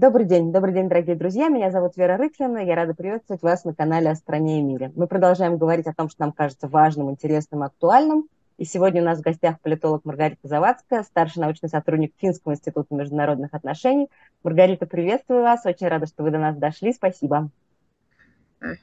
Добрый 0.00 0.24
день, 0.24 0.50
добрый 0.50 0.72
день, 0.72 0.88
дорогие 0.88 1.14
друзья. 1.14 1.50
Меня 1.50 1.70
зовут 1.70 1.94
Вера 1.98 2.16
Рыклина. 2.16 2.64
Я 2.64 2.74
рада 2.74 2.94
приветствовать 2.94 3.42
вас 3.42 3.64
на 3.64 3.74
канале 3.74 4.08
«О 4.08 4.14
стране 4.14 4.60
и 4.60 4.62
мире». 4.62 4.90
Мы 4.96 5.06
продолжаем 5.06 5.58
говорить 5.58 5.86
о 5.86 5.92
том, 5.92 6.08
что 6.08 6.22
нам 6.22 6.32
кажется 6.32 6.68
важным, 6.68 7.10
интересным, 7.10 7.64
актуальным. 7.64 8.26
И 8.56 8.64
сегодня 8.64 9.02
у 9.02 9.04
нас 9.04 9.18
в 9.18 9.22
гостях 9.22 9.60
политолог 9.60 10.06
Маргарита 10.06 10.48
Завадская, 10.48 11.02
старший 11.02 11.42
научный 11.42 11.68
сотрудник 11.68 12.14
Финского 12.16 12.54
института 12.54 12.94
международных 12.94 13.52
отношений. 13.52 14.08
Маргарита, 14.42 14.86
приветствую 14.86 15.42
вас. 15.42 15.66
Очень 15.66 15.88
рада, 15.88 16.06
что 16.06 16.22
вы 16.22 16.30
до 16.30 16.38
нас 16.38 16.56
дошли. 16.56 16.94
Спасибо. 16.94 17.50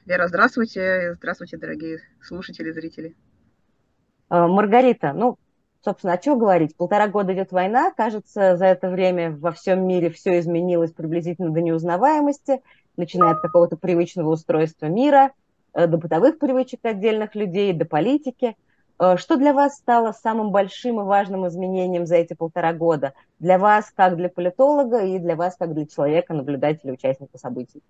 Вера, 0.06 0.28
здравствуйте. 0.28 1.14
Здравствуйте, 1.14 1.56
дорогие 1.56 1.98
слушатели, 2.22 2.70
зрители. 2.70 3.16
Э, 4.30 4.46
Маргарита, 4.46 5.12
ну, 5.14 5.36
Собственно, 5.84 6.14
о 6.14 6.18
чем 6.18 6.38
говорить? 6.38 6.76
Полтора 6.76 7.06
года 7.06 7.32
идет 7.32 7.52
война, 7.52 7.92
кажется, 7.92 8.56
за 8.56 8.66
это 8.66 8.90
время 8.90 9.30
во 9.30 9.52
всем 9.52 9.86
мире 9.86 10.10
все 10.10 10.40
изменилось 10.40 10.92
приблизительно 10.92 11.50
до 11.50 11.60
неузнаваемости, 11.60 12.62
начиная 12.96 13.32
от 13.32 13.40
какого-то 13.40 13.76
привычного 13.76 14.30
устройства 14.30 14.86
мира, 14.86 15.32
э, 15.74 15.86
до 15.86 15.96
бытовых 15.96 16.38
привычек 16.40 16.80
отдельных 16.82 17.36
людей, 17.36 17.72
до 17.72 17.84
политики. 17.84 18.56
Э, 18.98 19.16
что 19.16 19.36
для 19.36 19.52
вас 19.52 19.76
стало 19.76 20.10
самым 20.10 20.50
большим 20.50 21.00
и 21.00 21.04
важным 21.04 21.46
изменением 21.46 22.06
за 22.06 22.16
эти 22.16 22.34
полтора 22.34 22.72
года? 22.72 23.14
Для 23.38 23.56
вас 23.58 23.92
как 23.94 24.16
для 24.16 24.28
политолога 24.28 25.04
и 25.04 25.20
для 25.20 25.36
вас 25.36 25.56
как 25.56 25.74
для 25.74 25.86
человека, 25.86 26.34
наблюдателя, 26.34 26.92
участника 26.92 27.38
событий? 27.38 27.82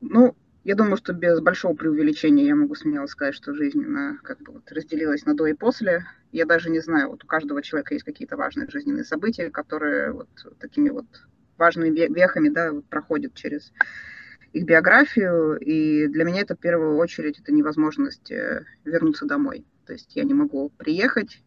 Ну, 0.00 0.34
я 0.66 0.74
думаю, 0.74 0.96
что 0.96 1.12
без 1.12 1.38
большого 1.38 1.76
преувеличения 1.76 2.44
я 2.44 2.56
могу 2.56 2.74
смело 2.74 3.06
сказать, 3.06 3.36
что 3.36 3.54
жизнь 3.54 3.84
она 3.84 4.18
как 4.24 4.40
бы 4.40 4.54
вот 4.54 4.72
разделилась 4.72 5.24
на 5.24 5.36
до 5.36 5.46
и 5.46 5.52
после. 5.52 6.04
Я 6.32 6.44
даже 6.44 6.70
не 6.70 6.80
знаю, 6.80 7.10
вот 7.10 7.22
у 7.22 7.26
каждого 7.28 7.62
человека 7.62 7.94
есть 7.94 8.04
какие-то 8.04 8.36
важные 8.36 8.68
жизненные 8.68 9.04
события, 9.04 9.48
которые 9.48 10.10
вот 10.10 10.28
такими 10.58 10.88
вот 10.88 11.06
важными 11.56 11.90
вехами 11.90 12.48
да, 12.48 12.72
вот 12.72 12.84
проходят 12.86 13.34
через 13.34 13.72
их 14.52 14.64
биографию. 14.64 15.56
И 15.60 16.08
для 16.08 16.24
меня 16.24 16.40
это 16.40 16.56
в 16.56 16.58
первую 16.58 16.96
очередь 16.96 17.38
это 17.38 17.52
невозможность 17.52 18.32
э, 18.32 18.64
вернуться 18.84 19.24
домой. 19.24 19.64
То 19.86 19.92
есть 19.92 20.16
я 20.16 20.24
не 20.24 20.34
могу 20.34 20.70
приехать, 20.70 21.44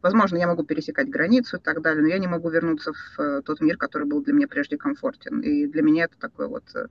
Возможно, 0.00 0.36
я 0.36 0.48
могу 0.48 0.64
пересекать 0.64 1.08
границу 1.08 1.58
и 1.58 1.60
так 1.60 1.80
далее, 1.80 2.02
но 2.02 2.08
я 2.08 2.18
не 2.18 2.26
могу 2.26 2.50
вернуться 2.50 2.92
в 2.92 3.20
э, 3.20 3.42
тот 3.42 3.60
мир, 3.60 3.76
который 3.76 4.04
был 4.04 4.20
для 4.20 4.32
меня 4.32 4.48
прежде 4.48 4.76
комфортен. 4.76 5.40
И 5.42 5.68
для 5.68 5.82
меня 5.82 6.06
это 6.06 6.18
такой 6.18 6.48
вот 6.48 6.64
э, 6.74 6.88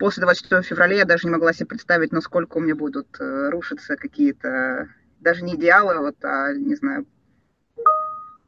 после 0.00 0.22
24 0.22 0.62
февраля 0.62 0.96
я 0.96 1.04
даже 1.04 1.26
не 1.26 1.30
могла 1.30 1.52
себе 1.52 1.66
представить, 1.66 2.10
насколько 2.10 2.56
у 2.56 2.60
меня 2.60 2.74
будут 2.74 3.20
э, 3.20 3.50
рушиться 3.50 3.96
какие-то, 3.96 4.88
даже 5.20 5.44
не 5.44 5.54
идеалы, 5.56 5.92
а 5.92 6.00
вот, 6.00 6.16
а, 6.24 6.54
не 6.54 6.74
знаю, 6.74 7.06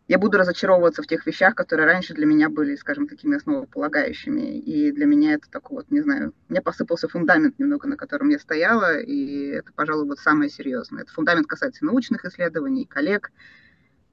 я 0.09 0.19
буду 0.19 0.39
разочаровываться 0.39 1.03
в 1.03 1.07
тех 1.07 1.27
вещах, 1.27 1.55
которые 1.55 1.87
раньше 1.87 2.15
для 2.15 2.25
меня 2.25 2.49
были, 2.49 2.75
скажем, 2.75 3.07
такими 3.07 3.37
основополагающими. 3.37 4.59
И 4.59 4.93
для 4.93 5.05
меня 5.05 5.35
это 5.35 5.51
такой 5.51 5.77
вот, 5.77 5.91
не 5.91 6.01
знаю, 6.01 6.33
мне 6.49 6.63
посыпался 6.63 7.07
фундамент 7.07 7.59
немного, 7.59 7.87
на 7.87 7.97
котором 7.99 8.31
я 8.31 8.39
стояла, 8.39 8.99
и 8.99 9.49
это, 9.49 9.73
пожалуй, 9.75 10.07
вот 10.07 10.19
самое 10.19 10.49
серьезное. 10.49 11.03
Это 11.03 11.13
фундамент 11.13 11.47
касается 11.47 11.85
научных 11.85 12.25
исследований, 12.25 12.87
коллег 12.87 13.31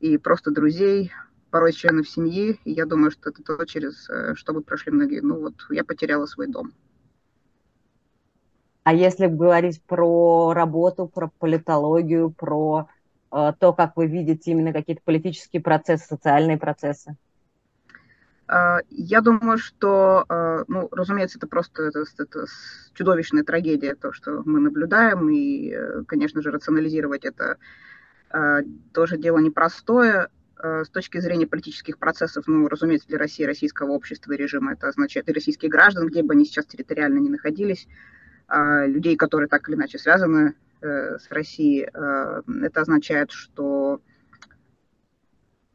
и 0.01 0.17
просто 0.17 0.51
друзей, 0.51 1.13
порой 1.51 1.71
членов 1.71 2.09
семьи. 2.09 2.59
И 2.65 2.71
я 2.71 2.85
думаю, 2.85 3.11
что 3.11 3.29
это 3.29 3.41
то, 3.43 3.63
через 3.65 4.09
э, 4.09 4.35
что 4.35 4.53
бы 4.53 4.61
прошли 4.61 4.91
многие. 4.91 5.21
Ну 5.21 5.39
вот, 5.39 5.55
я 5.69 5.85
потеряла 5.85 6.25
свой 6.25 6.47
дом. 6.47 6.73
А 8.83 8.93
если 8.93 9.27
говорить 9.27 9.81
про 9.83 10.53
работу, 10.53 11.07
про 11.07 11.29
политологию, 11.39 12.31
про 12.31 12.87
э, 13.31 13.53
то, 13.59 13.73
как 13.73 13.97
вы 13.97 14.07
видите 14.07 14.51
именно 14.51 14.73
какие-то 14.73 15.01
политические 15.03 15.61
процессы, 15.61 16.07
социальные 16.07 16.57
процессы? 16.57 17.15
А, 18.49 18.79
я 18.89 19.21
думаю, 19.21 19.59
что, 19.59 20.25
э, 20.27 20.63
ну, 20.67 20.89
разумеется, 20.91 21.37
это 21.37 21.45
просто 21.45 21.83
это, 21.83 22.03
это 22.17 22.45
чудовищная 22.95 23.43
трагедия, 23.43 23.93
то, 23.93 24.11
что 24.11 24.41
мы 24.43 24.59
наблюдаем, 24.59 25.29
и, 25.29 25.69
э, 25.69 26.03
конечно 26.07 26.41
же, 26.41 26.49
рационализировать 26.49 27.25
это 27.25 27.57
э, 28.31 28.61
тоже 28.91 29.17
дело 29.17 29.37
непростое. 29.37 30.29
С 30.61 30.89
точки 30.89 31.19
зрения 31.19 31.47
политических 31.47 31.97
процессов, 31.97 32.43
ну, 32.47 32.67
разумеется, 32.67 33.07
для 33.07 33.17
России, 33.17 33.45
российского 33.45 33.91
общества 33.91 34.33
и 34.33 34.35
режима 34.35 34.73
это 34.73 34.89
означает 34.89 35.29
и 35.29 35.33
российские 35.33 35.71
граждане, 35.71 36.09
где 36.09 36.21
бы 36.21 36.33
они 36.33 36.43
сейчас 36.43 36.65
территориально 36.65 37.19
не 37.19 37.29
находились, 37.29 37.87
людей, 38.87 39.15
которые 39.15 39.47
так 39.47 39.67
или 39.67 39.75
иначе 39.75 39.97
связаны 39.97 40.55
э, 40.81 41.17
с 41.17 41.29
Россией. 41.29 41.89
Э, 41.93 42.41
это 42.63 42.81
означает, 42.81 43.31
что 43.31 44.01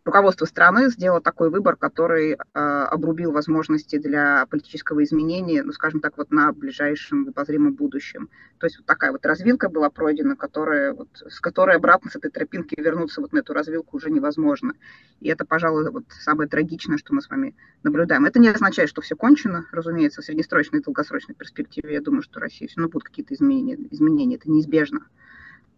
руководство 0.05 0.45
страны 0.45 0.91
сделало 0.91 1.21
такой 1.21 1.51
выбор, 1.51 1.77
который 1.77 2.33
э, 2.33 2.37
обрубил 2.55 3.33
возможности 3.33 3.99
для 3.99 4.47
политического 4.47 5.03
изменения, 5.03 5.63
ну, 5.63 5.73
скажем 5.73 6.01
так, 6.01 6.19
вот 6.19 6.31
на 6.31 6.53
ближайшем 6.53 7.29
обозримом 7.29 7.75
будущем. 7.75 8.29
То 8.59 8.67
есть 8.67 8.79
вот 8.79 8.87
такая 8.87 9.13
вот 9.13 9.25
развилка 9.25 9.69
была 9.69 9.91
пройдена, 9.91 10.37
которая, 10.37 10.93
вот, 10.93 11.09
с 11.15 11.41
которой 11.41 11.77
обратно 11.77 12.11
с 12.11 12.17
этой 12.17 12.31
тропинки 12.31 12.79
вернуться 12.79 13.21
вот 13.21 13.33
на 13.33 13.39
эту 13.39 13.55
развилку 13.55 13.97
уже 13.97 14.11
невозможно. 14.11 14.75
И 15.21 15.29
это, 15.29 15.45
пожалуй, 15.45 15.91
вот 15.91 16.05
самое 16.11 16.49
трагичное, 16.49 16.99
что 16.99 17.15
мы 17.15 17.23
с 17.23 17.31
вами 17.31 17.57
наблюдаем. 17.83 18.27
Это 18.27 18.39
не 18.39 18.49
означает, 18.49 18.91
что 18.91 19.01
все 19.01 19.17
кончено, 19.17 19.67
разумеется, 19.73 20.21
в 20.21 20.25
среднесрочной 20.25 20.81
и 20.81 20.83
долгосрочной 20.83 21.35
перспективе. 21.35 21.95
Я 21.95 22.01
думаю, 22.01 22.23
что 22.23 22.41
Россия 22.41 22.69
все 22.69 22.77
равно 22.79 22.91
будут 22.91 23.09
какие-то 23.09 23.35
изменения, 23.35 23.79
изменения, 23.91 24.37
это 24.37 24.51
неизбежно 24.51 25.01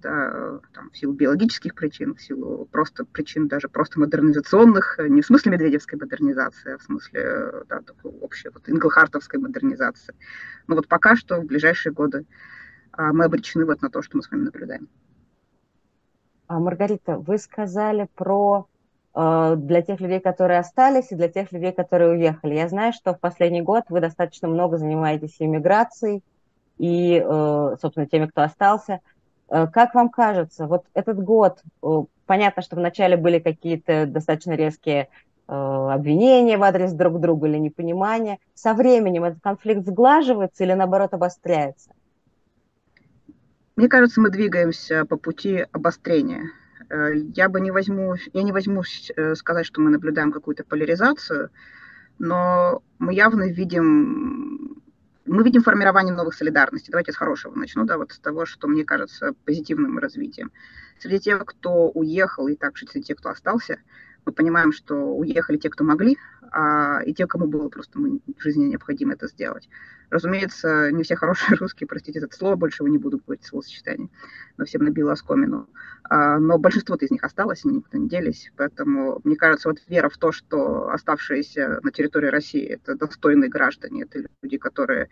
да, 0.02 0.60
там, 0.74 0.90
в 0.90 0.96
силу 0.96 1.12
биологических 1.12 1.74
причин, 1.74 2.14
в 2.14 2.22
силу 2.22 2.66
просто 2.66 3.04
причин 3.04 3.48
даже 3.48 3.68
просто 3.68 3.98
модернизационных, 3.98 4.98
не 5.08 5.22
в 5.22 5.26
смысле 5.26 5.52
медведевской 5.52 5.98
модернизации, 5.98 6.74
а 6.74 6.78
в 6.78 6.82
смысле 6.82 7.52
да, 7.68 7.80
такой 7.80 8.12
общей 8.20 8.50
вот, 8.50 8.68
инглхартовской 8.68 9.40
модернизации. 9.40 10.14
Но 10.66 10.76
вот 10.76 10.88
пока 10.88 11.16
что 11.16 11.40
в 11.40 11.46
ближайшие 11.46 11.92
годы 11.92 12.26
а, 12.92 13.12
мы 13.12 13.24
обречены 13.24 13.64
вот 13.64 13.82
на 13.82 13.90
то, 13.90 14.02
что 14.02 14.16
мы 14.16 14.22
с 14.22 14.30
вами 14.30 14.44
наблюдаем. 14.44 14.88
А, 16.48 16.60
Маргарита, 16.60 17.18
вы 17.18 17.38
сказали 17.38 18.08
про 18.14 18.68
э, 19.14 19.54
для 19.56 19.82
тех 19.82 20.00
людей, 20.00 20.20
которые 20.20 20.60
остались, 20.60 21.10
и 21.10 21.16
для 21.16 21.28
тех 21.28 21.50
людей, 21.50 21.72
которые 21.72 22.12
уехали. 22.12 22.54
Я 22.54 22.68
знаю, 22.68 22.92
что 22.92 23.14
в 23.14 23.20
последний 23.20 23.62
год 23.62 23.84
вы 23.88 24.00
достаточно 24.00 24.46
много 24.46 24.78
занимаетесь 24.78 25.36
иммиграцией 25.40 26.22
и, 26.78 27.16
э, 27.18 27.76
собственно, 27.80 28.06
теми, 28.06 28.26
кто 28.26 28.42
остался– 28.42 29.00
Э, 29.15 29.15
как 29.48 29.94
вам 29.94 30.08
кажется, 30.08 30.66
вот 30.66 30.84
этот 30.94 31.22
год, 31.22 31.62
понятно, 32.26 32.62
что 32.62 32.76
вначале 32.76 33.16
были 33.16 33.38
какие-то 33.38 34.06
достаточно 34.06 34.52
резкие 34.52 35.08
э, 35.48 35.52
обвинения 35.52 36.58
в 36.58 36.62
адрес 36.62 36.92
друг 36.92 37.20
друга 37.20 37.46
или 37.46 37.58
непонимания. 37.58 38.38
Со 38.54 38.74
временем 38.74 39.24
этот 39.24 39.40
конфликт 39.42 39.86
сглаживается 39.86 40.64
или 40.64 40.72
наоборот 40.72 41.14
обостряется? 41.14 41.90
Мне 43.76 43.88
кажется, 43.88 44.20
мы 44.20 44.30
двигаемся 44.30 45.04
по 45.04 45.16
пути 45.16 45.64
обострения. 45.72 46.50
Э, 46.90 47.14
я 47.14 47.48
бы 47.48 47.60
не 47.60 47.70
возьму, 47.70 48.14
я 48.32 48.42
не 48.42 48.52
возьму 48.52 48.82
сказать, 49.34 49.66
что 49.66 49.80
мы 49.80 49.90
наблюдаем 49.90 50.32
какую-то 50.32 50.64
поляризацию, 50.64 51.50
но 52.18 52.82
мы 52.98 53.14
явно 53.14 53.48
видим 53.48 54.82
мы 55.26 55.42
видим 55.42 55.62
формирование 55.62 56.14
новых 56.14 56.34
солидарностей. 56.34 56.90
Давайте 56.90 57.12
с 57.12 57.16
хорошего 57.16 57.54
начну, 57.54 57.84
да, 57.84 57.98
вот 57.98 58.12
с 58.12 58.18
того, 58.18 58.46
что 58.46 58.68
мне 58.68 58.84
кажется 58.84 59.34
позитивным 59.44 59.98
развитием. 59.98 60.52
Среди 60.98 61.20
тех, 61.20 61.44
кто 61.44 61.88
уехал, 61.90 62.48
и 62.48 62.54
также 62.54 62.86
среди 62.86 63.08
тех, 63.08 63.18
кто 63.18 63.30
остался, 63.30 63.78
мы 64.26 64.32
понимаем, 64.32 64.72
что 64.72 64.94
уехали 64.94 65.56
те, 65.56 65.70
кто 65.70 65.84
могли, 65.84 66.18
а, 66.50 67.00
и 67.04 67.14
те, 67.14 67.26
кому 67.26 67.46
было 67.46 67.68
просто 67.68 67.98
в 67.98 68.42
жизни 68.42 68.66
необходимо 68.66 69.14
это 69.14 69.28
сделать. 69.28 69.68
Разумеется, 70.10 70.90
не 70.90 71.04
все 71.04 71.16
хорошие 71.16 71.56
русские, 71.60 71.86
простите 71.86 72.18
это 72.18 72.34
слово, 72.36 72.56
больше 72.56 72.82
вы 72.82 72.90
не 72.90 72.98
буду 72.98 73.20
говорить 73.24 73.44
словосочетание, 73.44 74.08
но 74.56 74.64
всем 74.64 74.82
набило 74.82 75.12
оскомину. 75.12 75.68
А, 76.04 76.38
но 76.38 76.58
большинство 76.58 76.96
из 76.96 77.10
них 77.10 77.22
осталось, 77.22 77.64
они 77.64 77.76
никуда 77.76 77.98
не 77.98 78.08
делись, 78.08 78.52
поэтому, 78.56 79.20
мне 79.24 79.36
кажется, 79.36 79.68
вот 79.68 79.78
вера 79.88 80.08
в 80.08 80.18
то, 80.18 80.32
что 80.32 80.90
оставшиеся 80.90 81.80
на 81.82 81.90
территории 81.92 82.28
России– 82.28 82.64
это 82.66 82.96
достойные 82.96 83.48
граждане, 83.48 84.02
это 84.02 84.28
люди, 84.42 84.58
которые 84.58 85.08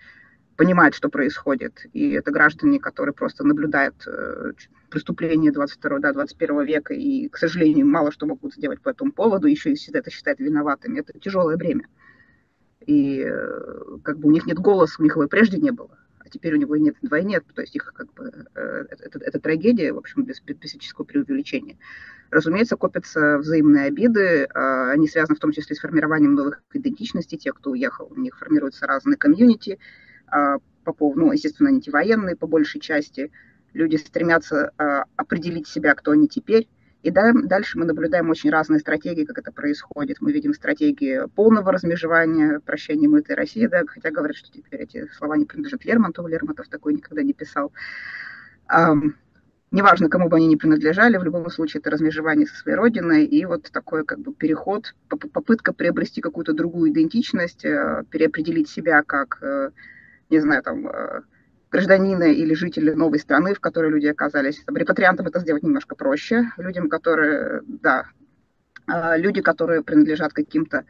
понимают, 0.56 0.94
что 0.94 1.08
происходит, 1.08 1.86
и 1.92 2.10
это 2.10 2.30
граждане, 2.30 2.78
которые 2.78 3.14
просто 3.14 3.44
наблюдают 3.44 3.94
э, 4.06 4.52
преступления 4.90 5.52
22 5.52 5.98
да, 5.98 6.12
21 6.12 6.64
века, 6.64 6.94
и, 6.94 7.28
к 7.28 7.36
сожалению, 7.38 7.86
мало 7.86 8.12
что 8.12 8.26
могут 8.26 8.54
сделать 8.54 8.80
по 8.80 8.90
этому 8.90 9.12
поводу, 9.12 9.46
еще 9.46 9.72
и 9.72 9.74
всегда 9.74 9.98
это 9.98 10.10
считают 10.10 10.40
виноватыми. 10.40 11.00
Это 11.00 11.18
тяжелое 11.18 11.56
бремя 11.56 11.86
и 12.86 13.24
э, 13.26 13.98
как 14.02 14.18
бы 14.18 14.28
у 14.28 14.32
них 14.32 14.46
нет 14.46 14.58
голоса, 14.58 14.96
у 14.98 15.02
них 15.02 15.14
его 15.14 15.24
и 15.24 15.28
прежде 15.28 15.58
не 15.58 15.70
было, 15.70 15.96
а 16.18 16.28
теперь 16.28 16.54
у 16.54 16.58
него 16.58 16.76
нет 16.76 16.96
вдвойне, 17.00 17.40
то 17.40 17.60
есть 17.60 17.74
их 17.74 17.92
как 17.94 18.12
бы 18.14 18.46
э, 18.54 18.84
это, 18.90 19.18
это 19.18 19.40
трагедия, 19.40 19.92
в 19.92 19.98
общем, 19.98 20.24
без, 20.24 20.40
без 20.40 20.70
всяческого 20.70 21.04
преувеличения. 21.04 21.76
Разумеется, 22.30 22.76
копятся 22.76 23.38
взаимные 23.38 23.84
обиды, 23.84 24.48
а, 24.54 24.90
они 24.90 25.06
связаны 25.06 25.36
в 25.36 25.40
том 25.40 25.52
числе 25.52 25.76
с 25.76 25.80
формированием 25.80 26.34
новых 26.34 26.62
идентичностей, 26.72 27.38
тех, 27.38 27.54
кто 27.54 27.70
уехал, 27.70 28.08
у 28.10 28.18
них 28.18 28.36
формируются 28.38 28.86
разные 28.86 29.16
комьюнити, 29.16 29.78
по 30.84 30.92
поводу, 30.92 31.20
ну, 31.20 31.32
естественно, 31.32 31.70
антивоенные 31.70 32.36
по 32.36 32.46
большей 32.46 32.80
части, 32.80 33.30
люди 33.72 33.96
стремятся 33.96 34.70
а, 34.78 35.04
определить 35.16 35.66
себя, 35.66 35.94
кто 35.94 36.12
они 36.12 36.28
теперь, 36.28 36.68
И 37.02 37.10
да, 37.10 37.32
дальше 37.34 37.78
мы 37.78 37.84
наблюдаем 37.84 38.30
очень 38.30 38.50
разные 38.50 38.80
стратегии, 38.80 39.24
как 39.24 39.38
это 39.38 39.52
происходит. 39.52 40.18
Мы 40.20 40.32
видим 40.32 40.54
стратегии 40.54 41.26
полного 41.34 41.70
размежевания, 41.70 42.60
прощения 42.60 43.08
мы 43.08 43.18
этой 43.18 43.36
России, 43.36 43.66
да, 43.66 43.82
хотя 43.86 44.10
говорят, 44.10 44.36
что 44.36 44.50
теперь 44.50 44.82
эти 44.82 45.06
слова 45.18 45.36
не 45.36 45.44
принадлежат 45.44 45.84
Лермонтову, 45.84 46.28
Лермонтов 46.28 46.68
такой 46.68 46.94
никогда 46.94 47.22
не 47.22 47.34
писал. 47.34 47.72
Um, 48.74 49.12
неважно, 49.74 50.08
кому 50.08 50.28
бы 50.28 50.36
они 50.36 50.46
ни 50.46 50.56
принадлежали, 50.56 51.18
в 51.18 51.24
любом 51.24 51.50
случае 51.50 51.80
это 51.80 51.90
размежевание 51.90 52.46
со 52.46 52.54
своей 52.54 52.76
родиной 52.78 53.26
и 53.26 53.44
вот 53.44 53.70
такой 53.70 54.04
как 54.04 54.20
бы 54.20 54.32
переход, 54.32 54.94
попытка 55.08 55.72
приобрести 55.72 56.20
какую-то 56.20 56.54
другую 56.54 56.90
идентичность, 56.90 57.64
э, 57.64 58.04
переопределить 58.08 58.70
себя 58.70 59.02
как, 59.02 59.38
э, 59.42 59.70
не 60.30 60.40
знаю, 60.40 60.62
там, 60.62 60.86
э, 60.88 61.22
гражданина 61.70 62.24
или 62.24 62.54
жителя 62.54 62.94
новой 62.94 63.18
страны, 63.18 63.54
в 63.54 63.60
которой 63.60 63.90
люди 63.90 64.06
оказались. 64.06 64.62
Там, 64.64 64.76
репатриантам 64.76 65.26
это 65.26 65.40
сделать 65.40 65.64
немножко 65.64 65.96
проще. 65.96 66.44
Людям, 66.56 66.88
которые, 66.88 67.62
да, 67.66 68.06
а, 68.86 69.16
люди, 69.16 69.40
которые 69.40 69.82
принадлежат 69.82 70.32
каким-то 70.32 70.84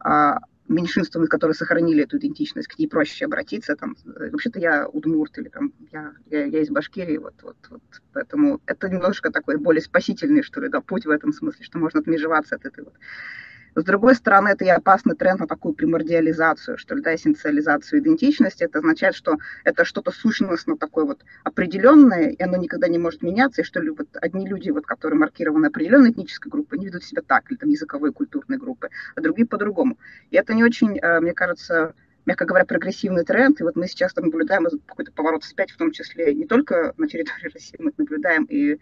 а, 0.00 0.40
меньшинствам, 0.68 1.26
которые 1.26 1.54
сохранили 1.54 2.04
эту 2.04 2.18
идентичность, 2.18 2.68
к 2.68 2.78
ней 2.78 2.86
проще 2.86 3.24
обратиться. 3.24 3.76
Там, 3.76 3.96
вообще-то 4.04 4.58
я 4.58 4.88
удмурт 4.88 5.38
или 5.38 5.48
там, 5.48 5.72
я, 5.92 6.12
я, 6.26 6.44
я 6.44 6.60
из 6.60 6.68
Башкирии, 6.68 7.16
вот, 7.16 7.34
вот, 7.42 7.56
вот. 7.70 7.82
Поэтому 8.12 8.60
это 8.66 8.88
немножко 8.88 9.30
такой 9.30 9.56
более 9.56 9.82
спасительный, 9.82 10.42
что 10.42 10.60
ли, 10.60 10.68
да, 10.68 10.80
путь 10.80 11.06
в 11.06 11.10
этом 11.10 11.32
смысле, 11.32 11.64
что 11.64 11.78
можно 11.78 12.00
отмежеваться 12.00 12.56
от 12.56 12.66
этой 12.66 12.84
вот 12.84 12.94
с 13.76 13.84
другой 13.84 14.14
стороны, 14.14 14.48
это 14.48 14.64
и 14.64 14.68
опасный 14.68 15.14
тренд 15.14 15.40
на 15.40 15.46
такую 15.46 15.74
примордиализацию, 15.74 16.78
что 16.78 16.94
ли, 16.94 17.02
да, 17.02 17.14
эссенциализацию 17.14 18.00
идентичности. 18.00 18.64
Это 18.64 18.78
означает, 18.78 19.14
что 19.14 19.36
это 19.64 19.84
что-то 19.84 20.12
сущностно 20.12 20.78
такое 20.78 21.04
вот 21.04 21.22
определенное, 21.44 22.30
и 22.30 22.42
оно 22.42 22.56
никогда 22.56 22.88
не 22.88 22.96
может 22.96 23.22
меняться, 23.22 23.60
и 23.60 23.64
что 23.64 23.80
ли, 23.80 23.90
вот 23.90 24.08
одни 24.14 24.48
люди, 24.48 24.70
вот, 24.70 24.86
которые 24.86 25.18
маркированы 25.18 25.66
определенной 25.66 26.10
этнической 26.10 26.50
группой, 26.50 26.78
они 26.78 26.86
ведут 26.86 27.04
себя 27.04 27.20
так, 27.20 27.50
или 27.50 27.58
там 27.58 27.68
языковые 27.68 28.14
культурные 28.14 28.58
группы, 28.58 28.88
а 29.14 29.20
другие 29.20 29.46
по-другому. 29.46 29.98
И 30.30 30.36
это 30.36 30.54
не 30.54 30.64
очень, 30.64 30.98
э, 30.98 31.20
мне 31.20 31.34
кажется, 31.34 31.94
мягко 32.24 32.46
говоря, 32.46 32.64
прогрессивный 32.64 33.24
тренд. 33.24 33.60
И 33.60 33.62
вот 33.62 33.76
мы 33.76 33.88
сейчас 33.88 34.16
наблюдаем 34.16 34.66
какой-то 34.86 35.12
поворот 35.12 35.44
вспять, 35.44 35.70
в 35.70 35.76
том 35.76 35.92
числе 35.92 36.32
не 36.32 36.46
только 36.46 36.94
на 36.96 37.08
территории 37.08 37.48
России, 37.52 37.76
мы 37.78 37.92
наблюдаем 37.98 38.44
и 38.44 38.72
э, 38.72 38.78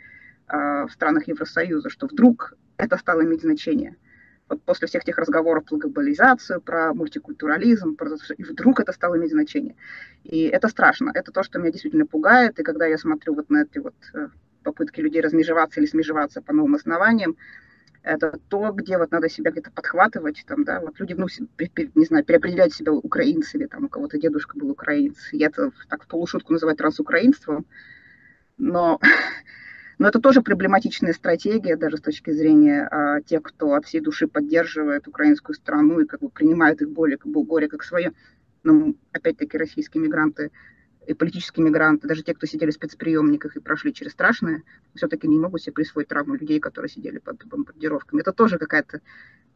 в 0.49 0.91
странах 0.93 1.27
Евросоюза, 1.27 1.91
что 1.91 2.07
вдруг 2.07 2.55
это 2.77 2.97
стало 2.97 3.25
иметь 3.25 3.43
значение 3.43 3.97
вот 4.49 4.63
после 4.63 4.89
всех 4.89 5.05
тех 5.05 5.17
разговоров 5.19 5.65
про 5.65 5.77
глобализацию, 5.77 6.61
про 6.61 6.93
мультикультурализм, 6.95 7.97
про... 7.97 8.11
и 8.37 8.43
вдруг 8.43 8.81
это 8.81 8.93
стало 8.93 9.17
иметь 9.17 9.31
значение. 9.31 9.77
И 10.23 10.43
это 10.45 10.69
страшно. 10.69 11.11
Это 11.15 11.33
то, 11.33 11.43
что 11.43 11.59
меня 11.59 11.71
действительно 11.71 12.07
пугает. 12.07 12.59
И 12.59 12.63
когда 12.63 12.87
я 12.87 12.99
смотрю 12.99 13.35
вот 13.35 13.51
на 13.51 13.63
эти 13.63 13.79
вот 13.79 13.95
э, 14.15 14.29
попытки 14.63 15.01
людей 15.01 15.23
размежеваться 15.23 15.81
или 15.81 15.87
смежеваться 15.87 16.43
по 16.43 16.53
новым 16.53 16.75
основаниям, 16.75 17.37
это 18.03 18.39
то, 18.49 18.71
где 18.73 18.99
вот 18.99 19.11
надо 19.13 19.31
себя 19.31 19.51
где-то 19.51 19.71
подхватывать, 19.71 20.45
там, 20.47 20.65
да, 20.65 20.81
вот 20.81 21.01
люди, 21.01 21.15
ну, 21.15 21.27
не 21.95 22.05
знаю, 22.05 22.23
переопределять 22.25 22.75
себя 22.75 22.93
украинцами, 22.93 23.65
там, 23.65 23.85
у 23.85 23.89
кого-то 23.89 24.19
дедушка 24.19 24.59
был 24.59 24.71
украинец, 24.71 25.17
я 25.33 25.47
это 25.47 25.73
так 25.89 26.05
в 26.05 26.07
полушутку 26.07 26.53
называю 26.53 26.77
трансукраинством, 26.77 27.65
но 28.59 29.01
Но 29.99 30.09
это 30.09 30.21
тоже 30.21 30.43
проблематичная 30.43 31.13
стратегия, 31.13 31.77
даже 31.77 31.99
с 31.99 32.01
точки 32.01 32.31
зрения 32.31 32.89
а, 32.91 33.21
тех, 33.21 33.43
кто 33.43 33.75
от 33.75 33.87
всей 33.87 34.01
души 34.01 34.27
поддерживает 34.27 35.07
украинскую 35.07 35.55
страну 35.55 36.01
и 36.01 36.07
как 36.07 36.21
бы 36.21 36.29
принимает 36.29 36.83
их 36.83 36.91
более, 36.91 37.17
как 37.17 37.31
бы, 37.31 37.45
горе 37.45 37.69
как 37.69 37.85
свое. 37.85 38.13
Но 38.63 38.95
опять-таки 39.13 39.59
российские 39.59 40.03
мигранты 40.03 40.51
и 41.07 41.15
политические 41.15 41.67
мигранты, 41.67 42.09
даже 42.09 42.23
те, 42.23 42.35
кто 42.35 42.47
сидели 42.47 42.71
в 42.71 42.75
спецприемниках 42.75 43.57
и 43.57 43.61
прошли 43.61 43.93
через 43.93 44.13
страшное, 44.13 44.63
все-таки 44.95 45.29
не 45.29 45.39
могут 45.39 45.63
себе 45.63 45.73
присвоить 45.73 46.09
травму 46.09 46.35
людей, 46.35 46.61
которые 46.61 46.89
сидели 46.89 47.19
под 47.19 47.45
бомбардировками. 47.47 48.21
Это 48.21 48.33
тоже 48.33 48.59
какая-то 48.59 49.01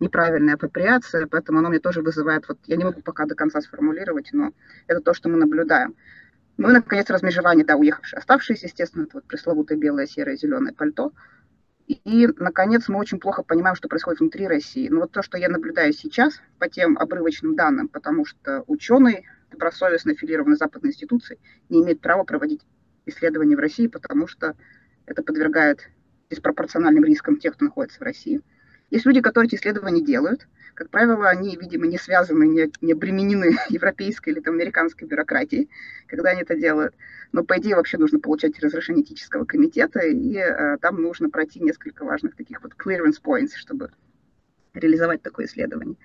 неправильная 0.00 0.54
апроприация, 0.54 1.26
поэтому 1.26 1.58
оно 1.58 1.70
мне 1.70 1.80
тоже 1.80 2.02
вызывает, 2.02 2.46
вот 2.48 2.58
я 2.66 2.76
не 2.76 2.84
могу 2.84 3.00
пока 3.00 3.26
до 3.26 3.34
конца 3.34 3.60
сформулировать, 3.60 4.30
но 4.32 4.52
это 4.86 5.00
то, 5.00 5.14
что 5.14 5.28
мы 5.28 5.36
наблюдаем. 5.36 5.94
Ну 6.58 6.70
и, 6.70 6.72
наконец, 6.72 7.08
размежевание, 7.08 7.64
да, 7.64 7.76
уехавшие, 7.76 8.18
оставшиеся, 8.18 8.66
естественно, 8.66 9.04
это 9.04 9.18
вот 9.18 9.24
пресловутое 9.24 9.78
белое, 9.78 10.06
серое, 10.06 10.36
зеленое 10.36 10.74
пальто. 10.74 11.12
И, 11.86 12.26
наконец, 12.36 12.88
мы 12.88 12.98
очень 12.98 13.20
плохо 13.20 13.44
понимаем, 13.44 13.76
что 13.76 13.88
происходит 13.88 14.18
внутри 14.18 14.48
России. 14.48 14.88
Но 14.88 15.00
вот 15.00 15.12
то, 15.12 15.22
что 15.22 15.38
я 15.38 15.48
наблюдаю 15.48 15.92
сейчас 15.92 16.42
по 16.58 16.68
тем 16.68 16.98
обрывочным 16.98 17.54
данным, 17.54 17.88
потому 17.88 18.24
что 18.24 18.64
ученый, 18.66 19.24
добросовестно 19.50 20.12
аффилированный 20.12 20.56
западной 20.56 20.90
институции, 20.90 21.38
не 21.68 21.80
имеет 21.80 22.00
права 22.00 22.24
проводить 22.24 22.62
исследования 23.06 23.54
в 23.56 23.60
России, 23.60 23.86
потому 23.86 24.26
что 24.26 24.56
это 25.06 25.22
подвергает 25.22 25.88
диспропорциональным 26.28 27.04
рискам 27.04 27.38
тех, 27.38 27.54
кто 27.54 27.66
находится 27.66 28.00
в 28.00 28.02
России. 28.02 28.42
Есть 28.90 29.04
люди, 29.06 29.20
которые 29.20 29.48
эти 29.48 29.56
исследования 29.56 30.02
делают, 30.02 30.46
как 30.78 30.90
правило, 30.90 31.28
они, 31.28 31.56
видимо, 31.56 31.86
не 31.86 31.98
связаны, 31.98 32.44
не, 32.44 32.70
не 32.80 32.92
обременены 32.92 33.56
европейской 33.68 34.30
или 34.30 34.40
там, 34.40 34.54
американской 34.54 35.08
бюрократией, 35.08 35.68
когда 36.06 36.30
они 36.30 36.42
это 36.42 36.54
делают. 36.54 36.94
Но, 37.32 37.42
по 37.42 37.58
идее, 37.58 37.74
вообще 37.74 37.98
нужно 37.98 38.20
получать 38.20 38.58
разрешение 38.60 39.02
этического 39.02 39.44
комитета, 39.44 40.00
и 40.00 40.36
э, 40.36 40.78
там 40.80 41.02
нужно 41.02 41.30
пройти 41.30 41.60
несколько 41.60 42.04
важных 42.04 42.36
таких 42.36 42.62
вот 42.62 42.74
clearance 42.78 43.20
points, 43.22 43.56
чтобы 43.56 43.90
реализовать 44.72 45.20
такое 45.20 45.46
исследование. 45.46 45.96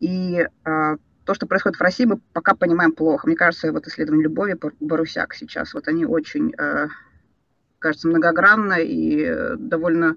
И 0.00 0.40
э, 0.40 0.96
то, 1.24 1.34
что 1.34 1.46
происходит 1.46 1.78
в 1.78 1.82
России, 1.82 2.06
мы 2.06 2.18
пока 2.32 2.54
понимаем 2.54 2.92
плохо. 2.92 3.28
Мне 3.28 3.36
кажется, 3.36 3.72
вот 3.72 3.86
исследование 3.86 4.24
любови 4.24 4.58
Барусяк 4.80 5.32
сейчас, 5.32 5.74
вот 5.74 5.86
они 5.86 6.04
очень, 6.04 6.52
э, 6.58 6.88
кажется, 7.78 8.08
многогранно 8.08 8.80
и 8.80 9.24
э, 9.24 9.56
довольно 9.56 10.16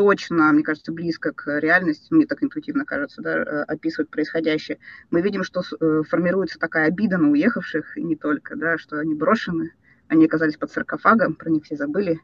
точно, 0.00 0.50
мне 0.50 0.62
кажется, 0.62 0.92
близко 0.92 1.30
к 1.32 1.60
реальности, 1.60 2.06
мне 2.08 2.24
так 2.24 2.42
интуитивно 2.42 2.86
кажется, 2.86 3.20
да, 3.20 3.36
э, 3.36 3.62
описывать 3.64 4.08
происходящее, 4.08 4.78
мы 5.10 5.20
видим, 5.20 5.44
что 5.44 5.60
э, 5.60 6.02
формируется 6.08 6.58
такая 6.58 6.86
обида 6.86 7.18
на 7.18 7.28
уехавших, 7.28 7.98
и 7.98 8.02
не 8.02 8.16
только, 8.16 8.56
да, 8.56 8.78
что 8.78 8.98
они 8.98 9.14
брошены, 9.14 9.74
они 10.08 10.24
оказались 10.24 10.56
под 10.56 10.72
саркофагом, 10.72 11.34
про 11.34 11.50
них 11.50 11.64
все 11.64 11.76
забыли, 11.76 12.18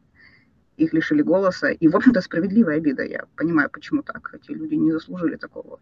их 0.79 0.95
лишили 0.95 1.21
голоса. 1.21 1.69
И, 1.69 1.87
в 1.87 1.95
общем-то, 1.95 2.23
справедливая 2.23 2.79
обида. 2.79 3.03
Я 3.03 3.27
понимаю, 3.37 3.69
почему 3.71 4.03
так. 4.03 4.33
Эти 4.33 4.53
люди 4.53 4.75
не 4.75 4.93
заслужили 4.93 5.37
такого 5.37 5.79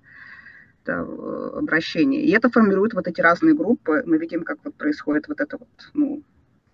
да, 0.85 1.01
обращения. 1.01 2.25
И 2.25 2.33
это 2.33 2.51
формирует 2.51 2.95
вот 2.95 3.07
эти 3.07 3.21
разные 3.21 3.55
группы. 3.55 4.03
Мы 4.05 4.19
видим, 4.19 4.43
как 4.43 4.59
вот 4.65 4.75
происходит 4.75 5.29
вот 5.29 5.41
это 5.41 5.59
вот, 5.59 5.69
ну, 5.95 6.25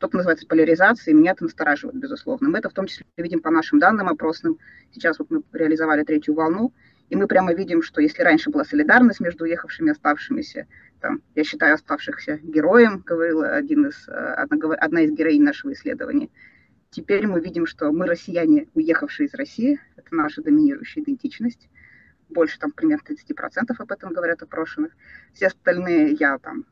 то, 0.00 0.08
что 0.08 0.16
называется 0.16 0.46
поляризацией, 0.46 1.14
меня 1.14 1.32
это 1.32 1.44
настораживает, 1.44 1.96
безусловно. 1.98 2.48
Мы 2.48 2.58
это 2.58 2.70
в 2.70 2.72
том 2.72 2.86
числе 2.86 3.04
видим 3.18 3.40
по 3.40 3.50
нашим 3.50 3.78
данным 3.78 4.08
опросным. 4.08 4.58
Сейчас 4.92 5.18
вот 5.18 5.30
мы 5.30 5.42
реализовали 5.52 6.04
третью 6.04 6.34
волну, 6.34 6.72
и 7.10 7.16
мы 7.16 7.26
прямо 7.26 7.52
видим, 7.52 7.82
что 7.82 8.00
если 8.00 8.22
раньше 8.22 8.48
была 8.48 8.64
солидарность 8.64 9.20
между 9.20 9.44
уехавшими 9.44 9.88
и 9.88 9.90
оставшимися, 9.90 10.66
там, 11.00 11.20
я 11.34 11.44
считаю 11.44 11.74
оставшихся 11.74 12.38
героем, 12.42 13.02
говорил 13.04 13.42
один 13.42 13.88
из, 13.88 14.08
э, 14.08 14.12
одна, 14.12 14.74
одна 14.74 15.02
из 15.02 15.12
героинь 15.12 15.42
нашего 15.42 15.74
исследования, 15.74 16.30
теперь 16.88 17.26
мы 17.26 17.40
видим, 17.40 17.66
что 17.66 17.92
мы 17.92 18.06
россияне, 18.06 18.68
уехавшие 18.74 19.26
из 19.26 19.34
России, 19.34 19.80
это 19.96 20.14
наша 20.14 20.42
доминирующая 20.42 21.02
идентичность, 21.02 21.68
больше 22.30 22.58
там 22.58 22.72
примерно 22.72 23.02
30% 23.04 23.74
об 23.78 23.92
этом 23.92 24.14
говорят 24.14 24.40
опрошенных. 24.42 24.92
Все 25.34 25.48
остальные 25.48 26.12
я 26.18 26.38
там 26.38 26.64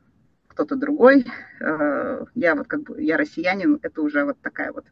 кто-то 0.59 0.75
другой. 0.75 1.25
Э, 1.61 2.25
я 2.35 2.55
вот 2.55 2.67
как 2.67 2.83
бы, 2.83 3.01
я 3.01 3.15
россиянин, 3.15 3.79
это 3.81 4.01
уже 4.01 4.25
вот 4.25 4.37
такая 4.41 4.73
вот 4.73 4.85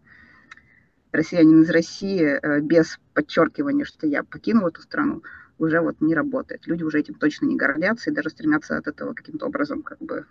россиянин 1.12 1.64
из 1.64 1.70
России 1.70 2.24
э, 2.24 2.62
без 2.62 2.98
подчеркивания, 3.14 3.84
что 3.84 4.08
я 4.08 4.24
покинул 4.24 4.68
эту 4.68 4.82
страну, 4.82 5.24
уже 5.58 5.82
вот 5.82 6.00
не 6.00 6.16
работает. 6.16 6.68
Люди 6.68 6.84
уже 6.84 7.00
этим 7.00 7.16
точно 7.16 7.48
не 7.48 7.58
гордятся 7.58 8.10
и 8.10 8.14
даже 8.14 8.30
стремятся 8.30 8.78
от 8.78 8.88
этого 8.88 9.14
каким-то 9.14 9.46
образом 9.46 9.84
как 9.84 9.98
бы 10.00 10.26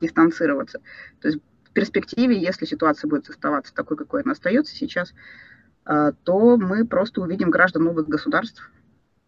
дистанцироваться. 0.00 0.80
То 1.20 1.28
есть 1.28 1.40
в 1.64 1.72
перспективе, 1.72 2.40
если 2.40 2.64
ситуация 2.64 3.08
будет 3.08 3.28
оставаться 3.28 3.74
такой, 3.74 3.96
какой 3.96 4.22
она 4.22 4.32
остается 4.32 4.76
сейчас, 4.76 5.14
э, 5.84 6.12
то 6.22 6.56
мы 6.56 6.86
просто 6.86 7.22
увидим 7.22 7.50
граждан 7.50 7.82
новых 7.82 8.08
государств. 8.08 8.70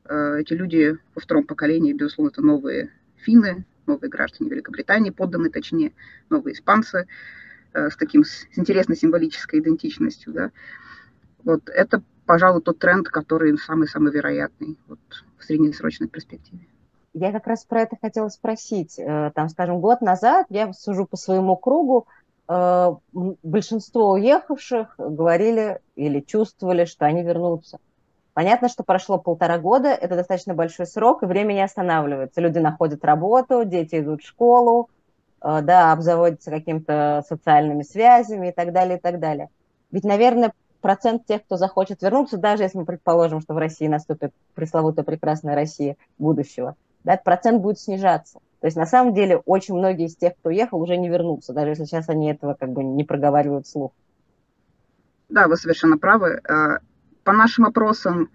Эти 0.09 0.55
люди 0.55 0.99
во 1.14 1.21
втором 1.21 1.45
поколении, 1.47 1.93
безусловно, 1.93 2.31
это 2.31 2.43
новые 2.43 2.90
финны, 3.17 3.64
новые 3.87 4.11
граждане 4.11 4.51
Великобритании, 4.51 5.11
подданные, 5.11 5.51
точнее, 5.51 5.93
новые 6.29 6.55
испанцы 6.55 7.07
э, 7.73 7.91
с 7.91 7.97
таким 7.97 8.25
с 8.25 8.47
интересной 8.57 8.97
символической 8.97 9.61
идентичностью, 9.61 10.33
да. 10.33 10.51
Вот 11.45 11.69
это, 11.69 12.03
пожалуй, 12.27 12.63
тот 12.63 12.79
тренд, 12.79 13.09
который 13.09 13.57
самый-самый 13.59 14.13
вероятный 14.13 14.79
вот, 14.87 15.01
в 15.39 15.45
среднесрочной 15.45 16.09
перспективе. 16.09 16.67
Я 17.13 17.33
как 17.33 17.47
раз 17.47 17.65
про 17.65 17.83
это 17.83 17.97
хотела 18.01 18.29
спросить. 18.29 18.99
Э, 18.99 19.33
там, 19.35 19.49
скажем, 19.49 19.81
год 19.81 20.01
назад, 20.01 20.47
я 20.49 20.73
сужу 20.73 21.07
по 21.07 21.17
своему 21.17 21.57
кругу, 21.57 22.07
э, 22.49 22.91
большинство 23.13 24.13
уехавших 24.13 24.95
говорили 24.99 25.81
или 25.97 26.21
чувствовали, 26.21 26.85
что 26.85 27.07
они 27.07 27.23
вернутся. 27.23 27.79
Понятно, 28.40 28.70
что 28.70 28.85
прошло 28.85 29.18
полтора 29.18 29.59
года, 29.59 29.88
это 29.88 30.16
достаточно 30.16 30.54
большой 30.54 30.87
срок, 30.87 31.23
и 31.23 31.26
время 31.26 31.52
не 31.52 31.61
останавливается. 31.61 32.40
Люди 32.40 32.56
находят 32.56 33.04
работу, 33.04 33.66
дети 33.66 34.00
идут 34.00 34.23
в 34.23 34.26
школу, 34.26 34.88
э, 35.42 35.61
да, 35.61 35.92
обзаводятся 35.92 36.50
какими-то 36.50 37.23
социальными 37.28 37.82
связями 37.82 38.49
и 38.49 38.52
так 38.52 38.73
далее, 38.73 38.97
и 38.97 38.99
так 38.99 39.20
далее. 39.20 39.50
Ведь, 39.90 40.04
наверное, 40.04 40.54
процент 40.80 41.26
тех, 41.26 41.44
кто 41.44 41.59
захочет 41.59 42.00
вернуться, 42.00 42.38
даже 42.38 42.62
если 42.62 42.78
мы 42.78 42.87
предположим, 42.87 43.42
что 43.42 43.52
в 43.52 43.59
России 43.59 43.88
наступит 43.88 44.32
пресловутая 44.54 45.04
прекрасная 45.04 45.54
Россия 45.54 45.99
будущего, 46.16 46.76
да, 47.04 47.18
процент 47.18 47.61
будет 47.61 47.78
снижаться. 47.78 48.38
То 48.61 48.68
есть 48.68 48.76
на 48.78 48.87
самом 48.87 49.12
деле 49.12 49.37
очень 49.44 49.75
многие 49.75 50.06
из 50.06 50.16
тех, 50.16 50.32
кто 50.38 50.49
уехал, 50.49 50.80
уже 50.80 50.97
не 50.97 51.11
вернутся, 51.11 51.52
даже 51.52 51.73
если 51.73 51.85
сейчас 51.85 52.09
они 52.09 52.30
этого 52.30 52.54
как 52.54 52.70
бы 52.70 52.85
не 52.85 53.04
проговаривают 53.04 53.66
вслух. 53.66 53.92
Да, 55.28 55.47
вы 55.47 55.59
совершенно 55.59 55.99
правы. 55.99 56.40
Э, 57.31 57.33
по 57.33 57.33
нашим 57.33 57.65
опросам 57.65 58.29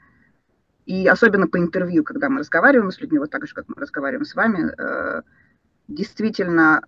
и 0.86 1.08
особенно 1.08 1.48
по 1.48 1.58
интервью, 1.58 2.04
когда 2.04 2.30
мы 2.30 2.40
разговариваем 2.40 2.92
с 2.92 3.02
людьми, 3.02 3.20
вот 3.20 3.30
так 3.30 3.46
же, 3.46 3.54
как 3.54 3.66
мы 3.68 3.75
разговариваем 3.75 4.24
с 4.24 4.36
вами, 4.36 4.72
э, 4.78 5.22
действительно 5.90 6.82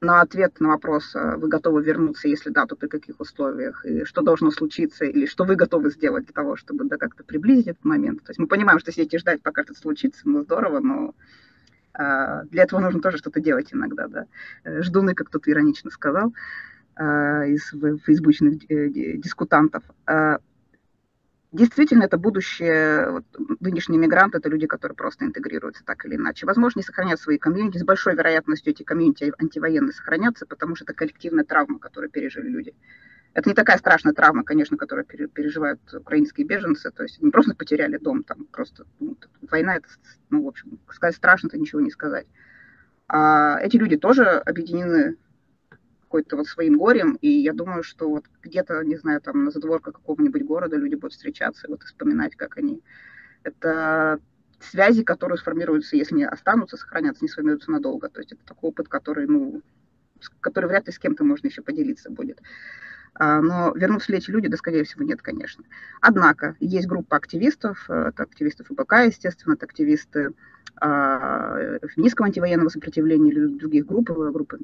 на 0.00 0.22
ответ 0.22 0.58
на 0.60 0.68
вопрос, 0.68 1.14
э, 1.14 1.36
вы 1.36 1.48
готовы 1.48 1.82
вернуться, 1.82 2.28
если 2.28 2.48
да, 2.50 2.64
то 2.64 2.76
при 2.76 2.88
каких 2.88 3.20
условиях, 3.20 3.84
и 3.84 4.04
что 4.04 4.22
должно 4.22 4.50
случиться, 4.50 5.04
или 5.04 5.26
что 5.26 5.44
вы 5.44 5.56
готовы 5.56 5.90
сделать 5.90 6.24
для 6.24 6.32
того, 6.32 6.56
чтобы 6.56 6.84
да, 6.84 6.96
как-то 6.96 7.24
приблизить 7.24 7.66
этот 7.66 7.84
момент. 7.84 8.22
То 8.24 8.30
есть 8.30 8.38
мы 8.38 8.46
понимаем, 8.46 8.78
что 8.78 8.92
сидеть 8.92 9.12
и 9.12 9.18
ждать, 9.18 9.42
пока 9.42 9.60
это 9.60 9.74
случится, 9.74 10.22
ну 10.24 10.42
здорово, 10.42 10.80
но 10.80 11.14
а, 11.92 12.44
для 12.44 12.62
этого 12.62 12.80
нужно 12.80 13.02
тоже 13.02 13.18
что-то 13.18 13.40
делать 13.40 13.74
иногда, 13.74 14.08
да. 14.08 14.26
Э, 14.64 14.82
ждуны, 14.82 15.14
как 15.14 15.28
кто-то 15.28 15.50
иронично 15.50 15.90
сказал, 15.90 16.32
из 16.98 17.70
фейсбучных 18.04 18.62
э, 18.68 18.88
дискутантов. 19.16 19.82
Действительно, 21.52 22.04
это 22.04 22.16
будущее, 22.18 23.10
вот, 23.10 23.24
нынешние 23.60 23.98
мигранты, 23.98 24.38
это 24.38 24.48
люди, 24.48 24.66
которые 24.66 24.96
просто 24.96 25.24
интегрируются 25.24 25.84
так 25.84 26.04
или 26.04 26.16
иначе. 26.16 26.46
Возможно, 26.46 26.80
не 26.80 26.84
сохранят 26.84 27.20
свои 27.20 27.38
комьюнити, 27.38 27.78
с 27.78 27.84
большой 27.84 28.14
вероятностью 28.14 28.72
эти 28.72 28.82
комьюнити 28.82 29.32
антивоенные 29.38 29.92
сохранятся, 29.92 30.46
потому 30.46 30.76
что 30.76 30.84
это 30.84 30.94
коллективная 30.94 31.44
травма, 31.44 31.78
которую 31.78 32.10
пережили 32.10 32.48
люди. 32.48 32.74
Это 33.32 33.48
не 33.48 33.54
такая 33.54 33.78
страшная 33.78 34.12
травма, 34.12 34.42
конечно, 34.42 34.76
которую 34.76 35.04
переживают 35.04 35.80
украинские 35.94 36.46
беженцы. 36.46 36.90
То 36.90 37.04
есть 37.04 37.20
они 37.22 37.30
просто 37.30 37.54
потеряли 37.54 37.96
дом, 37.96 38.24
там 38.24 38.44
просто 38.46 38.86
ну, 38.98 39.16
война, 39.42 39.76
это, 39.76 39.88
ну, 40.30 40.44
в 40.44 40.48
общем, 40.48 40.80
сказать 40.90 41.16
страшно, 41.16 41.46
это 41.46 41.58
ничего 41.58 41.80
не 41.80 41.90
сказать. 41.90 42.26
А 43.06 43.58
эти 43.60 43.76
люди 43.76 43.96
тоже 43.96 44.24
объединены 44.24 45.16
какой-то 46.10 46.36
вот 46.36 46.48
своим 46.48 46.76
горем, 46.76 47.16
и 47.20 47.28
я 47.28 47.52
думаю, 47.52 47.84
что 47.84 48.10
вот 48.10 48.24
где-то, 48.42 48.82
не 48.82 48.96
знаю, 48.96 49.20
там 49.20 49.44
на 49.44 49.52
задворках 49.52 49.94
какого-нибудь 49.94 50.42
города 50.42 50.76
люди 50.76 50.96
будут 50.96 51.12
встречаться 51.12 51.68
и 51.68 51.70
вот 51.70 51.84
вспоминать, 51.84 52.34
как 52.34 52.58
они... 52.58 52.82
Это 53.44 54.18
связи, 54.58 55.04
которые 55.04 55.38
сформируются, 55.38 55.96
если 55.96 56.16
не 56.16 56.26
останутся, 56.26 56.76
сохранятся, 56.76 57.24
не 57.24 57.28
сформируются 57.28 57.70
надолго. 57.70 58.08
То 58.08 58.18
есть 58.18 58.32
это 58.32 58.44
такой 58.44 58.70
опыт, 58.70 58.88
который, 58.88 59.28
ну, 59.28 59.62
который 60.40 60.66
вряд 60.66 60.88
ли 60.88 60.92
с 60.92 60.98
кем-то 60.98 61.22
можно 61.22 61.46
еще 61.46 61.62
поделиться 61.62 62.10
будет. 62.10 62.42
А, 63.14 63.40
но 63.40 63.72
вернутся 63.74 64.12
ли 64.12 64.18
эти 64.18 64.30
люди? 64.30 64.48
Да, 64.48 64.56
скорее 64.56 64.84
всего, 64.84 65.04
нет, 65.04 65.22
конечно. 65.22 65.64
Однако 66.00 66.56
есть 66.60 66.86
группа 66.86 67.16
активистов, 67.16 67.84
э, 67.88 68.08
это 68.08 68.22
активисты 68.22 68.64
ФБК, 68.64 68.92
естественно, 69.06 69.54
это 69.54 69.66
активисты 69.66 70.32
а, 70.76 71.78
феминистского 71.94 72.26
антивоенного 72.26 72.68
сопротивления 72.68 73.30
или 73.30 73.58
других 73.58 73.86
групп, 73.86 74.10
группы 74.10 74.58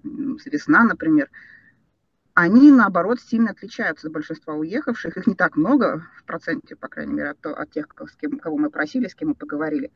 «Весна», 0.47 0.85
например, 0.85 1.29
они, 2.33 2.71
наоборот, 2.71 3.19
сильно 3.21 3.51
отличаются 3.51 4.09
от 4.09 4.13
большинства 4.13 4.55
уехавших. 4.55 5.17
Их 5.17 5.27
не 5.27 5.35
так 5.35 5.57
много 5.57 6.07
в 6.19 6.25
проценте, 6.25 6.77
по 6.77 6.87
крайней 6.87 7.15
мере, 7.15 7.31
от, 7.31 7.47
от 7.47 7.71
тех, 7.71 7.87
с 7.99 8.17
кем, 8.17 8.39
кого 8.39 8.59
мы 8.59 8.69
просили, 8.69 9.09
с 9.09 9.15
кем 9.15 9.29
мы 9.29 9.35
поговорили. 9.35 9.91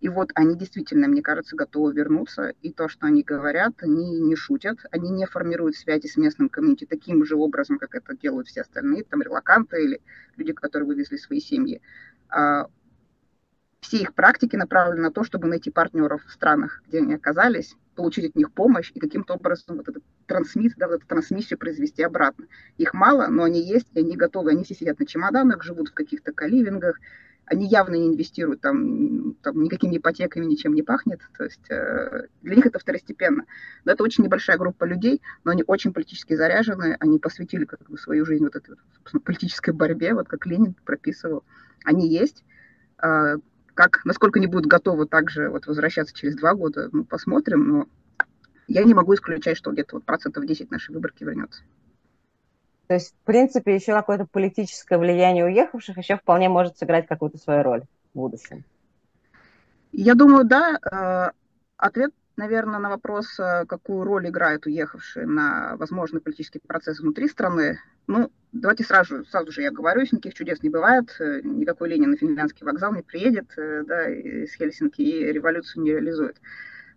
И 0.00 0.08
вот 0.08 0.30
они 0.34 0.56
действительно, 0.56 1.08
мне 1.08 1.22
кажется, 1.22 1.56
готовы 1.56 1.92
вернуться. 1.92 2.52
И 2.62 2.72
то, 2.72 2.88
что 2.88 3.06
они 3.06 3.22
говорят, 3.22 3.74
они 3.78 4.20
не 4.20 4.36
шутят, 4.36 4.78
они 4.90 5.10
не 5.10 5.26
формируют 5.26 5.76
связи 5.76 6.06
с 6.06 6.16
местным 6.16 6.48
комьюнити 6.48 6.84
таким 6.84 7.24
же 7.24 7.36
образом, 7.36 7.78
как 7.78 7.94
это 7.94 8.16
делают 8.16 8.48
все 8.48 8.62
остальные, 8.62 9.04
там, 9.04 9.22
релаканты 9.22 9.82
или 9.82 10.00
люди, 10.36 10.52
которые 10.52 10.86
вывезли 10.86 11.16
свои 11.16 11.40
семьи. 11.40 11.80
А 12.28 12.66
все 13.80 13.98
их 13.98 14.14
практики 14.14 14.56
направлены 14.56 15.02
на 15.02 15.10
то, 15.12 15.24
чтобы 15.24 15.46
найти 15.48 15.70
партнеров 15.70 16.24
в 16.26 16.32
странах, 16.32 16.82
где 16.88 16.98
они 16.98 17.14
оказались, 17.14 17.76
получить 17.94 18.30
от 18.30 18.34
них 18.34 18.52
помощь 18.52 18.90
и 18.94 19.00
каким-то 19.00 19.34
образом 19.34 19.76
вот 19.76 19.88
этот 19.88 20.02
трансмит, 20.26 20.74
да, 20.76 20.88
вот 20.88 20.96
эту 20.96 21.06
трансмиссию 21.06 21.58
произвести 21.58 22.02
обратно. 22.02 22.46
Их 22.78 22.94
мало, 22.94 23.28
но 23.28 23.44
они 23.44 23.60
есть, 23.60 23.86
и 23.94 24.00
они 24.00 24.16
готовы. 24.16 24.50
Они 24.50 24.64
все 24.64 24.74
сидят 24.74 24.98
на 24.98 25.06
чемоданах, 25.06 25.62
живут 25.62 25.88
в 25.88 25.94
каких-то 25.94 26.32
каливингах, 26.32 26.98
они 27.46 27.66
явно 27.68 27.94
не 27.94 28.08
инвестируют, 28.08 28.60
там, 28.60 29.34
там 29.42 29.62
никакими 29.62 29.96
ипотеками 29.96 30.44
ничем 30.44 30.74
не 30.74 30.82
пахнет, 30.82 31.20
то 31.38 31.44
есть 31.44 31.70
э, 31.70 32.26
для 32.42 32.56
них 32.56 32.66
это 32.66 32.78
второстепенно. 32.78 33.44
Но 33.84 33.92
это 33.92 34.02
очень 34.02 34.24
небольшая 34.24 34.58
группа 34.58 34.84
людей, 34.84 35.22
но 35.44 35.52
они 35.52 35.62
очень 35.66 35.92
политически 35.92 36.34
заряжены, 36.34 36.96
они 36.98 37.18
посвятили 37.18 37.64
как 37.64 37.88
бы 37.88 37.98
свою 37.98 38.26
жизнь 38.26 38.44
вот 38.44 38.56
этой 38.56 38.76
вот, 39.12 39.22
политической 39.24 39.70
борьбе, 39.70 40.14
вот 40.14 40.26
как 40.28 40.44
Ленин 40.46 40.74
прописывал. 40.84 41.44
Они 41.84 42.08
есть. 42.08 42.44
Э, 43.00 43.36
как, 43.74 44.04
насколько 44.04 44.40
они 44.40 44.48
будут 44.48 44.66
готовы 44.66 45.06
также 45.06 45.48
вот 45.48 45.66
возвращаться 45.66 46.14
через 46.14 46.34
два 46.34 46.54
года, 46.54 46.88
ну, 46.92 47.04
посмотрим, 47.04 47.68
но 47.68 47.88
я 48.66 48.82
не 48.82 48.94
могу 48.94 49.14
исключать, 49.14 49.56
что 49.56 49.70
где-то 49.70 49.96
вот 49.96 50.04
процентов 50.04 50.46
10 50.46 50.70
нашей 50.70 50.92
выборки 50.92 51.22
вернется. 51.22 51.62
То 52.86 52.94
есть, 52.94 53.14
в 53.14 53.26
принципе, 53.26 53.74
еще 53.74 53.92
какое-то 53.92 54.26
политическое 54.26 54.98
влияние 54.98 55.44
уехавших 55.44 55.98
еще 55.98 56.16
вполне 56.16 56.48
может 56.48 56.78
сыграть 56.78 57.06
какую-то 57.06 57.38
свою 57.38 57.62
роль 57.62 57.82
в 58.14 58.18
будущем. 58.18 58.64
Я 59.92 60.14
думаю, 60.14 60.44
да. 60.44 60.78
Э, 60.92 61.32
ответ, 61.76 62.12
наверное, 62.36 62.78
на 62.78 62.90
вопрос, 62.90 63.38
э, 63.40 63.64
какую 63.66 64.04
роль 64.04 64.28
играют 64.28 64.66
уехавшие 64.66 65.26
на 65.26 65.76
возможный 65.78 66.20
политический 66.20 66.60
процесс 66.60 67.00
внутри 67.00 67.28
страны. 67.28 67.80
Ну, 68.06 68.30
давайте 68.52 68.84
сразу, 68.84 69.24
сразу 69.24 69.50
же 69.50 69.62
я 69.62 69.72
говорю, 69.72 70.02
никаких 70.02 70.34
чудес 70.34 70.62
не 70.62 70.68
бывает, 70.68 71.16
э, 71.18 71.40
никакой 71.42 71.88
Ленин 71.88 72.12
на 72.12 72.16
финляндский 72.16 72.64
вокзал 72.64 72.94
не 72.94 73.02
приедет, 73.02 73.50
да, 73.56 74.08
из 74.10 74.54
Хельсинки 74.54 75.02
и 75.02 75.32
революцию 75.32 75.82
не 75.82 75.90
реализует. 75.90 76.36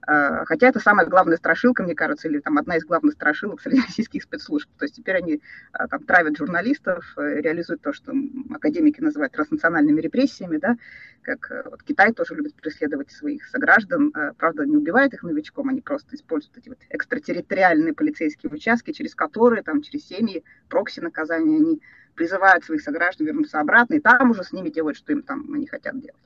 А, 0.02 0.46
хотя 0.46 0.68
это 0.68 0.80
самая 0.80 1.06
главная 1.06 1.38
страшилка, 1.38 1.84
мне 1.84 1.96
кажется, 1.96 2.28
или 2.28 2.40
там 2.40 2.58
одна 2.58 2.78
из 2.78 2.86
главных 2.86 3.14
страшилок 3.14 3.62
среди 3.62 3.82
российских 3.88 4.24
спецслужб. 4.24 4.70
То 4.78 4.86
есть 4.86 4.96
теперь 4.96 5.18
они 5.18 5.42
а, 5.72 5.88
там 5.88 6.04
травят 6.04 6.38
журналистов, 6.38 7.14
э, 7.18 7.42
реализуют 7.42 7.82
то, 7.82 7.94
что 7.94 8.14
академики 8.52 9.02
называют 9.02 9.34
транснациональными 9.34 10.02
репрессиями, 10.02 10.58
да, 10.58 10.78
как 11.22 11.52
э, 11.52 11.64
вот 11.70 11.84
Китай 11.84 12.14
тоже 12.14 12.36
любит 12.36 12.56
преследовать 12.56 13.12
своих 13.12 13.46
сограждан. 13.48 14.14
Правда, 14.38 14.66
не 14.66 14.78
убивает 14.78 15.14
их 15.14 15.24
новичком, 15.24 15.70
они 15.70 15.82
просто 15.82 16.16
используют 16.16 16.58
эти 16.58 16.70
вот 16.70 16.80
экстратерриториальные 16.90 17.94
полицейские 17.94 18.52
участки, 18.52 18.92
через 18.92 19.16
которые, 19.16 19.64
там, 19.64 19.82
через 19.82 20.08
семьи, 20.08 20.44
прокси 20.70 21.02
наказания, 21.02 21.58
они 21.58 21.82
призывают 22.16 22.66
своих 22.66 22.82
сограждан 22.82 23.28
вернуться 23.28 23.60
обратно, 23.60 23.96
и 23.96 24.00
там 24.00 24.32
уже 24.32 24.44
с 24.44 24.52
ними 24.52 24.70
делают, 24.70 24.98
что 24.98 25.12
им 25.12 25.22
там 25.22 25.54
они 25.54 25.68
хотят 25.68 26.00
делать. 26.00 26.22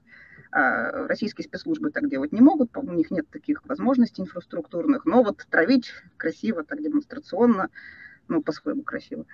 А 0.55 1.07
российские 1.07 1.45
спецслужбы 1.45 1.89
так 1.89 2.07
делать 2.07 2.31
не 2.31 2.39
могут, 2.39 2.77
у 2.77 2.91
них 2.91 3.09
нет 3.09 3.27
таких 3.31 3.65
возможностей 3.65 4.21
инфраструктурных, 4.21 5.03
но 5.03 5.23
вот 5.23 5.47
травить 5.49 5.91
красиво, 6.15 6.63
так 6.63 6.79
демонстрационно, 6.79 7.69
ну, 8.27 8.43
по-своему 8.43 8.83
красиво, 8.83 9.25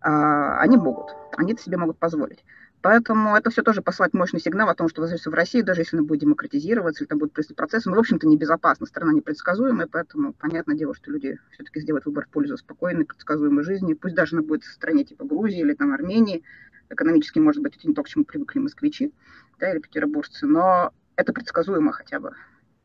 а, 0.00 0.58
они 0.60 0.78
могут, 0.78 1.14
они 1.36 1.52
это 1.52 1.60
себе 1.60 1.76
могут 1.76 1.98
позволить. 1.98 2.42
Поэтому 2.80 3.36
это 3.36 3.50
все 3.50 3.62
тоже 3.62 3.82
послать 3.82 4.14
мощный 4.14 4.40
сигнал 4.40 4.70
о 4.70 4.74
том, 4.74 4.88
что 4.88 5.02
возвращаться 5.02 5.30
в 5.30 5.34
Россию, 5.34 5.66
даже 5.66 5.82
если 5.82 5.98
она 5.98 6.06
будет 6.06 6.20
демократизироваться, 6.20 7.04
или 7.04 7.08
там 7.08 7.18
будет 7.18 7.32
происходить 7.32 7.58
процесс, 7.58 7.84
ну, 7.84 7.94
в 7.94 7.98
общем-то, 7.98 8.26
небезопасно, 8.26 8.86
страна 8.86 9.12
непредсказуемая, 9.12 9.86
поэтому 9.86 10.32
понятное 10.32 10.76
дело, 10.76 10.94
что 10.94 11.10
люди 11.10 11.38
все-таки 11.50 11.80
сделают 11.80 12.06
выбор 12.06 12.24
в 12.24 12.30
пользу 12.30 12.56
спокойной, 12.56 13.04
предсказуемой 13.04 13.64
жизни, 13.64 13.92
пусть 13.92 14.14
даже 14.14 14.34
она 14.34 14.46
будет 14.46 14.62
в 14.62 14.72
стране 14.72 15.04
типа 15.04 15.26
Грузии 15.26 15.60
или 15.60 15.74
там 15.74 15.92
Армении, 15.92 16.42
экономически, 16.88 17.38
может 17.38 17.62
быть, 17.62 17.76
это 17.76 17.86
не 17.86 17.92
то, 17.92 18.02
к 18.02 18.08
чему 18.08 18.24
привыкли 18.24 18.60
москвичи, 18.60 19.12
да, 19.58 19.72
или 19.72 19.78
петербуржцы, 19.80 20.46
но 20.46 20.92
это 21.16 21.32
предсказуемо 21.32 21.92
хотя 21.92 22.20
бы. 22.20 22.32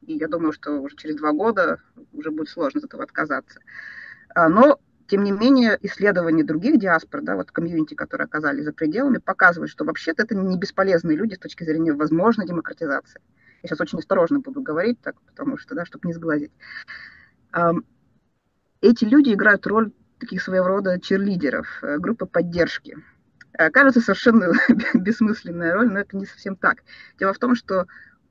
И 0.02 0.14
я 0.14 0.28
думаю, 0.28 0.52
что 0.52 0.82
уже 0.82 0.96
через 0.96 1.16
два 1.16 1.32
года 1.32 1.80
уже 2.12 2.32
будет 2.32 2.50
сложно 2.50 2.80
от 2.80 2.86
этого 2.86 3.04
отказаться. 3.04 3.60
А, 4.36 4.50
но, 4.50 4.80
тем 5.08 5.24
не 5.24 5.32
менее, 5.32 5.78
исследования 5.82 6.44
других 6.44 6.80
диаспор, 6.80 7.22
да, 7.22 7.36
вот 7.36 7.52
комьюнити, 7.52 7.94
которые 7.94 8.26
оказались 8.26 8.66
за 8.66 8.74
пределами, 8.74 9.20
показывают, 9.20 9.72
что 9.72 9.86
вообще-то 9.86 10.24
это 10.24 10.36
не 10.36 10.58
бесполезные 10.58 11.18
люди 11.18 11.36
с 11.36 11.40
точки 11.40 11.64
зрения 11.64 11.94
возможной 11.94 12.48
демократизации. 12.48 13.22
Я 13.62 13.70
сейчас 13.70 13.82
очень 13.82 14.00
осторожно 14.00 14.40
буду 14.40 14.62
говорить 14.62 15.00
так, 15.02 15.22
потому 15.22 15.58
что, 15.58 15.76
да, 15.76 15.86
чтобы 15.86 16.08
не 16.08 16.14
сглазить. 16.14 16.52
Эти 18.82 19.06
люди 19.06 19.34
играют 19.34 19.66
роль 19.68 19.94
таких 20.20 20.42
своего 20.42 20.68
рода 20.68 21.00
черлидеров, 21.00 21.68
э, 21.82 21.98
группы 21.98 22.26
поддержки. 22.26 22.98
Э, 23.58 23.70
кажется 23.70 24.02
совершенно 24.02 24.52
бессмысленная 24.94 25.74
роль, 25.74 25.92
но 25.92 26.00
это 26.00 26.18
не 26.18 26.26
совсем 26.26 26.56
так. 26.56 26.84
Дело 27.20 27.34
в 27.34 27.40
том, 27.40 27.56
что 27.56 27.88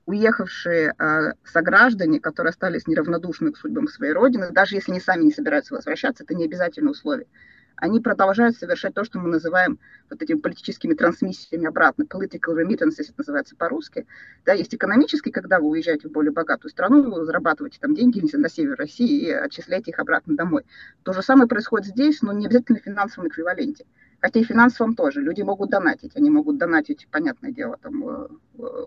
уехавшие 0.07 0.95
э, 0.99 1.33
сограждане, 1.45 2.21
которые 2.21 2.51
остались 2.51 2.87
неравнодушны 2.89 3.53
к 3.53 3.57
судьбам 3.57 3.87
своей 3.87 4.13
родины, 4.13 4.51
даже 4.51 4.75
если 4.75 4.91
они 4.91 5.01
сами 5.01 5.25
не 5.25 5.33
собираются 5.33 5.75
возвращаться, 5.75 6.25
это 6.25 6.35
не 6.35 6.45
обязательное 6.45 6.91
условие. 6.91 7.29
Они 7.77 8.01
продолжают 8.01 8.57
совершать 8.57 8.95
то, 8.95 9.03
что 9.03 9.19
мы 9.19 9.29
называем 9.29 9.79
вот 10.11 10.23
этими 10.23 10.39
политическими 10.39 10.95
трансмиссиями 10.95 11.67
обратно, 11.67 12.03
political 12.03 12.55
remittances, 12.57 13.05
это 13.09 13.15
называется 13.19 13.57
по-русски. 13.57 14.07
Да, 14.45 14.53
есть 14.53 14.75
экономический, 14.75 15.31
когда 15.31 15.59
вы 15.59 15.69
уезжаете 15.69 16.09
в 16.09 16.13
более 16.13 16.33
богатую 16.33 16.71
страну, 16.71 17.11
вы 17.11 17.25
зарабатываете 17.25 17.79
там 17.81 17.95
деньги 17.95 18.21
на 18.37 18.49
север 18.49 18.77
России 18.77 19.27
и 19.27 19.31
отчисляете 19.31 19.93
их 19.93 19.99
обратно 19.99 20.37
домой. 20.37 20.65
То 21.03 21.13
же 21.13 21.23
самое 21.23 21.49
происходит 21.49 21.89
здесь, 21.89 22.23
но 22.23 22.33
не 22.33 22.47
обязательно 22.47 22.79
в 22.79 22.83
финансовом 22.83 23.29
эквиваленте 23.29 23.85
Хотя 24.23 24.39
и 24.39 24.45
финансовом 24.45 24.95
тоже. 24.95 25.21
Люди 25.21 25.43
могут 25.43 25.71
донатить. 25.71 26.13
Они 26.15 26.31
могут 26.31 26.57
донатить, 26.57 27.09
понятное 27.11 27.51
дело, 27.51 27.77
там, 27.83 28.09
э, 28.09 28.29
э, 28.59 28.85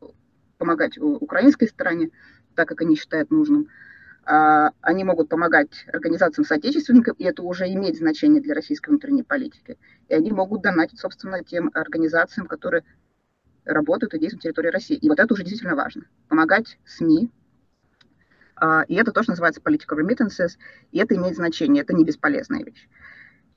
помогать 0.57 0.97
украинской 0.97 1.67
стороне, 1.67 2.09
так 2.55 2.69
как 2.69 2.81
они 2.81 2.95
считают 2.95 3.31
нужным. 3.31 3.67
А, 4.23 4.71
они 4.79 5.03
могут 5.03 5.27
помогать 5.27 5.85
организациям 5.91 6.45
соотечественников, 6.45 7.19
и 7.19 7.25
это 7.25 7.43
уже 7.43 7.65
имеет 7.65 7.97
значение 7.97 8.41
для 8.41 8.55
российской 8.55 8.91
внутренней 8.91 9.23
политики. 9.23 9.77
И 10.07 10.13
они 10.13 10.31
могут 10.31 10.61
донатить, 10.61 11.01
собственно, 11.01 11.43
тем 11.43 11.69
организациям, 11.73 12.47
которые 12.47 12.85
работают 13.65 14.13
и 14.13 14.19
действуют 14.19 14.45
на 14.45 14.47
территории 14.47 14.71
России. 14.71 14.95
И 14.95 15.09
вот 15.09 15.19
это 15.19 15.33
уже 15.33 15.43
действительно 15.43 15.75
важно. 15.75 16.05
Помогать 16.29 16.79
СМИ, 16.85 17.29
а, 18.55 18.85
и 18.87 18.95
это 18.95 19.11
тоже 19.11 19.31
называется 19.31 19.59
political 19.61 19.99
remittances, 19.99 20.57
и 20.93 20.99
это 20.99 21.13
имеет 21.15 21.35
значение, 21.35 21.83
это 21.83 21.93
не 21.93 22.05
бесполезная 22.05 22.63
вещь 22.63 22.87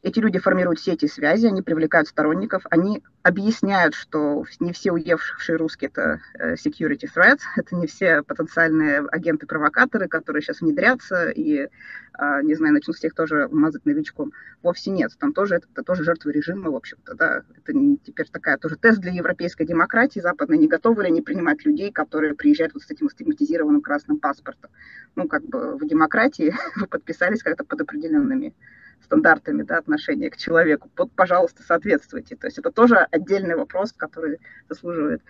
эти 0.03 0.21
люди 0.21 0.39
формируют 0.39 0.81
сети 0.81 1.07
связи, 1.07 1.47
они 1.47 1.61
привлекают 1.61 2.07
сторонников, 2.07 2.63
они 2.71 3.03
объясняют, 3.23 3.95
что 3.95 4.45
не 4.61 4.73
все 4.73 4.93
уехавшие 4.93 5.57
русские– 5.57 5.91
это 5.93 6.21
э, 6.39 6.55
security 6.55 7.09
threats, 7.13 7.41
это 7.57 7.75
не 7.75 7.89
все 7.89 8.23
потенциальные 8.23 9.01
агенты-провокаторы, 9.11 10.07
которые 10.07 10.43
сейчас 10.43 10.61
внедрятся 10.61 11.31
и, 11.31 11.69
а, 12.13 12.43
не 12.43 12.55
знаю, 12.55 12.75
начнут 12.75 12.97
всех 12.97 13.13
тоже 13.13 13.49
мазать 13.51 13.87
новичком. 13.87 14.33
Вовсе 14.63 14.93
нет, 14.93 15.11
там 15.19 15.33
тоже 15.33 15.57
это, 15.57 15.67
это 15.73 15.83
тоже 15.83 16.05
жертвы 16.05 16.33
режима, 16.33 16.71
в 16.71 16.77
общем-то, 16.77 17.15
да. 17.15 17.43
Это 17.57 17.73
теперь 18.05 18.29
такая 18.31 18.57
тоже 18.57 18.77
тест 18.77 19.01
для 19.01 19.11
европейской 19.11 19.65
демократии, 19.65 20.21
западной, 20.21 20.59
не 20.59 20.69
готовы 20.69 21.03
ли 21.03 21.09
они 21.09 21.23
принимать 21.23 21.65
людей, 21.65 21.91
которые 21.91 22.35
приезжают 22.35 22.75
вот 22.75 22.85
с 22.85 22.91
этим 22.91 23.11
стигматизированным 23.11 23.81
красным 23.81 24.21
паспортом. 24.21 24.71
Ну, 25.17 25.27
как 25.27 25.43
бы 25.45 25.77
в 25.77 25.85
демократии 25.89 26.55
вы 26.77 26.87
подписались 26.87 27.43
как-то 27.43 27.65
под 27.65 27.81
определенными 27.81 28.55
стандартами 29.03 29.63
да, 29.63 29.79
отношения 29.79 30.31
к 30.31 30.37
человеку, 30.37 30.91
вот, 30.97 31.13
пожалуйста, 31.13 31.63
соответствуйте. 31.63 32.37
То 32.37 32.47
есть 32.47 32.59
это 32.59 32.71
тоже 32.71 32.97
отдельный 33.11 33.57
вопрос, 33.57 33.93
который 33.93 34.39
заслуживает 34.69 35.23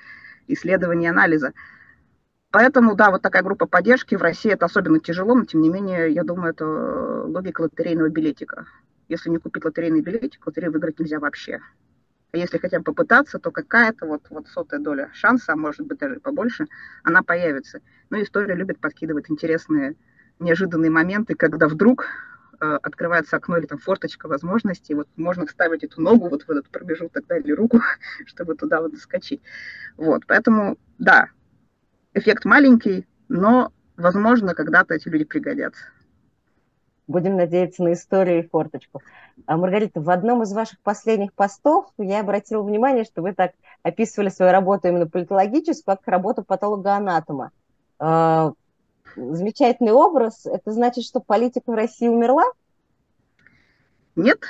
исследования 0.46 1.06
и 1.06 1.10
анализа. 1.10 1.52
Поэтому, 2.50 2.94
да, 2.94 3.10
вот 3.10 3.22
такая 3.22 3.42
группа 3.42 3.66
поддержки 3.66 4.14
в 4.14 4.22
России 4.22 4.50
это 4.50 4.66
особенно 4.66 5.00
тяжело, 5.00 5.34
но 5.34 5.44
тем 5.44 5.60
не 5.60 5.68
менее, 5.68 6.10
я 6.10 6.24
думаю, 6.24 6.52
это 6.52 6.64
логика 7.24 7.60
лотерейного 7.60 8.08
билетика. 8.08 8.66
Если 9.08 9.28
не 9.28 9.38
купить 9.38 9.64
лотерейный 9.64 10.00
билетик, 10.00 10.46
лотерею 10.46 10.72
выиграть 10.72 10.98
нельзя 10.98 11.18
вообще. 11.18 11.60
А 12.32 12.36
если 12.36 12.58
хотя 12.58 12.78
бы 12.78 12.84
попытаться, 12.84 13.38
то 13.38 13.50
какая-то 13.50 14.06
вот, 14.06 14.26
вот 14.30 14.48
сотая 14.48 14.80
доля 14.80 15.10
шанса, 15.14 15.52
а 15.52 15.56
может 15.56 15.86
быть 15.86 15.98
даже 15.98 16.20
побольше, 16.20 16.66
она 17.02 17.22
появится. 17.22 17.80
Ну, 18.10 18.22
история 18.22 18.54
любит 18.54 18.80
подкидывать 18.80 19.30
интересные, 19.30 19.94
неожиданные 20.38 20.90
моменты, 20.90 21.34
когда 21.34 21.68
вдруг 21.68 22.06
открывается 22.58 23.36
окно 23.36 23.56
или 23.56 23.66
там 23.66 23.78
форточка 23.78 24.28
возможностей, 24.28 24.94
вот 24.94 25.08
можно 25.16 25.46
вставить 25.46 25.84
эту 25.84 26.00
ногу 26.00 26.28
вот 26.28 26.42
в 26.42 26.50
этот 26.50 26.68
промежуток, 26.68 27.24
да, 27.28 27.38
или 27.38 27.52
руку, 27.52 27.80
чтобы 28.26 28.54
туда 28.54 28.80
вот 28.80 28.92
заскочить. 28.92 29.40
Вот, 29.96 30.24
поэтому, 30.26 30.76
да, 30.98 31.28
эффект 32.14 32.44
маленький, 32.44 33.06
но, 33.28 33.72
возможно, 33.96 34.54
когда-то 34.54 34.94
эти 34.94 35.08
люди 35.08 35.24
пригодятся. 35.24 35.84
Будем 37.06 37.36
надеяться 37.36 37.82
на 37.82 37.94
историю 37.94 38.40
и 38.44 38.46
форточку. 38.46 39.00
А, 39.46 39.56
Маргарита, 39.56 40.00
в 40.00 40.10
одном 40.10 40.42
из 40.42 40.52
ваших 40.52 40.78
последних 40.80 41.32
постов 41.32 41.86
я 41.96 42.20
обратила 42.20 42.62
внимание, 42.62 43.04
что 43.04 43.22
вы 43.22 43.32
так 43.32 43.52
описывали 43.82 44.28
свою 44.28 44.52
работу 44.52 44.88
именно 44.88 45.06
политологическую, 45.06 45.96
как 45.96 46.06
работу 46.06 46.44
патологоанатома. 46.44 47.50
А, 49.16 49.34
замечательный 49.34 49.92
образ, 49.92 50.46
это 50.46 50.72
значит, 50.72 51.04
что 51.04 51.20
политика 51.20 51.70
в 51.70 51.74
России 51.74 52.08
умерла? 52.08 52.44
Нет. 54.16 54.40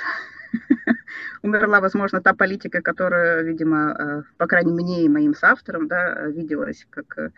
Умерла, 1.43 1.79
возможно, 1.79 2.21
та 2.21 2.33
политика, 2.33 2.81
которая, 2.81 3.43
видимо, 3.43 3.95
э, 3.97 4.23
по 4.37 4.47
крайней 4.47 4.71
мере, 4.71 4.83
мне 4.83 5.05
и 5.05 5.09
моим 5.09 5.35
соавторам, 5.35 5.87
да, 5.87 6.25
виделась 6.27 6.87
как 6.89 7.31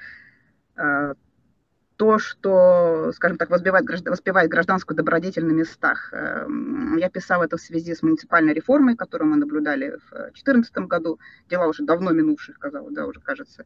э, 0.77 1.13
то, 2.01 2.17
что, 2.17 3.11
скажем 3.13 3.37
так, 3.37 3.51
воспевает, 3.51 4.49
гражданскую 4.49 4.97
добродетель 4.97 5.45
на 5.45 5.51
местах. 5.51 6.09
Эм, 6.13 6.97
я 6.97 7.11
писала 7.11 7.43
это 7.43 7.57
в 7.57 7.61
связи 7.61 7.93
с 7.93 8.01
муниципальной 8.01 8.53
реформой, 8.53 8.95
которую 8.95 9.29
мы 9.29 9.37
наблюдали 9.37 9.99
в 10.09 10.09
2014 10.09 10.75
году. 10.87 11.19
Дела 11.47 11.67
уже 11.67 11.83
давно 11.83 12.09
минувших, 12.09 12.57
казалось, 12.57 12.91
да, 12.95 13.05
уже 13.05 13.19
кажется, 13.19 13.65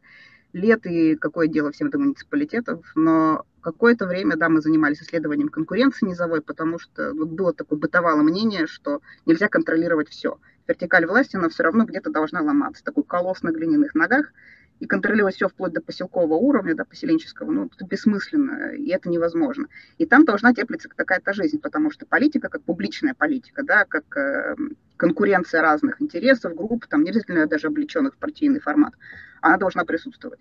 лет, 0.55 0.85
и 0.85 1.15
какое 1.15 1.47
дело 1.47 1.71
всем 1.71 1.89
это 1.89 1.99
муниципалитетов. 1.99 2.83
Но 2.95 3.45
какое-то 3.61 4.07
время, 4.07 4.37
да, 4.37 4.49
мы 4.49 4.61
занимались 4.61 5.01
исследованием 5.01 5.49
конкуренции 5.49 6.05
низовой, 6.05 6.41
потому 6.41 6.79
что 6.79 7.13
вот 7.13 7.29
было 7.29 7.53
такое 7.53 7.77
бытовало 7.77 8.21
мнение, 8.21 8.65
что 8.65 9.01
нельзя 9.25 9.49
контролировать 9.49 10.09
все. 10.09 10.39
Вертикаль 10.67 11.05
власти, 11.05 11.35
она 11.35 11.49
все 11.49 11.63
равно 11.63 11.85
где-то 11.85 12.09
должна 12.09 12.41
ломаться. 12.41 12.83
Такой 12.83 13.03
колосс 13.03 13.43
на 13.43 13.51
глиняных 13.51 13.93
ногах– 13.93 14.31
и 14.79 14.85
контролировать 14.85 15.35
все 15.35 15.47
вплоть 15.47 15.73
до 15.73 15.81
поселкового 15.81 16.35
уровня, 16.35 16.75
до 16.75 16.85
поселенческого, 16.85 17.51
ну, 17.51 17.65
это 17.65 17.85
бессмысленно, 17.85 18.75
и 18.75 18.89
это 18.89 19.09
невозможно. 19.09 19.67
И 19.97 20.05
там 20.05 20.25
должна 20.25 20.53
теплиться 20.53 20.89
какая-то 20.89 21.33
жизнь, 21.33 21.59
потому 21.59 21.91
что 21.91 22.05
политика, 22.05 22.49
как 22.49 22.63
публичная 22.63 23.13
политика, 23.13 23.63
да, 23.63 23.85
как 23.85 24.17
э, 24.17 24.55
конкуренция 24.97 25.61
разных 25.61 26.01
интересов, 26.01 26.55
групп, 26.55 26.87
там 26.87 27.03
не 27.03 27.09
обязательно 27.09 27.47
даже 27.47 27.67
облеченных 27.67 28.15
в 28.15 28.17
партийный 28.17 28.59
формат, 28.59 28.93
она 29.41 29.57
должна 29.57 29.85
присутствовать. 29.85 30.39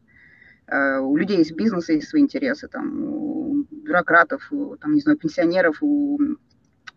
Э, 0.67 0.99
у 0.99 1.17
людей 1.17 1.39
есть 1.39 1.53
бизнес, 1.53 1.89
есть 1.89 2.09
свои 2.09 2.23
интересы, 2.23 2.67
там, 2.67 3.05
у 3.05 3.67
бюрократов, 3.71 4.49
у, 4.51 4.77
там, 4.77 4.95
не 4.95 5.01
знаю, 5.01 5.19
пенсионеров, 5.19 5.79
у 5.81 6.19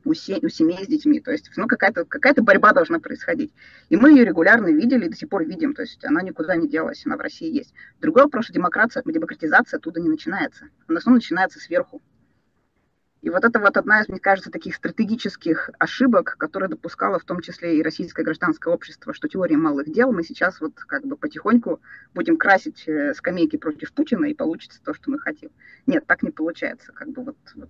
у, 0.08 0.14
се, 0.14 0.40
у 0.42 0.50
семей 0.50 0.84
с 0.84 0.88
детьми. 0.88 1.20
То 1.20 1.32
есть 1.32 1.50
ну, 1.56 1.68
какая-то 1.68 2.06
какая 2.06 2.34
борьба 2.36 2.74
должна 2.74 3.00
происходить. 3.00 3.52
И 3.90 3.98
мы 3.98 4.12
ее 4.12 4.26
регулярно 4.26 4.68
видели 4.68 5.06
и 5.06 5.10
до 5.10 5.16
сих 5.16 5.30
пор 5.30 5.44
видим. 5.46 5.74
То 5.74 5.82
есть 5.84 6.04
она 6.06 6.22
никуда 6.22 6.56
не 6.56 6.68
делась, 6.68 7.06
она 7.06 7.18
в 7.18 7.22
России 7.22 7.54
есть. 7.54 7.74
Другой 8.00 8.24
вопрос, 8.24 8.46
что 8.46 8.54
демократия, 8.54 9.02
демократизация 9.06 9.78
оттуда 9.78 10.00
не 10.00 10.10
начинается. 10.10 10.66
Она 10.88 11.02
снова 11.02 11.16
начинается 11.16 11.60
сверху. 11.60 12.02
И 13.22 13.30
вот 13.30 13.44
это 13.44 13.60
вот 13.60 13.76
одна 13.76 14.02
из, 14.02 14.08
мне 14.10 14.20
кажется, 14.20 14.52
таких 14.52 14.76
стратегических 14.76 15.72
ошибок, 15.80 16.36
которые 16.38 16.70
допускало 16.70 17.20
в 17.20 17.24
том 17.24 17.42
числе 17.42 17.78
и 17.78 17.84
российское 17.84 18.24
гражданское 18.24 18.72
общество, 18.74 19.14
что 19.14 19.28
теория 19.28 19.58
малых 19.58 19.92
дел 19.92 20.12
мы 20.12 20.24
сейчас 20.24 20.62
вот 20.62 20.76
как 20.76 21.04
бы 21.04 21.18
потихоньку 21.18 21.82
будем 22.14 22.38
красить 22.38 22.88
э, 22.88 23.14
скамейки 23.16 23.58
против 23.58 23.92
Путина, 23.92 24.26
и 24.26 24.36
получится 24.36 24.80
то, 24.84 24.94
что 24.94 25.10
мы 25.10 25.20
хотим. 25.20 25.50
Нет, 25.88 26.06
так 26.06 26.22
не 26.22 26.30
получается. 26.30 26.92
Как 26.94 27.10
бы 27.10 27.24
вот, 27.24 27.38
вот 27.56 27.70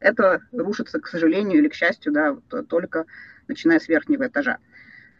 это 0.00 0.40
рушится, 0.52 0.98
к 0.98 1.06
сожалению 1.06 1.58
или 1.58 1.68
к 1.68 1.74
счастью, 1.74 2.12
да, 2.12 2.36
только 2.68 3.04
начиная 3.48 3.78
с 3.78 3.88
верхнего 3.88 4.26
этажа. 4.26 4.58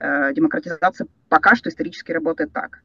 Э, 0.00 0.32
демократизация 0.32 1.06
пока 1.28 1.54
что 1.54 1.68
исторически 1.68 2.12
работает 2.12 2.52
так. 2.52 2.82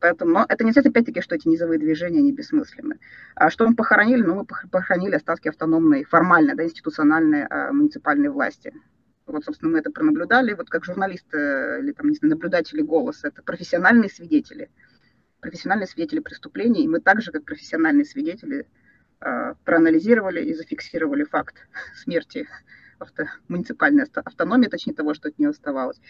Поэтому, 0.00 0.32
но 0.32 0.46
это 0.48 0.64
не 0.64 0.72
значит, 0.72 0.90
опять-таки, 0.90 1.20
что 1.20 1.34
эти 1.34 1.48
низовые 1.48 1.78
движения 1.78 2.20
не 2.20 2.32
бессмысленны. 2.32 2.98
А 3.34 3.50
что 3.50 3.66
мы 3.66 3.74
похоронили? 3.74 4.22
Ну, 4.22 4.34
мы 4.34 4.44
похоронили 4.44 5.14
остатки 5.14 5.48
автономной, 5.48 6.04
формальной, 6.04 6.54
да, 6.54 6.64
институциональной 6.64 7.46
а, 7.46 7.72
муниципальной 7.72 8.28
власти. 8.28 8.74
Вот, 9.26 9.44
собственно, 9.44 9.72
мы 9.72 9.78
это 9.78 9.90
пронаблюдали. 9.90 10.52
Вот 10.52 10.68
как 10.68 10.84
журналисты 10.84 11.78
или, 11.80 11.92
там, 11.92 12.10
не 12.10 12.16
знаю, 12.16 12.34
наблюдатели 12.34 12.82
голоса, 12.82 13.28
это 13.28 13.42
профессиональные 13.42 14.10
свидетели. 14.10 14.70
Профессиональные 15.40 15.86
свидетели 15.86 16.20
преступлений. 16.20 16.84
И 16.84 16.88
мы 16.88 17.00
также, 17.00 17.32
как 17.32 17.44
профессиональные 17.44 18.04
свидетели, 18.04 18.66
Э, 18.66 18.83
проанализировали 19.18 20.44
и 20.44 20.54
зафиксировали 20.54 21.24
факт 21.24 21.56
смерти 21.94 22.46
авто, 22.98 23.24
муниципальной 23.48 24.04
автономии, 24.04 24.68
точнее 24.68 24.94
того, 24.94 25.14
что 25.14 25.28
от 25.28 25.38
нее 25.38 25.50
оставалось, 25.50 26.00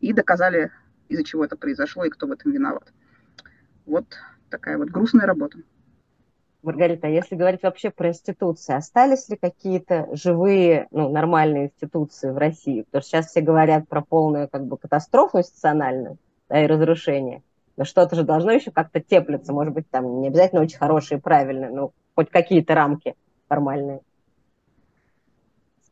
и 0.00 0.12
доказали, 0.12 0.70
из-за 1.08 1.24
чего 1.24 1.44
это 1.44 1.56
произошло 1.56 2.04
и 2.04 2.10
кто 2.10 2.26
в 2.26 2.32
этом 2.32 2.52
виноват. 2.52 2.92
Вот 3.86 4.06
такая 4.48 4.78
вот 4.78 4.88
грустная 4.88 5.26
работа. 5.26 5.58
Маргарита, 6.62 7.06
а 7.06 7.10
если 7.10 7.36
говорить 7.36 7.62
вообще 7.62 7.90
про 7.90 8.08
институции, 8.08 8.74
остались 8.74 9.28
ли 9.30 9.36
какие-то 9.36 10.08
живые, 10.12 10.88
ну, 10.90 11.08
нормальные 11.08 11.66
институции 11.66 12.30
в 12.30 12.36
России? 12.36 12.82
Потому 12.82 13.00
что 13.00 13.10
сейчас 13.10 13.26
все 13.28 13.40
говорят 13.40 13.88
про 13.88 14.02
полную 14.02 14.46
как 14.48 14.66
бы 14.66 14.76
катастрофу 14.76 15.38
институциональную 15.38 16.18
да, 16.50 16.62
и 16.62 16.66
разрушение. 16.66 17.42
Но 17.78 17.84
что-то 17.84 18.14
же 18.14 18.24
должно 18.24 18.52
еще 18.52 18.70
как-то 18.70 19.00
теплиться, 19.00 19.54
может 19.54 19.72
быть, 19.72 19.88
там 19.88 20.20
не 20.20 20.28
обязательно 20.28 20.60
очень 20.60 20.76
хорошие 20.76 21.16
и 21.16 21.20
правильные, 21.22 21.70
но 21.70 21.92
хоть 22.20 22.30
какие-то 22.30 22.74
рамки 22.74 23.14
формальные. 23.48 24.02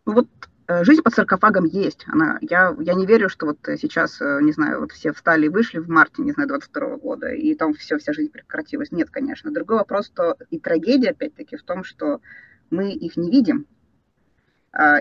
Вот 0.04 0.28
э, 0.66 0.84
жизнь 0.84 1.00
под 1.00 1.14
саркофагом 1.14 1.64
есть. 1.64 2.04
Она, 2.06 2.36
я, 2.42 2.76
я 2.80 2.92
не 2.92 3.06
верю, 3.06 3.30
что 3.30 3.46
вот 3.46 3.58
сейчас, 3.80 4.20
э, 4.20 4.40
не 4.42 4.52
знаю, 4.52 4.80
вот 4.80 4.92
все 4.92 5.14
встали 5.14 5.46
и 5.46 5.48
вышли 5.48 5.78
в 5.78 5.88
марте, 5.88 6.20
не 6.20 6.32
знаю, 6.32 6.50
22 6.50 6.98
года, 6.98 7.28
и 7.28 7.54
там 7.54 7.72
все, 7.72 7.96
вся 7.96 8.12
жизнь 8.12 8.30
прекратилась. 8.30 8.92
Нет, 8.92 9.08
конечно. 9.08 9.50
Другой 9.50 9.78
вопрос, 9.78 10.08
что 10.08 10.36
и 10.50 10.58
трагедия, 10.58 11.10
опять-таки, 11.10 11.56
в 11.56 11.62
том, 11.62 11.82
что 11.82 12.20
мы 12.68 12.92
их 12.92 13.16
не 13.16 13.30
видим, 13.30 13.64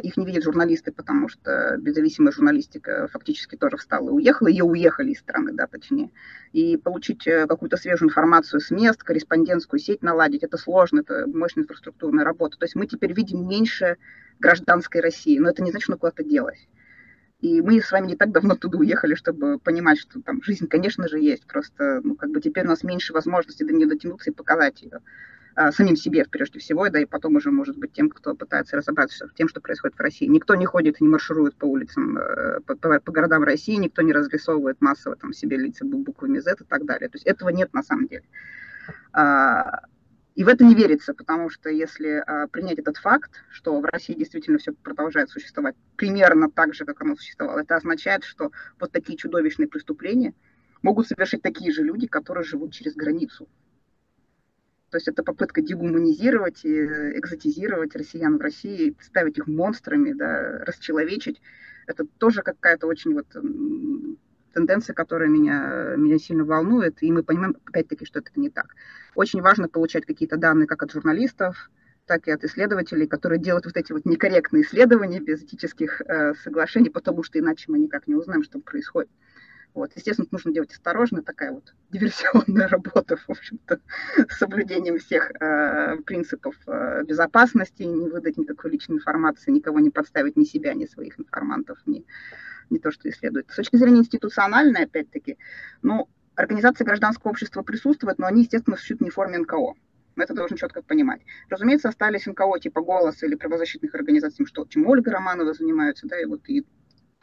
их 0.01 0.15
не 0.15 0.25
видят 0.25 0.43
журналисты, 0.43 0.91
потому 0.91 1.27
что 1.27 1.77
независимая 1.77 2.31
журналистика 2.31 3.09
фактически 3.11 3.57
тоже 3.57 3.77
встала 3.77 4.09
и 4.09 4.13
уехала, 4.13 4.47
ее 4.47 4.63
уехали 4.63 5.11
из 5.11 5.19
страны, 5.19 5.51
да, 5.53 5.67
точнее. 5.67 6.09
И 6.53 6.77
получить 6.77 7.27
э, 7.27 7.45
какую-то 7.47 7.75
свежую 7.75 8.09
информацию 8.09 8.61
с 8.61 8.71
мест, 8.71 9.03
корреспондентскую 9.03 9.79
сеть 9.79 10.01
наладить, 10.01 10.43
это 10.43 10.57
сложно, 10.57 11.01
это 11.01 11.27
мощная 11.27 11.63
инфраструктурная 11.65 12.23
работа. 12.23 12.57
То 12.57 12.65
есть 12.65 12.75
мы 12.75 12.87
теперь 12.87 13.13
видим 13.13 13.47
меньше 13.47 13.97
гражданской 14.39 15.01
России, 15.01 15.37
но 15.37 15.49
это 15.49 15.61
не 15.61 15.71
значит, 15.71 15.85
что 15.85 15.97
куда-то 15.97 16.23
делась. 16.23 16.67
И 17.41 17.61
мы 17.61 17.81
с 17.81 17.91
вами 17.91 18.07
не 18.07 18.15
так 18.15 18.31
давно 18.31 18.55
туда 18.55 18.79
уехали, 18.79 19.13
чтобы 19.13 19.59
понимать, 19.59 19.99
что 19.99 20.21
там 20.21 20.41
жизнь, 20.41 20.67
конечно 20.67 21.07
же, 21.07 21.19
есть. 21.19 21.45
Просто, 21.45 22.01
ну, 22.03 22.15
как 22.15 22.31
бы 22.31 22.41
теперь 22.41 22.65
у 22.65 22.69
нас 22.69 22.83
меньше 22.83 23.13
возможностей 23.13 23.65
до 23.65 23.73
нее 23.73 23.87
дотянуться 23.87 24.31
и 24.31 24.33
показать 24.33 24.81
ее 24.81 24.95
а, 24.95 25.01
самим 25.71 25.95
себе, 25.95 26.25
прежде 26.29 26.59
всего, 26.59 26.87
да, 26.89 26.99
и 26.99 27.05
потом 27.05 27.35
уже, 27.35 27.51
может 27.51 27.77
быть, 27.77 27.91
тем, 27.91 28.09
кто 28.09 28.35
пытается 28.35 28.77
разобраться 28.77 29.27
в 29.27 29.33
тем, 29.33 29.47
что 29.47 29.59
происходит 29.59 29.97
в 29.97 29.99
России. 29.99 30.25
Никто 30.25 30.55
не 30.55 30.65
ходит 30.65 30.99
и 30.99 31.03
не 31.03 31.09
марширует 31.09 31.55
по 31.55 31.65
улицам, 31.65 32.17
э, 32.17 32.59
по, 32.61 32.75
по, 32.75 32.99
по 32.99 33.11
городам 33.11 33.43
России, 33.43 33.75
никто 33.75 34.01
не 34.03 34.13
разрисовывает 34.13 34.79
массово 34.81 35.15
там 35.15 35.33
себе 35.33 35.57
лица 35.57 35.83
буквами 35.83 36.39
Z 36.39 36.57
и 36.59 36.63
так 36.63 36.85
далее. 36.85 37.09
То 37.09 37.15
есть 37.15 37.25
этого 37.25 37.49
нет 37.49 37.73
на 37.73 37.81
самом 37.81 38.07
деле. 38.07 38.23
А, 39.13 39.81
и 40.35 40.43
в 40.43 40.47
это 40.47 40.63
не 40.63 40.75
верится, 40.75 41.15
потому 41.15 41.49
что 41.49 41.69
если 41.69 42.23
а, 42.25 42.47
принять 42.47 42.77
этот 42.77 42.97
факт, 42.97 43.31
что 43.49 43.79
в 43.79 43.85
России 43.85 44.13
действительно 44.13 44.59
все 44.59 44.71
продолжает 44.71 45.31
существовать 45.31 45.75
примерно 45.95 46.51
так 46.51 46.75
же, 46.75 46.85
как 46.85 47.01
оно 47.01 47.15
существовало, 47.15 47.59
это 47.61 47.75
означает, 47.75 48.23
что 48.23 48.51
вот 48.79 48.91
такие 48.91 49.17
чудовищные 49.17 49.67
преступления 49.67 50.35
могут 50.83 51.07
совершить 51.07 51.41
такие 51.41 51.71
же 51.71 51.81
люди, 51.81 52.05
которые 52.05 52.43
живут 52.43 52.73
через 52.73 52.93
границу. 52.93 53.49
То 54.89 54.97
есть 54.97 55.07
это 55.07 55.23
попытка 55.23 55.61
дегуманизировать 55.61 56.63
и 56.63 56.69
экзотизировать 57.19 57.95
россиян 57.95 58.37
в 58.37 58.41
России, 58.41 58.95
ставить 59.01 59.37
их 59.37 59.47
монстрами, 59.47 60.13
да, 60.13 60.59
расчеловечить. 60.65 61.41
Это 61.87 62.05
тоже 62.17 62.41
какая-то 62.41 62.87
очень 62.87 63.13
вот 63.13 63.27
тенденция, 64.53 64.93
которая 64.93 65.29
меня, 65.29 65.95
меня 65.97 66.17
сильно 66.17 66.43
волнует, 66.43 67.03
и 67.03 67.11
мы 67.11 67.23
понимаем, 67.23 67.55
опять-таки, 67.65 68.05
что 68.05 68.19
это 68.19 68.31
не 68.35 68.49
так. 68.49 68.75
Очень 69.13 69.41
важно 69.41 69.69
получать 69.69 70.05
какие-то 70.05 70.37
данные 70.37 70.67
как 70.67 70.81
от 70.81 70.91
журналистов, 70.91 71.69
так 72.07 72.27
и 72.27 72.31
от 72.31 72.43
исследователей, 72.43 73.05
которые 73.05 73.39
делают 73.39 73.65
вот 73.65 73.77
эти 73.77 73.91
вот 73.91 74.05
некорректные 74.05 74.63
исследования 74.63 75.19
без 75.19 75.43
этических 75.43 76.01
э, 76.01 76.33
соглашений, 76.43 76.89
потому 76.89 77.21
что 77.21 77.37
иначе 77.37 77.65
мы 77.67 77.77
никак 77.77 78.07
не 78.07 78.15
узнаем, 78.15 78.43
что 78.43 78.59
происходит. 78.59 79.11
Вот. 79.73 79.91
Естественно, 79.95 80.27
нужно 80.31 80.51
делать 80.51 80.71
осторожно, 80.71 81.21
такая 81.21 81.51
вот 81.51 81.73
диверсионная 81.91 82.67
работа, 82.67 83.17
в 83.17 83.29
общем-то, 83.29 83.79
с 84.29 84.37
соблюдением 84.37 84.99
всех 84.99 85.31
э, 85.39 85.97
принципов 86.05 86.55
э, 86.67 87.03
безопасности, 87.03 87.83
не 87.83 88.09
выдать 88.09 88.37
никакой 88.37 88.71
личной 88.71 88.95
информации, 88.95 89.51
никого 89.51 89.79
не 89.79 89.89
подставить, 89.89 90.35
ни 90.35 90.43
себя, 90.43 90.73
ни 90.73 90.85
своих 90.85 91.19
информантов, 91.19 91.79
ни 91.85 92.05
не 92.69 92.79
то, 92.79 92.91
что 92.91 93.09
исследует. 93.09 93.49
С 93.49 93.55
точки 93.55 93.77
зрения 93.77 93.99
институциональной, 93.99 94.83
опять-таки, 94.83 95.37
ну, 95.81 96.09
организации 96.35 96.83
гражданского 96.83 97.31
общества 97.31 97.63
присутствуют, 97.63 98.19
но 98.19 98.27
они, 98.27 98.41
естественно, 98.41 98.75
существуют 98.75 99.01
не 99.01 99.09
в 99.09 99.13
форме 99.13 99.37
НКО. 99.39 99.73
Это 100.17 100.33
должен 100.33 100.57
четко 100.57 100.81
понимать. 100.81 101.21
Разумеется, 101.49 101.89
остались 101.89 102.25
НКО 102.25 102.59
типа 102.59 102.81
«Голос» 102.81 103.21
или 103.23 103.35
правозащитных 103.35 103.93
организаций, 103.93 104.45
что, 104.45 104.65
чем 104.65 104.87
Ольга 104.87 105.11
Романова 105.11 105.53
занимается, 105.53 106.07
да, 106.07 106.19
и 106.19 106.25
вот 106.25 106.41
и 106.47 106.65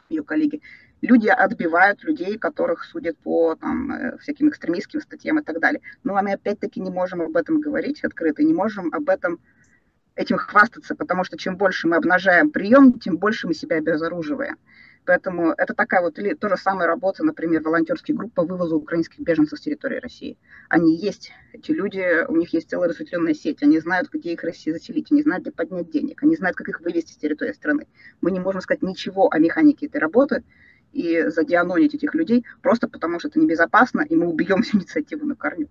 ее 0.09 0.23
коллеги. 0.23 0.61
Люди 1.05 1.27
отбивают 1.27 2.03
людей, 2.03 2.39
которых 2.39 2.83
судят 2.83 3.15
по 3.19 3.55
там, 3.55 3.91
э, 3.91 4.17
всяким 4.17 4.49
экстремистским 4.49 5.01
статьям 5.01 5.37
и 5.37 5.43
так 5.43 5.59
далее. 5.59 5.81
Но 6.03 6.19
мы 6.19 6.33
опять-таки 6.33 6.81
не 6.81 6.89
можем 6.89 7.21
об 7.21 7.37
этом 7.37 7.61
говорить 7.61 8.03
открыто, 8.03 8.41
не 8.41 8.55
можем 8.55 8.91
об 8.91 9.07
этом 9.07 9.39
этим 10.15 10.37
хвастаться, 10.37 10.95
потому 10.95 11.23
что 11.23 11.37
чем 11.37 11.57
больше 11.57 11.87
мы 11.87 11.97
обнажаем 11.97 12.49
прием, 12.49 12.99
тем 12.99 13.17
больше 13.17 13.45
мы 13.45 13.53
себя 13.53 13.75
обезоруживаем. 13.75 14.57
Поэтому 15.05 15.51
это 15.51 15.75
такая 15.75 16.01
вот 16.01 16.17
или 16.17 16.33
то 16.33 16.49
же 16.49 16.57
самое 16.57 16.87
работа, 16.87 17.23
например, 17.23 17.61
волонтерские 17.61 18.17
группы 18.17 18.33
по 18.33 18.43
вывозу 18.43 18.77
украинских 18.77 19.19
беженцев 19.19 19.59
с 19.59 19.61
территории 19.61 19.99
России. 19.99 20.39
Они 20.69 20.95
есть, 20.97 21.31
эти 21.53 21.71
люди, 21.71 22.25
у 22.27 22.35
них 22.35 22.51
есть 22.53 22.71
целая 22.71 22.89
разветвленная 22.89 23.35
сеть, 23.35 23.61
они 23.61 23.79
знают, 23.79 24.09
где 24.11 24.33
их 24.33 24.43
России 24.43 24.71
заселить, 24.71 25.11
они 25.11 25.21
знают, 25.21 25.43
где 25.43 25.51
поднять 25.51 25.91
денег, 25.91 26.23
они 26.23 26.35
знают, 26.35 26.57
как 26.57 26.69
их 26.69 26.81
вывести 26.81 27.13
с 27.13 27.17
территории 27.17 27.51
страны. 27.51 27.85
Мы 28.21 28.31
не 28.31 28.39
можем 28.39 28.61
сказать 28.61 28.81
ничего 28.81 29.29
о 29.31 29.37
механике 29.37 29.85
этой 29.85 30.01
работы 30.01 30.43
и 30.95 31.27
задианонить 31.27 31.93
этих 31.93 32.15
людей 32.15 32.45
просто 32.61 32.87
потому, 32.87 33.19
что 33.19 33.27
это 33.27 33.39
небезопасно, 33.39 34.01
и 34.01 34.15
мы 34.15 34.27
убьем 34.27 34.63
всю 34.63 34.77
инициативу 34.79 35.25
на 35.25 35.35
корню. 35.35 35.67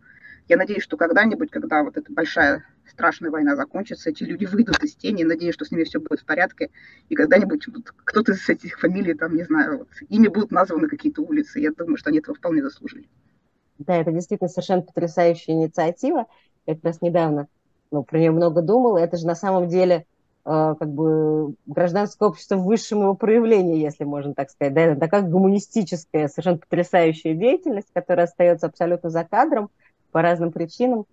Я 0.46 0.58
надеюсь, 0.58 0.82
что 0.82 0.98
когда-нибудь, 0.98 1.50
когда 1.50 1.82
вот 1.82 1.96
эта 1.96 2.12
большая 2.12 2.64
страшная 2.86 3.30
война 3.30 3.56
закончится, 3.56 4.10
эти 4.10 4.24
люди 4.24 4.44
выйдут 4.44 4.84
из 4.84 4.94
тени, 4.94 5.24
надеюсь, 5.24 5.54
что 5.54 5.64
с 5.64 5.70
ними 5.70 5.84
все 5.84 5.98
будет 5.98 6.20
в 6.20 6.26
порядке, 6.26 6.70
и 7.08 7.14
когда-нибудь 7.14 7.66
вот, 7.68 7.94
кто-то 8.04 8.32
из 8.32 8.46
этих 8.46 8.78
фамилий, 8.78 9.14
там, 9.14 9.34
не 9.34 9.44
знаю, 9.44 9.78
вот, 9.78 9.88
ими 10.10 10.28
будут 10.28 10.50
названы 10.50 10.88
какие-то 10.88 11.22
улицы. 11.22 11.60
Я 11.60 11.72
думаю, 11.72 11.96
что 11.96 12.10
они 12.10 12.18
этого 12.18 12.36
вполне 12.36 12.62
заслужили. 12.62 13.08
Да, 13.78 13.96
это 13.96 14.12
действительно 14.12 14.48
совершенно 14.48 14.82
потрясающая 14.82 15.54
инициатива. 15.54 16.26
Я 16.66 16.74
как 16.74 16.84
раз 16.84 17.00
недавно 17.00 17.48
ну, 17.90 18.02
про 18.04 18.18
нее 18.18 18.30
много 18.30 18.60
думала. 18.60 18.98
Это 18.98 19.16
же 19.16 19.26
на 19.26 19.34
самом 19.34 19.68
деле 19.68 20.06
как 20.44 20.92
бы 20.92 21.54
гражданское 21.66 22.28
общество 22.28 22.56
в 22.56 22.64
высшем 22.64 23.00
его 23.00 23.14
проявлении, 23.14 23.82
если 23.82 24.04
можно 24.04 24.34
так 24.34 24.50
сказать. 24.50 24.74
Да, 24.74 24.82
это 24.82 25.00
такая 25.00 25.22
гуманистическая, 25.22 26.28
совершенно 26.28 26.58
потрясающая 26.58 27.34
деятельность, 27.34 27.88
которая 27.92 28.26
остается 28.26 28.66
абсолютно 28.66 29.08
за 29.10 29.24
кадром 29.24 29.70
по 30.12 30.20
разным 30.20 30.52
причинам. 30.52 31.06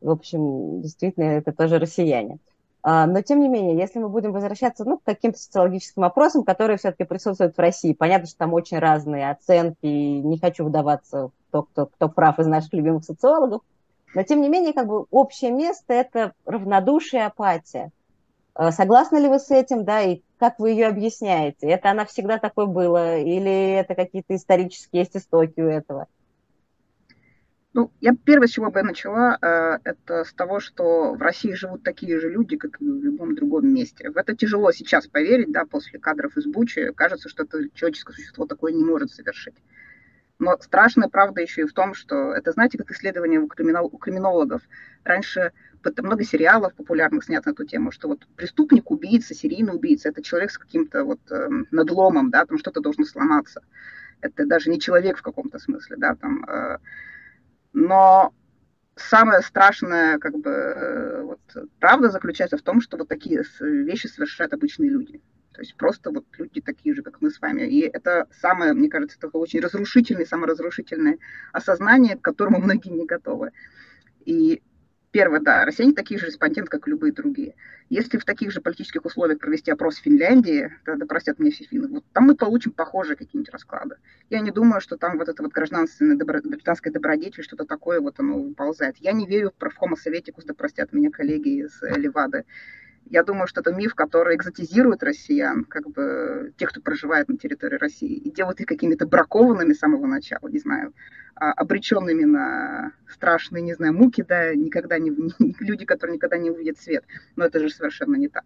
В 0.00 0.10
общем, 0.10 0.82
действительно, 0.82 1.24
это 1.24 1.52
тоже 1.52 1.78
россияне. 1.78 2.38
А, 2.86 3.06
но, 3.06 3.22
тем 3.22 3.40
не 3.40 3.48
менее, 3.48 3.78
если 3.78 3.98
мы 3.98 4.10
будем 4.10 4.32
возвращаться 4.32 4.84
ну, 4.84 4.98
к 4.98 5.04
каким-то 5.04 5.38
социологическим 5.38 6.02
вопросам, 6.02 6.44
которые 6.44 6.76
все-таки 6.76 7.04
присутствуют 7.04 7.56
в 7.56 7.58
России, 7.58 7.94
понятно, 7.94 8.26
что 8.26 8.36
там 8.36 8.52
очень 8.52 8.78
разные 8.78 9.30
оценки, 9.30 9.78
и 9.80 10.20
не 10.20 10.38
хочу 10.38 10.66
вдаваться 10.66 11.28
в 11.28 11.32
то, 11.50 11.62
кто, 11.62 11.86
кто 11.86 12.10
прав 12.10 12.38
из 12.38 12.46
наших 12.46 12.74
любимых 12.74 13.04
социологов, 13.04 13.62
но, 14.14 14.22
тем 14.22 14.42
не 14.42 14.50
менее, 14.50 14.74
как 14.74 14.86
бы 14.86 15.06
общее 15.10 15.50
место– 15.50 15.94
это 15.94 16.34
равнодушие, 16.44 17.24
апатия. 17.24 17.90
А, 18.54 18.70
согласны 18.70 19.18
ли 19.18 19.28
вы 19.28 19.40
с 19.40 19.50
этим, 19.50 19.84
да, 19.84 20.02
и 20.02 20.22
как 20.38 20.60
вы 20.60 20.70
ее 20.70 20.86
объясняете? 20.86 21.66
Это 21.68 21.90
она 21.90 22.04
всегда 22.04 22.38
такой 22.38 22.68
была, 22.68 23.16
или 23.16 23.72
это 23.72 23.96
какие-то 23.96 24.36
исторические 24.36 25.02
есть 25.02 25.16
истоки 25.16 25.60
у 25.60 25.66
этого? 25.66 26.06
Ну, 27.72 27.90
я 28.00 28.14
первое, 28.14 28.46
с 28.46 28.52
чего 28.52 28.70
бы 28.70 28.78
я 28.78 28.84
начала, 28.84 29.36
э, 29.42 29.78
это 29.82 30.22
с 30.22 30.32
того, 30.32 30.60
что 30.60 31.14
в 31.14 31.20
России 31.20 31.54
живут 31.54 31.82
такие 31.82 32.20
же 32.20 32.30
люди, 32.30 32.56
как 32.56 32.80
и 32.80 32.84
в 32.84 33.02
любом 33.02 33.34
другом 33.34 33.66
месте. 33.66 34.10
В 34.10 34.16
это 34.16 34.36
тяжело 34.36 34.70
сейчас 34.70 35.08
поверить, 35.08 35.50
да, 35.50 35.64
после 35.64 35.98
кадров 35.98 36.36
из 36.36 36.46
Бучи. 36.46 36.92
Кажется, 36.92 37.28
что 37.28 37.42
это 37.42 37.68
человеческое 37.74 38.12
существо 38.12 38.46
такое 38.46 38.72
не 38.72 38.84
может 38.84 39.10
совершить. 39.10 39.56
Но 40.38 40.58
страшная 40.60 41.08
правда 41.08 41.40
еще 41.40 41.62
и 41.62 41.66
в 41.66 41.72
том, 41.72 41.94
что 41.94 42.32
это, 42.32 42.52
знаете, 42.52 42.76
как 42.76 42.90
исследование 42.90 43.40
у, 43.40 43.46
криминал, 43.46 43.86
у 43.86 43.98
криминологов. 43.98 44.62
Раньше 45.04 45.52
много 45.98 46.24
сериалов 46.24 46.74
популярных 46.74 47.24
снято 47.24 47.50
на 47.50 47.52
эту 47.52 47.64
тему, 47.64 47.92
что 47.92 48.08
вот 48.08 48.26
преступник, 48.36 48.90
убийца, 48.90 49.34
серийный 49.34 49.74
убийца, 49.74 50.08
это 50.08 50.22
человек 50.22 50.50
с 50.50 50.58
каким-то 50.58 51.04
вот 51.04 51.20
э, 51.30 51.48
надломом, 51.70 52.30
да, 52.30 52.46
там 52.46 52.58
что-то 52.58 52.80
должно 52.80 53.04
сломаться. 53.04 53.62
Это 54.20 54.46
даже 54.46 54.70
не 54.70 54.80
человек 54.80 55.18
в 55.18 55.22
каком-то 55.22 55.58
смысле, 55.58 55.96
да, 55.96 56.14
там... 56.14 56.44
Э, 56.44 56.78
но 57.72 58.32
самое 58.96 59.42
страшное, 59.42 60.18
как 60.18 60.38
бы, 60.38 60.50
э, 60.50 61.22
вот, 61.22 61.40
правда 61.80 62.10
заключается 62.10 62.56
в 62.56 62.62
том, 62.62 62.80
что 62.80 62.96
вот 62.96 63.08
такие 63.08 63.42
вещи 63.60 64.06
совершают 64.06 64.54
обычные 64.54 64.90
люди. 64.90 65.20
То 65.54 65.60
есть 65.60 65.76
просто 65.76 66.10
вот 66.10 66.26
люди 66.36 66.60
такие 66.60 66.94
же, 66.94 67.02
как 67.02 67.20
мы 67.20 67.30
с 67.30 67.40
вами. 67.40 67.62
И 67.62 67.80
это 67.80 68.26
самое, 68.40 68.74
мне 68.74 68.88
кажется, 68.88 69.18
такое 69.18 69.40
очень 69.40 69.60
разрушительное, 69.60 70.26
саморазрушительное 70.26 71.18
осознание, 71.52 72.16
к 72.16 72.22
которому 72.22 72.58
многие 72.58 72.90
не 72.90 73.06
готовы. 73.06 73.52
И 74.24 74.62
Первое, 75.14 75.38
да, 75.38 75.64
россияне 75.64 75.94
такие 75.94 76.18
же 76.18 76.26
респонденты, 76.26 76.68
как 76.68 76.88
и 76.88 76.90
любые 76.90 77.12
другие. 77.12 77.54
Если 77.88 78.18
в 78.18 78.24
таких 78.24 78.50
же 78.50 78.60
политических 78.60 79.04
условиях 79.04 79.38
провести 79.38 79.70
опрос 79.70 79.94
в 79.94 80.02
Финляндии, 80.02 80.72
тогда 80.84 81.06
простят 81.06 81.38
мне 81.38 81.52
все 81.52 81.62
финны, 81.62 81.86
вот 81.86 82.04
там 82.12 82.24
мы 82.24 82.34
получим 82.34 82.72
похожие 82.72 83.14
какие-нибудь 83.14 83.52
расклады. 83.52 83.94
Я 84.28 84.40
не 84.40 84.50
думаю, 84.50 84.80
что 84.80 84.96
там 84.96 85.16
вот 85.18 85.28
это 85.28 85.40
вот 85.40 85.52
гражданственное, 85.52 86.16
добро, 86.16 86.40
гражданское 86.42 86.90
добродетель, 86.90 87.44
что-то 87.44 87.64
такое 87.64 88.00
вот 88.00 88.18
оно 88.18 88.40
выползает. 88.40 88.96
Я 88.96 89.12
не 89.12 89.24
верю 89.24 89.50
в 89.50 89.54
профхома 89.54 89.94
советикус, 89.94 90.46
да 90.46 90.52
простят 90.52 90.92
меня 90.92 91.12
коллеги 91.12 91.60
из 91.60 91.80
Левады. 91.80 92.44
Я 93.06 93.22
думаю, 93.22 93.46
что 93.46 93.60
это 93.60 93.72
миф, 93.72 93.94
который 93.94 94.36
экзотизирует 94.36 95.02
россиян, 95.02 95.64
как 95.64 95.90
бы 95.90 96.52
тех, 96.56 96.70
кто 96.70 96.80
проживает 96.80 97.28
на 97.28 97.36
территории 97.36 97.76
России, 97.76 98.14
и 98.14 98.30
делает 98.30 98.60
их 98.60 98.66
какими-то 98.66 99.06
бракованными 99.06 99.72
с 99.72 99.78
самого 99.78 100.06
начала, 100.06 100.48
не 100.48 100.58
знаю, 100.58 100.94
а, 101.36 101.52
обреченными 101.52 102.24
на 102.24 102.92
страшные, 103.08 103.62
не 103.62 103.74
знаю, 103.74 103.92
муки, 103.92 104.22
да, 104.22 104.54
никогда 104.54 104.98
не, 105.00 105.10
люди, 105.60 105.84
которые 105.84 106.14
никогда 106.14 106.38
не 106.38 106.50
увидят 106.50 106.78
свет. 106.78 107.04
Но 107.36 107.44
это 107.44 107.58
же 107.60 107.70
совершенно 107.70 108.16
не 108.16 108.28
так. 108.28 108.44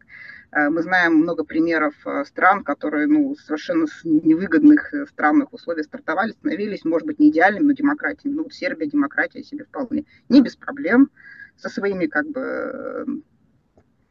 А, 0.51 0.71
мы 0.71 0.83
знаем 0.83 1.15
много 1.15 1.45
примеров 1.45 1.95
а, 2.05 2.25
стран, 2.25 2.65
которые, 2.65 3.07
ну, 3.07 3.37
совершенно 3.37 3.87
с 3.87 4.05
невыгодных 4.05 4.95
э, 4.95 5.07
странных 5.07 5.53
условий 5.53 5.83
стартовали, 5.83 6.33
становились, 6.33 6.85
может 6.85 7.07
быть, 7.07 7.19
не 7.19 7.31
идеальными, 7.31 7.65
но 7.65 7.73
демократиями. 7.73 8.37
Ну, 8.37 8.51
Сербия, 8.51 8.87
демократия 8.87 9.43
себе 9.43 9.65
вполне 9.65 10.05
не 10.29 10.41
без 10.41 10.57
проблем 10.57 11.11
со 11.57 11.69
своими, 11.69 12.07
как 12.07 12.27
бы, 12.29 13.23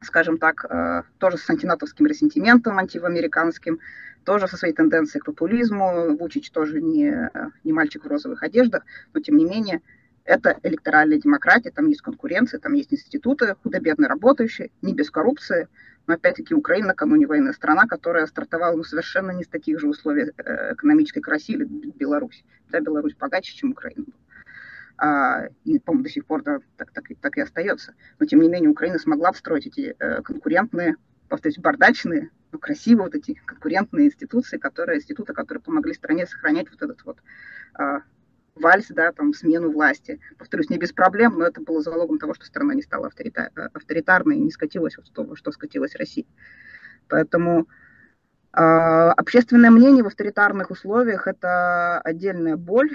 скажем 0.07 0.37
так, 0.37 0.65
э, 0.65 1.03
тоже 1.19 1.37
с 1.37 1.49
антинатовским 1.49 2.07
ресентиментом 2.07 2.79
антиамериканским, 2.79 3.79
тоже 4.23 4.47
со 4.47 4.57
своей 4.57 4.73
тенденцией 4.73 5.21
к 5.21 5.25
популизму. 5.25 6.17
Вучич 6.17 6.49
тоже 6.51 6.81
не, 6.81 7.29
не 7.63 7.73
мальчик 7.73 8.03
в 8.03 8.07
розовых 8.07 8.43
одеждах, 8.43 8.83
но 9.13 9.21
тем 9.21 9.37
не 9.37 9.45
менее 9.45 9.81
это 10.25 10.57
электоральная 10.63 11.17
демократия, 11.17 11.71
там 11.71 11.87
есть 11.87 12.01
конкуренция, 12.01 12.59
там 12.59 12.73
есть 12.73 12.93
институты 12.93 13.55
худо-бедно 13.63 14.07
работающие, 14.09 14.69
не 14.81 14.93
без 14.93 15.09
коррупции, 15.09 15.67
Но 16.05 16.15
опять-таки 16.15 16.53
Украина 16.53 16.87
накануне 16.87 17.27
войны 17.27 17.53
страна, 17.53 17.85
которая 17.87 18.27
стартовала 18.27 18.75
ну, 18.75 18.83
совершенно 18.83 19.31
не 19.31 19.43
с 19.43 19.47
таких 19.47 19.79
же 19.79 19.87
условий 19.87 20.31
э, 20.37 20.73
экономической, 20.73 21.21
как 21.21 21.39
Беларусь. 21.95 22.43
Да, 22.69 22.81
Беларусь 22.81 23.15
богаче, 23.15 23.55
чем 23.55 23.71
Украина 23.71 24.05
А, 24.97 25.47
и, 25.63 25.79
по-моему, 25.79 26.03
до 26.03 26.09
сих 26.09 26.25
пор 26.25 26.43
да, 26.43 26.59
так, 26.75 26.91
так, 26.91 27.05
так 27.21 27.37
и 27.37 27.41
остается. 27.41 27.93
Но, 28.19 28.25
тем 28.25 28.41
не 28.41 28.49
менее, 28.49 28.69
Украина 28.69 28.97
смогла 28.97 29.31
встроить 29.31 29.67
эти 29.67 29.95
э, 29.99 30.21
конкурентные, 30.23 30.95
повторюсь, 31.29 31.59
бардачные, 31.59 32.31
но 32.51 32.57
красивые 32.57 33.05
вот 33.05 33.15
эти 33.15 33.35
конкурентные 33.45 34.07
институции, 34.07 34.57
которые, 34.57 34.97
институты, 34.97 35.33
которые 35.33 35.61
помогли 35.61 35.93
стране 35.93 36.25
сохранять 36.25 36.71
вот 36.71 36.81
этот 36.81 37.05
вот 37.05 37.19
э, 37.79 37.99
вальс, 38.55 38.87
да, 38.89 39.11
там, 39.11 39.33
смену 39.33 39.71
власти. 39.71 40.19
Повторюсь, 40.39 40.71
не 40.71 40.79
без 40.79 40.91
проблем, 40.93 41.37
но 41.37 41.45
это 41.45 41.61
было 41.61 41.81
залогом 41.81 42.17
того, 42.17 42.33
что 42.33 42.45
страна 42.45 42.73
не 42.73 42.81
стала 42.81 43.07
авторитар, 43.07 43.51
авторитарной 43.73 44.37
и 44.37 44.41
не 44.41 44.51
скатилась 44.51 44.97
вот 44.97 45.07
в 45.07 45.11
то, 45.11 45.35
что 45.35 45.51
скатилась 45.51 45.95
Россия. 45.95 46.25
Поэтому 47.07 47.67
э, 48.53 48.59
общественное 48.59 49.69
мнение 49.69 50.03
в 50.03 50.07
авторитарных 50.07 50.71
условиях– 50.71 51.27
это 51.27 51.99
отдельная 52.01 52.57
боль, 52.57 52.89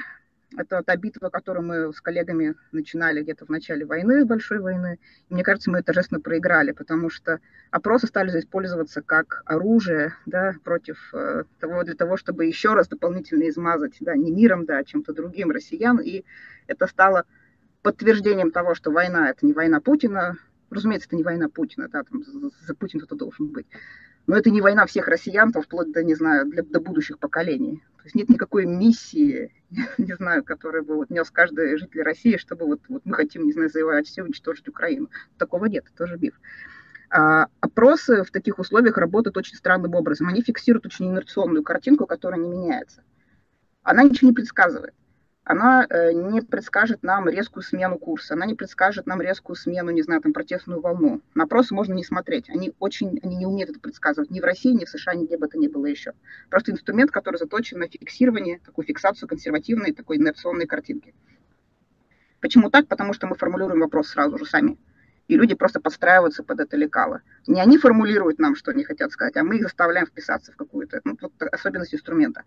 это 0.56 0.82
та 0.82 0.96
битва, 0.96 1.28
которую 1.28 1.66
мы 1.66 1.92
с 1.92 2.00
коллегами 2.00 2.54
начинали 2.72 3.22
где-то 3.22 3.46
в 3.46 3.48
начале 3.48 3.84
войны, 3.84 4.24
большой 4.24 4.58
войны. 4.58 4.98
И 5.28 5.34
мне 5.34 5.42
кажется, 5.42 5.70
мы 5.70 5.78
ее 5.78 5.82
торжественно 5.82 6.20
проиграли, 6.20 6.72
потому 6.72 7.10
что 7.10 7.40
опросы 7.70 8.06
стали 8.06 8.38
использоваться 8.38 9.02
как 9.02 9.42
оружие 9.46 10.14
да, 10.26 10.54
против 10.64 11.12
э, 11.14 11.44
того, 11.60 11.84
для 11.84 11.94
того, 11.94 12.16
чтобы 12.16 12.46
еще 12.46 12.74
раз 12.74 12.88
дополнительно 12.88 13.48
измазать, 13.48 13.96
да, 14.00 14.14
не 14.14 14.30
миром, 14.30 14.64
да, 14.64 14.78
а 14.78 14.84
чем-то 14.84 15.12
другим 15.12 15.50
россиян. 15.50 15.98
И 15.98 16.24
это 16.66 16.86
стало 16.86 17.24
подтверждением 17.82 18.50
того, 18.50 18.74
что 18.74 18.90
война– 18.90 19.30
это 19.30 19.44
не 19.46 19.52
война 19.52 19.80
Путина. 19.80 20.36
Разумеется, 20.70 21.08
это 21.08 21.16
не 21.16 21.22
война 21.22 21.48
Путина, 21.48 21.88
да, 21.88 22.02
там 22.02 22.22
за 22.66 22.74
Путин 22.74 23.00
кто-то 23.00 23.16
должен 23.16 23.48
быть. 23.48 23.66
Но 24.26 24.36
это 24.36 24.50
не 24.50 24.60
война 24.60 24.86
всех 24.86 25.08
россиян, 25.08 25.52
там, 25.52 25.62
вплоть 25.62 25.92
до, 25.92 26.02
не 26.02 26.14
знаю, 26.14 26.46
для, 26.46 26.62
до 26.62 26.80
будущих 26.80 27.18
поколений. 27.18 27.82
То 27.96 28.04
есть 28.04 28.14
нет 28.14 28.28
никакой 28.28 28.66
миссии, 28.66 29.52
не 29.98 30.14
знаю, 30.14 30.44
которую 30.44 30.84
бы 30.84 30.96
вот 30.96 31.10
нес 31.10 31.30
каждый 31.30 31.76
житель 31.76 32.02
России, 32.02 32.36
чтобы 32.36 32.66
вот, 32.66 32.80
вот 32.88 33.02
мы 33.04 33.14
хотим, 33.14 33.44
не 33.44 33.52
знаю, 33.52 33.70
завоевать 33.70 34.06
все, 34.06 34.22
уничтожить 34.22 34.68
Украину. 34.68 35.10
Такого 35.38 35.66
нет, 35.66 35.86
тоже 35.96 36.16
биф. 36.16 36.40
А, 37.10 37.48
опросы 37.60 38.22
в 38.22 38.30
таких 38.30 38.58
условиях 38.58 38.96
работают 38.96 39.36
очень 39.36 39.56
странным 39.56 39.94
образом. 39.94 40.28
Они 40.28 40.42
фиксируют 40.42 40.86
очень 40.86 41.10
инерционную 41.10 41.62
картинку, 41.62 42.06
которая 42.06 42.40
не 42.40 42.48
меняется. 42.48 43.02
Она 43.82 44.04
ничего 44.04 44.30
не 44.30 44.34
предсказывает 44.34 44.94
она 45.44 45.84
э, 45.88 46.12
не 46.12 46.40
предскажет 46.40 47.02
нам 47.02 47.28
резкую 47.28 47.64
смену 47.64 47.98
курса, 47.98 48.34
она 48.34 48.46
не 48.46 48.54
предскажет 48.54 49.06
нам 49.06 49.20
резкую 49.20 49.56
смену, 49.56 49.90
не 49.90 50.02
знаю, 50.02 50.20
там, 50.20 50.32
протестную 50.32 50.80
волну. 50.80 51.20
На 51.34 51.44
опросы 51.44 51.74
можно 51.74 51.94
не 51.94 52.04
смотреть, 52.04 52.48
они 52.48 52.72
очень, 52.78 53.18
они 53.22 53.36
не 53.36 53.46
умеют 53.46 53.70
это 53.70 53.80
предсказывать 53.80 54.30
ни 54.30 54.40
в 54.40 54.44
России, 54.44 54.72
ни 54.72 54.84
в 54.84 54.88
США, 54.88 55.14
нигде 55.14 55.36
бы 55.36 55.46
это 55.46 55.58
ни 55.58 55.66
было 55.66 55.86
еще. 55.86 56.12
Просто 56.48 56.70
инструмент, 56.70 57.10
который 57.10 57.38
заточен 57.38 57.80
на 57.80 57.88
фиксирование, 57.88 58.60
такую 58.64 58.86
фиксацию 58.86 59.28
консервативной, 59.28 59.92
такой 59.92 60.18
инерционной 60.18 60.66
картинки. 60.66 61.12
Почему 62.40 62.70
так? 62.70 62.86
Потому 62.86 63.12
что 63.12 63.26
мы 63.26 63.34
формулируем 63.34 63.80
вопрос 63.80 64.08
сразу 64.08 64.38
же 64.38 64.44
сами. 64.44 64.78
И 65.26 65.36
люди 65.36 65.54
просто 65.54 65.80
подстраиваются 65.80 66.42
под 66.42 66.60
это 66.60 66.76
лекало. 66.76 67.22
Не 67.46 67.60
они 67.60 67.78
формулируют 67.78 68.38
нам, 68.38 68.54
что 68.54 68.70
они 68.70 68.84
хотят 68.84 69.12
сказать, 69.12 69.36
а 69.36 69.44
мы 69.44 69.56
их 69.56 69.62
заставляем 69.62 70.06
вписаться 70.06 70.52
в 70.52 70.56
какую-то 70.56 71.00
ну, 71.04 71.16
вот 71.20 71.32
особенность 71.50 71.94
инструмента. 71.94 72.42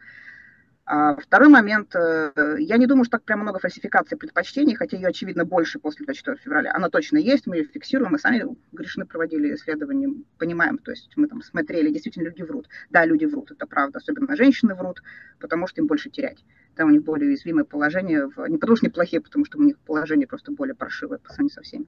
А 0.87 1.15
второй 1.15 1.49
момент, 1.49 1.95
э, 1.95 2.57
я 2.59 2.77
не 2.77 2.85
думаю, 2.85 3.05
что 3.05 3.17
так 3.17 3.23
прям 3.23 3.39
много 3.39 3.57
фальсификации 3.57 4.15
предпочтений, 4.15 4.75
хотя 4.75 4.97
ее, 4.97 5.07
очевидно, 5.07 5.43
больше 5.43 5.79
после 5.79 6.05
24 6.05 6.37
февраля. 6.37 6.71
Она 6.75 6.89
точно 6.89 7.17
есть, 7.17 7.47
мы 7.47 7.57
ее 7.57 7.63
фиксируем, 7.63 8.11
мы 8.11 8.19
сами 8.19 8.45
грешны 8.71 9.03
проводили 9.05 9.55
исследования, 9.55 10.13
понимаем, 10.37 10.77
то 10.77 10.91
есть 10.91 11.11
мы 11.15 11.27
там 11.27 11.41
смотрели, 11.41 11.89
действительно 11.89 12.25
люди 12.25 12.43
врут. 12.43 12.67
Да, 12.91 13.03
люди 13.03 13.25
врут, 13.25 13.49
это 13.49 13.65
правда, 13.65 13.97
особенно 13.97 14.35
женщины 14.35 14.75
врут, 14.75 15.01
потому 15.39 15.65
что 15.65 15.81
им 15.81 15.87
больше 15.87 16.11
терять. 16.11 16.45
Там 16.75 16.89
у 16.89 16.91
них 16.91 17.03
более 17.03 17.29
уязвимое 17.29 17.63
положение, 17.63 18.29
не 18.47 18.57
потому 18.59 18.77
что 18.77 18.85
неплохие, 18.85 19.21
потому 19.21 19.43
что 19.45 19.57
у 19.57 19.63
них 19.63 19.79
положение 19.79 20.27
просто 20.27 20.51
более 20.51 20.75
паршивое 20.75 21.17
по 21.17 21.29
сравнению 21.29 21.55
со 21.55 21.61
всеми. 21.63 21.87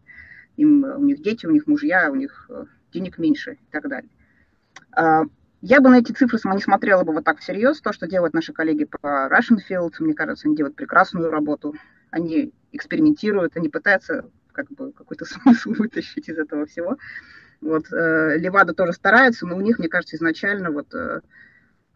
Им, 0.56 0.84
у 0.84 1.04
них 1.04 1.22
дети, 1.22 1.46
у 1.46 1.52
них 1.52 1.68
мужья, 1.68 2.10
у 2.10 2.16
них 2.16 2.50
э, 2.50 2.66
денег 2.92 3.20
меньше 3.20 3.60
и 3.62 3.72
так 3.72 3.88
далее. 3.88 4.10
Я 5.70 5.82
бы 5.82 5.90
на 5.90 6.00
эти 6.00 6.14
цифры 6.14 6.38
сама 6.38 6.56
не 6.56 6.62
смотрела 6.62 7.04
бы 7.04 7.12
вот 7.12 7.26
так 7.26 7.40
всерьез. 7.40 7.82
То, 7.82 7.92
что 7.92 8.08
делают 8.08 8.34
наши 8.34 8.54
коллеги 8.54 8.86
по 8.86 9.28
Russian 9.30 9.58
Field, 9.70 9.96
мне 10.00 10.14
кажется, 10.14 10.48
они 10.48 10.56
делают 10.56 10.78
прекрасную 10.78 11.30
работу. 11.30 11.76
Они 12.10 12.54
экспериментируют, 12.72 13.58
они 13.58 13.68
пытаются 13.68 14.30
как 14.54 14.70
бы 14.70 14.94
какой-то 14.94 15.26
смысл 15.26 15.74
вытащить 15.74 16.30
из 16.30 16.38
этого 16.38 16.68
всего. 16.68 16.98
Вот 17.60 17.92
э, 17.92 18.38
Левада 18.38 18.74
тоже 18.74 18.94
старается, 18.94 19.46
но 19.46 19.58
у 19.58 19.62
них, 19.62 19.78
мне 19.78 19.90
кажется, 19.90 20.16
изначально 20.16 20.72
вот 20.72 20.96
э, 20.96 21.20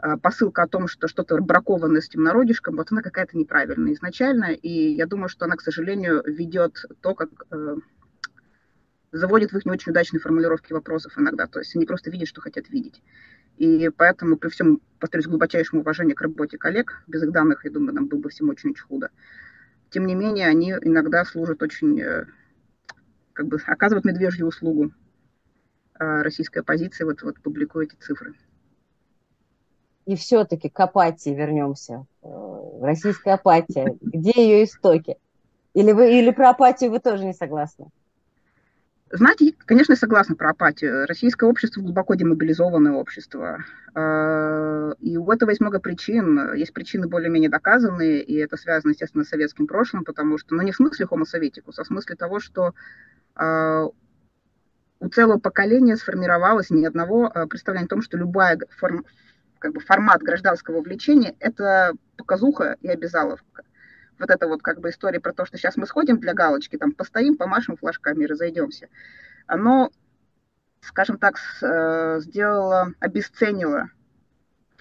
э, 0.04 0.18
посылка 0.18 0.64
о 0.64 0.68
том, 0.68 0.90
что 0.90 1.08
что-то 1.08 1.38
бракованное 1.38 2.02
с 2.02 2.10
темнородишком, 2.10 2.76
вот 2.76 2.92
она 2.92 3.02
какая-то 3.02 3.38
неправильная 3.38 3.94
изначально, 3.94 4.52
и 4.52 4.92
я 4.96 5.06
думаю, 5.06 5.30
что 5.30 5.46
она, 5.46 5.56
к 5.56 5.62
сожалению, 5.62 6.22
ведет 6.26 6.84
то, 7.00 7.16
как 7.16 7.30
заводит 9.12 9.52
в 9.52 9.58
их 9.58 9.66
не 9.66 9.72
очень 9.72 9.92
удачные 9.92 10.20
формулировки 10.20 10.74
вопросов 10.74 11.14
иногда, 11.18 11.48
то 11.48 11.60
есть 11.60 11.76
они 11.76 11.86
просто 11.86 12.10
видят, 12.10 12.28
что 12.28 12.42
хотят 12.42 12.70
видеть. 12.70 13.02
И 13.58 13.90
поэтому 13.90 14.38
при 14.38 14.50
всем, 14.50 14.82
повторюсь, 15.00 15.28
глубочайшем 15.28 15.80
уважении 15.80 16.14
к 16.14 16.22
работе 16.22 16.58
коллег, 16.58 17.04
без 17.08 17.22
их 17.24 17.32
данных, 17.32 17.66
я 17.66 17.72
думаю, 17.72 17.94
нам 17.94 18.08
было 18.08 18.20
бы 18.20 18.30
всем 18.30 18.50
очень-очень 18.50 18.84
худо. 18.84 19.10
Тем 19.90 20.08
не 20.08 20.16
менее, 20.16 20.48
они 20.48 20.72
иногда 20.72 21.26
служат 21.26 21.62
очень, 21.62 22.00
э, 22.00 22.26
как 23.34 23.48
бы 23.48 23.60
оказывают 23.68 24.06
медвежью 24.06 24.48
услугу 24.48 24.92
э, 26.00 26.22
российской 26.22 26.60
оппозиции, 26.60 27.04
вот, 27.04 27.22
вот 27.22 27.42
публикуя 27.42 27.86
эти 27.86 27.96
цифры. 27.96 28.34
И 30.06 30.16
все-таки 30.16 30.70
к 30.70 30.80
апатии 30.80 31.30
вернемся. 31.30 32.06
Э, 32.24 32.80
российская 32.82 33.34
апатия. 33.34 33.96
Где 34.02 34.32
ее 34.36 34.64
истоки? 34.64 35.18
Или, 35.74 35.92
вы, 35.92 36.18
или 36.18 36.32
про 36.32 36.50
апатию 36.50 36.92
вы 36.92 37.00
тоже 37.00 37.26
не 37.26 37.34
согласны? 37.34 37.88
Знаете, 39.14 39.54
конечно, 39.66 39.92
я 39.92 39.98
согласна 39.98 40.36
про 40.36 40.52
апатию. 40.52 41.06
Российское 41.06 41.50
общество 41.50 41.82
глубоко 41.82 42.16
демобилизованное 42.16 42.94
общество. 42.94 43.66
А, 43.94 44.92
и 45.00 45.18
у 45.18 45.30
этого 45.30 45.50
есть 45.50 45.60
много 45.60 45.80
причин. 45.80 46.54
Есть 46.54 46.74
причины 46.74 47.08
более-менее 47.08 47.50
доказанные, 47.50 48.24
и 48.24 48.36
это 48.36 48.56
связано, 48.56 48.92
естественно, 48.92 49.26
с 49.26 49.30
советским 49.30 49.68
прошлым, 49.68 50.06
потому 50.06 50.38
что, 50.38 50.56
ну, 50.56 50.62
не 50.62 50.72
в 50.72 50.78
смысле 50.78 51.08
homo 51.08 51.26
советикус, 51.26 51.78
а 51.78 51.84
в 51.84 51.88
смысле 51.88 52.16
того, 52.16 52.40
что 52.40 52.74
а, 53.36 53.88
у 55.02 55.10
целого 55.10 55.40
поколения 55.40 55.98
сформировалось 55.98 56.70
ни 56.70 56.86
одного 56.86 57.30
а, 57.34 57.48
представления 57.48 57.88
о 57.88 57.90
том, 57.90 58.02
что 58.02 58.18
любая 58.18 58.58
форм, 58.78 59.06
как 59.60 59.74
бы 59.74 59.82
формат 59.82 60.22
гражданского 60.22 60.82
влечения– 60.82 61.36
это 61.40 61.94
показуха 62.16 62.78
и 62.82 62.88
обязаловка 62.88 63.64
вот 64.22 64.30
эта 64.30 64.48
вот 64.48 64.62
как 64.62 64.80
бы 64.80 64.90
история 64.90 65.20
про 65.20 65.34
то, 65.34 65.46
что 65.46 65.58
сейчас 65.58 65.76
мы 65.76 65.86
сходим 65.86 66.20
для 66.20 66.34
галочки, 66.34 66.78
там 66.78 66.94
постоим, 66.94 67.36
помашем 67.36 67.76
флажками 67.76 68.24
и 68.24 68.28
разойдемся, 68.28 68.88
оно, 69.48 69.92
скажем 70.82 71.18
так, 71.18 71.36
э, 71.62 72.20
сделало, 72.22 72.94
обесценило 73.00 73.90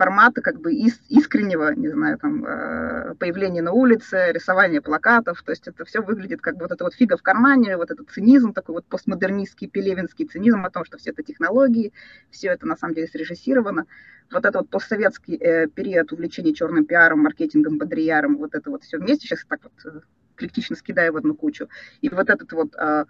формата 0.00 0.40
как 0.40 0.58
бы 0.58 0.72
искреннего, 0.72 1.74
не 1.74 1.88
знаю, 1.88 2.16
там, 2.16 2.42
э, 2.46 3.14
появления 3.18 3.60
на 3.60 3.72
улице, 3.72 4.32
рисования 4.32 4.80
плакатов, 4.80 5.42
то 5.42 5.52
есть 5.52 5.68
это 5.68 5.84
все 5.84 6.00
выглядит 6.00 6.40
как 6.40 6.54
вот 6.58 6.72
это 6.72 6.84
вот 6.84 6.94
фига 6.94 7.18
в 7.18 7.22
кармане, 7.22 7.76
вот 7.76 7.90
этот 7.90 8.08
цинизм, 8.08 8.54
такой 8.54 8.76
вот 8.76 8.86
постмодернистский, 8.86 9.68
пелевинский 9.68 10.26
цинизм 10.26 10.64
о 10.64 10.70
том, 10.70 10.86
что 10.86 10.96
все 10.96 11.10
это 11.10 11.22
технологии, 11.22 11.92
все 12.30 12.48
это 12.48 12.66
на 12.66 12.76
самом 12.78 12.94
деле 12.94 13.08
срежиссировано. 13.08 13.84
Вот 14.32 14.46
этот 14.46 14.62
вот 14.62 14.70
постсоветский 14.70 15.36
э, 15.36 15.66
период 15.68 16.10
увлечения 16.12 16.54
черным 16.54 16.86
пиаром, 16.86 17.20
маркетингом, 17.20 17.76
бодрияром, 17.76 18.38
вот 18.38 18.54
это 18.54 18.70
вот 18.70 18.84
все 18.84 18.96
вместе, 18.96 19.26
сейчас 19.26 19.44
так 19.46 19.60
вот 19.64 19.72
э, 19.84 20.00
критично 20.34 20.76
скидаю 20.76 21.12
в 21.12 21.18
одну 21.18 21.34
кучу. 21.34 21.68
И 22.00 22.08
вот 22.08 22.30
этот 22.30 22.50
вот 22.52 22.74
э, 22.74 23.04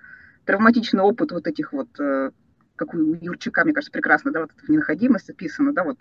травматичный 0.44 1.04
опыт 1.04 1.30
вот 1.30 1.46
этих 1.46 1.72
вот 1.72 2.00
э, 2.00 2.32
как 2.74 2.94
у 2.94 2.98
Юрчика, 2.98 3.62
мне 3.62 3.74
кажется, 3.74 3.92
прекрасно, 3.92 4.32
да, 4.32 4.40
вот 4.40 4.50
эта 4.56 4.72
ненаходимость 4.72 5.30
описана, 5.30 5.72
да, 5.72 5.84
вот 5.84 5.98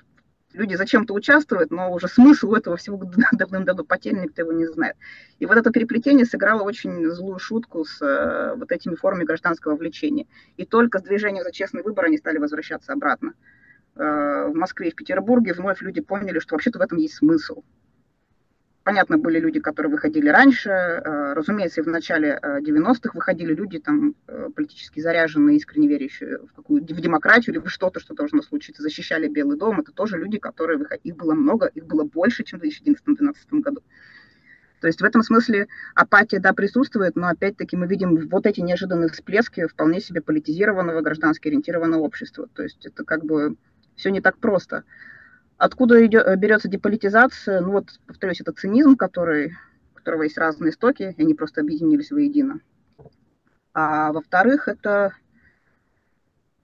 люди 0.53 0.75
зачем-то 0.75 1.13
участвуют, 1.13 1.71
но 1.71 1.91
уже 1.91 2.07
смысл 2.07 2.53
этого 2.53 2.77
всего 2.77 2.99
давным-давно 3.31 3.83
потерян, 3.83 4.23
никто 4.23 4.41
его 4.41 4.51
не 4.51 4.65
знает. 4.65 4.95
И 5.39 5.45
вот 5.45 5.57
это 5.57 5.71
переплетение 5.71 6.25
сыграло 6.25 6.63
очень 6.63 7.09
злую 7.09 7.39
шутку 7.39 7.85
с 7.85 8.01
э, 8.01 8.55
вот 8.55 8.71
этими 8.71 8.95
формами 8.95 9.25
гражданского 9.25 9.75
влечения. 9.75 10.25
И 10.57 10.65
только 10.65 10.99
с 10.99 11.03
движением 11.03 11.43
за 11.43 11.51
честный 11.51 11.83
выбор 11.83 12.05
они 12.05 12.17
стали 12.17 12.37
возвращаться 12.37 12.93
обратно. 12.93 13.33
Э, 13.95 14.47
в 14.47 14.55
Москве 14.55 14.89
и 14.89 14.91
в 14.91 14.95
Петербурге 14.95 15.53
вновь 15.53 15.81
люди 15.81 16.01
поняли, 16.01 16.39
что 16.39 16.55
вообще-то 16.55 16.79
в 16.79 16.81
этом 16.81 16.97
есть 16.97 17.15
смысл. 17.15 17.63
Понятно, 18.89 19.19
были 19.19 19.39
люди, 19.39 19.59
которые 19.59 19.91
выходили 19.91 20.29
раньше. 20.29 20.71
Э, 20.71 21.33
разумеется, 21.33 21.81
и 21.81 21.83
в 21.83 21.87
начале 21.87 22.39
90-х 22.41 23.09
э, 23.09 23.11
выходили 23.13 23.53
люди, 23.53 23.77
там, 23.77 24.15
э, 24.25 24.49
политически 24.55 24.99
заряженные, 24.99 25.57
искренне 25.57 25.87
верящие 25.87 26.39
в, 26.39 26.53
какую, 26.53 26.81
в 26.81 26.99
демократию 26.99 27.53
или 27.53 27.61
в 27.61 27.69
что-то, 27.69 27.99
что 27.99 28.15
должно 28.15 28.41
случиться, 28.41 28.81
защищали 28.81 29.27
Белый 29.27 29.59
дом. 29.59 29.79
Это 29.79 29.91
тоже 29.91 30.17
люди, 30.17 30.39
которые 30.39 30.79
выходили. 30.79 31.13
Их 31.13 31.17
было 31.17 31.35
много, 31.35 31.67
их 31.67 31.85
было 31.85 32.03
больше, 32.03 32.43
чем 32.43 32.61
в 32.61 32.63
2011-2012 32.63 33.61
году. 33.61 33.83
То 34.81 34.87
есть 34.87 35.01
в 35.01 35.05
этом 35.05 35.21
смысле 35.21 35.67
апатия, 35.93 36.39
да, 36.39 36.53
присутствует, 36.53 37.15
но 37.15 37.27
опять-таки 37.27 37.77
мы 37.77 37.85
видим 37.85 38.27
вот 38.27 38.47
эти 38.47 38.59
неожиданные 38.61 39.09
всплески 39.09 39.67
вполне 39.67 40.01
себе 40.01 40.21
политизированного, 40.21 41.01
граждански 41.01 41.47
ориентированного 41.47 42.01
общества. 42.01 42.47
То 42.55 42.63
есть 42.63 42.83
это 42.87 43.03
как 43.03 43.23
бы 43.23 43.55
все 43.95 44.09
не 44.09 44.19
так 44.19 44.39
просто. 44.39 44.83
Откуда 45.59 46.03
идет, 46.05 46.39
берется 46.39 46.69
деполитизация? 46.69 47.59
Ну 47.59 47.73
вот, 47.73 47.99
повторюсь, 48.07 48.39
это 48.39 48.53
цинизм, 48.53 48.95
который, 48.95 49.57
у 49.91 49.97
которого 49.97 50.23
есть 50.23 50.37
разные 50.37 50.71
истоки, 50.71 51.13
и 51.15 51.21
они 51.21 51.33
просто 51.33 51.59
объединились 51.59 52.11
воедино. 52.11 52.61
А 53.73 54.13
во-вторых, 54.13 54.69
это 54.69 55.13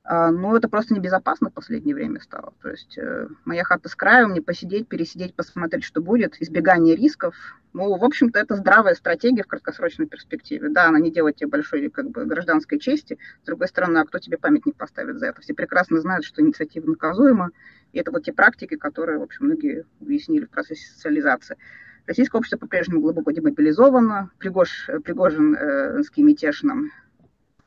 а, 0.08 0.30
ну, 0.30 0.56
это 0.56 0.70
просто 0.70 0.94
небезопасно 0.94 1.50
в 1.50 1.54
последнее 1.54 1.96
время 1.96 2.22
стало. 2.22 2.54
То 2.62 2.70
есть 2.70 2.96
э, 2.96 3.28
моя 3.44 3.64
хата 3.64 3.90
с 3.90 3.96
краю, 3.96 4.28
мне 4.28 4.40
посидеть, 4.40 4.88
пересидеть, 4.88 5.34
посмотреть, 5.34 5.84
что 5.84 6.00
будет, 6.00 6.40
избегание 6.40 6.96
рисков. 6.96 7.36
Ну, 7.74 7.98
в 7.98 8.04
общем-то, 8.04 8.38
это 8.38 8.56
здравая 8.56 8.94
стратегия 8.94 9.42
в 9.42 9.48
краткосрочной 9.48 10.06
перспективе. 10.06 10.70
Да, 10.70 10.90
она 10.90 11.00
не 11.00 11.12
делает 11.12 11.38
тебе 11.38 11.50
большой 11.50 11.90
как 11.90 12.12
бы, 12.12 12.26
гражданской 12.26 12.78
чести. 12.78 13.18
С 13.42 13.48
другой 13.48 13.68
стороны, 13.68 13.98
а 13.98 14.06
кто 14.06 14.20
тебе 14.20 14.38
памятник 14.38 14.76
поставит 14.76 15.18
за 15.18 15.26
это? 15.26 15.42
Все 15.42 15.56
прекрасно 15.56 16.00
знают, 16.00 16.24
что 16.24 16.44
инициатива 16.44 16.88
наказуема. 16.88 17.50
И 17.92 17.98
это 17.98 18.12
вот 18.12 18.26
те 18.26 18.32
практики, 18.32 18.76
которые, 18.76 19.18
в 19.18 19.24
общем, 19.24 19.48
многие 19.48 19.86
уяснили 20.02 20.46
в 20.46 20.52
процессе 20.52 20.86
социализации. 20.86 21.58
Российское 22.06 22.38
общество 22.38 22.60
по-прежнему 22.60 23.02
глубоко 23.02 23.32
демобилизовано. 23.32 24.30
Пригож, 24.38 24.88
Пригожинский 25.04 26.22
мятеж 26.22 26.62
нам 26.62 26.92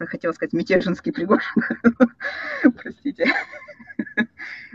хотела 0.06 0.32
сказать, 0.32 0.52
мятежинский 0.52 1.12
Пригожин, 1.12 1.62
простите, 2.76 3.26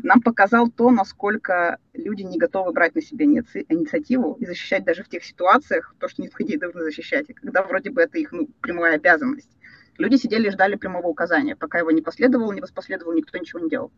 нам 0.02 0.22
показал 0.22 0.70
то, 0.70 0.92
насколько 0.92 1.78
люди 1.94 2.24
не 2.24 2.38
готовы 2.38 2.72
брать 2.74 2.96
на 2.96 3.02
себя 3.02 3.26
инициативу 3.26 4.38
и 4.40 4.46
защищать 4.46 4.84
даже 4.84 5.04
в 5.04 5.10
тех 5.10 5.24
ситуациях 5.24 5.96
то, 6.00 6.08
что 6.08 6.22
не 6.22 6.30
по 6.30 6.44
должны 6.58 6.84
защищать, 6.84 7.28
когда 7.34 7.64
вроде 7.64 7.90
бы 7.90 8.02
это 8.02 8.18
их 8.18 8.32
ну, 8.32 8.48
прямая 8.62 8.96
обязанность. 8.96 9.50
Люди 9.98 10.16
сидели 10.16 10.48
и 10.48 10.52
ждали 10.52 10.76
прямого 10.76 11.08
указания. 11.08 11.56
Пока 11.56 11.80
его 11.80 11.92
не 11.92 12.02
последовало, 12.02 12.52
не 12.52 12.62
воспоследовало, 12.62 13.14
никто 13.14 13.38
ничего 13.38 13.60
не 13.60 13.70
делал. 13.70 13.92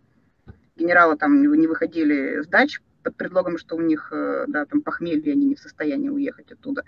Генералы 0.76 1.16
там 1.18 1.42
не 1.42 1.68
выходили 1.68 2.42
с 2.42 2.48
дач 2.48 2.82
под 3.06 3.16
предлогом, 3.16 3.60
что 3.60 3.76
у 3.76 3.82
них 3.82 4.10
э, 4.12 4.46
да, 4.48 4.66
там 4.66 4.82
похмелье, 4.82 5.34
они 5.34 5.46
не 5.46 5.56
в 5.56 5.60
состоянии 5.60 6.10
уехать 6.10 6.52
оттуда. 6.52 6.84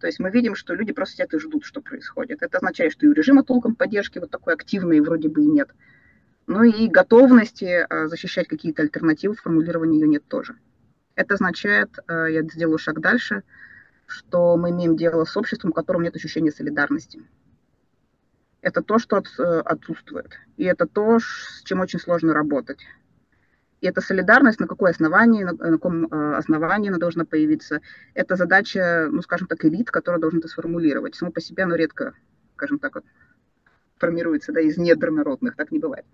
То 0.00 0.08
есть 0.08 0.18
мы 0.18 0.30
видим, 0.30 0.56
что 0.56 0.74
люди 0.74 0.92
просто 0.92 1.14
сидят 1.14 1.32
и 1.32 1.38
ждут, 1.38 1.64
что 1.64 1.80
происходит. 1.80 2.42
Это 2.42 2.58
означает, 2.58 2.92
что 2.92 3.06
и 3.06 3.08
у 3.08 3.12
режима 3.12 3.44
толком 3.44 3.76
поддержки 3.76 4.18
вот 4.18 4.30
такой 4.30 4.54
активной 4.54 5.00
вроде 5.00 5.28
бы 5.28 5.42
и 5.42 5.46
нет. 5.46 5.70
Ну 6.48 6.64
и 6.64 6.88
готовности 6.88 7.86
э, 7.88 8.08
защищать 8.08 8.48
какие-то 8.48 8.82
альтернативы, 8.82 9.36
формулирования 9.36 10.00
ее 10.00 10.08
нет 10.08 10.26
тоже. 10.26 10.56
Это 11.14 11.34
означает, 11.34 11.90
э, 12.08 12.26
я 12.32 12.42
сделаю 12.42 12.78
шаг 12.78 13.00
дальше, 13.00 13.44
что 14.06 14.56
мы 14.56 14.70
имеем 14.70 14.96
дело 14.96 15.24
с 15.24 15.36
обществом, 15.36 15.70
у 15.70 15.74
которого 15.74 16.02
нет 16.02 16.16
ощущения 16.16 16.50
солидарности. 16.50 17.22
Это 18.60 18.82
то, 18.82 18.98
что 18.98 19.22
отсутствует. 19.64 20.32
И 20.56 20.64
это 20.64 20.86
то, 20.86 21.20
с 21.20 21.62
чем 21.64 21.80
очень 21.80 22.00
сложно 22.00 22.34
работать. 22.34 22.80
И 23.80 23.86
эта 23.86 24.00
солидарность, 24.00 24.60
на 24.60 24.66
какое 24.66 24.90
основании, 24.90 25.44
на, 25.44 25.52
на 25.52 25.72
каком 25.72 26.06
э, 26.06 26.34
основании 26.36 26.90
она 26.90 26.98
должна 26.98 27.24
появиться, 27.24 27.80
это 28.14 28.36
задача, 28.36 29.08
ну, 29.10 29.22
скажем 29.22 29.46
так, 29.46 29.64
элит, 29.64 29.90
которая 29.90 30.20
должна 30.20 30.40
это 30.40 30.48
сформулировать. 30.48 31.14
Само 31.14 31.32
по 31.32 31.40
себе 31.40 31.62
оно 31.62 31.76
редко, 31.76 32.12
скажем 32.56 32.78
так, 32.78 32.96
вот, 32.96 33.04
формируется 33.98 34.52
да, 34.52 34.60
из 34.60 34.76
недр 34.76 35.10
народных, 35.10 35.56
так 35.56 35.70
не 35.70 35.78
бывает. 35.78 36.04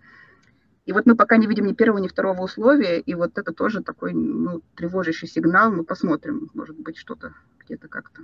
И 0.84 0.92
вот 0.92 1.06
мы 1.06 1.16
пока 1.16 1.36
не 1.36 1.48
видим 1.48 1.66
ни 1.66 1.72
первого, 1.72 1.98
ни 1.98 2.06
второго 2.06 2.42
условия, 2.42 3.00
и 3.00 3.14
вот 3.14 3.36
это 3.36 3.52
тоже 3.52 3.82
такой 3.82 4.12
ну, 4.12 4.62
тревожащий 4.76 5.26
сигнал. 5.26 5.72
Мы 5.72 5.82
посмотрим, 5.82 6.48
может 6.54 6.78
быть, 6.78 6.96
что-то 6.96 7.34
где-то 7.64 7.88
как-то. 7.88 8.22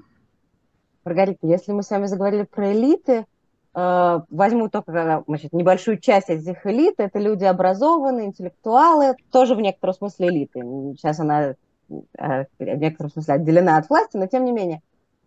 Маргарита, 1.04 1.44
если 1.48 1.72
мы 1.72 1.82
с 1.82 1.90
вами 1.90 2.06
заговорили 2.06 2.44
про 2.44 2.72
элиты, 2.72 3.26
возьму 3.74 4.68
только 4.68 5.24
значит, 5.26 5.52
небольшую 5.52 5.98
часть 5.98 6.28
этих 6.28 6.66
элит, 6.66 6.96
это 6.98 7.18
люди 7.18 7.44
образованные, 7.44 8.26
интеллектуалы, 8.26 9.16
тоже 9.30 9.54
в 9.54 9.60
некотором 9.60 9.94
смысле 9.94 10.28
элиты. 10.28 10.60
Сейчас 10.98 11.20
она 11.20 11.42
э, 11.48 11.54
в 11.88 12.44
некотором 12.58 13.10
смысле 13.10 13.34
отделена 13.34 13.78
от 13.78 13.88
власти, 13.88 14.18
но 14.18 14.26
тем 14.26 14.44
не 14.44 14.52
менее. 14.52 14.82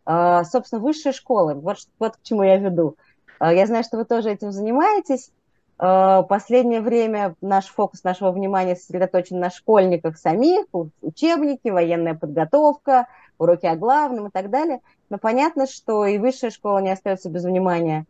Э, 0.06 0.44
собственно, 0.44 0.80
высшие 0.80 1.12
школы, 1.12 1.56
вот, 1.56 1.78
вот 1.98 2.18
к 2.18 2.22
чему 2.22 2.44
я 2.44 2.58
веду. 2.58 2.98
Я 3.42 3.66
знаю, 3.66 3.84
что 3.84 3.98
вы 3.98 4.06
тоже 4.06 4.32
этим 4.32 4.52
занимаетесь. 4.52 5.32
Последнее 5.78 6.80
время 6.80 7.36
наш 7.42 7.66
фокус 7.66 8.06
нашего 8.06 8.32
внимания 8.32 8.78
сосредоточен 8.78 9.40
на 9.40 9.50
школьниках 9.50 10.18
самих, 10.18 10.68
учебники, 11.02 11.68
военная 11.68 12.14
подготовка, 12.14 13.08
уроки 13.38 13.66
о 13.66 13.76
главном 13.76 14.28
и 14.28 14.32
так 14.32 14.50
далее. 14.50 14.80
Но 15.10 15.18
понятно, 15.18 15.68
что 15.68 16.06
и 16.06 16.18
высшая 16.18 16.50
школа 16.50 16.78
не 16.78 16.92
остается 16.92 17.30
без 17.30 17.44
внимания 17.44 18.06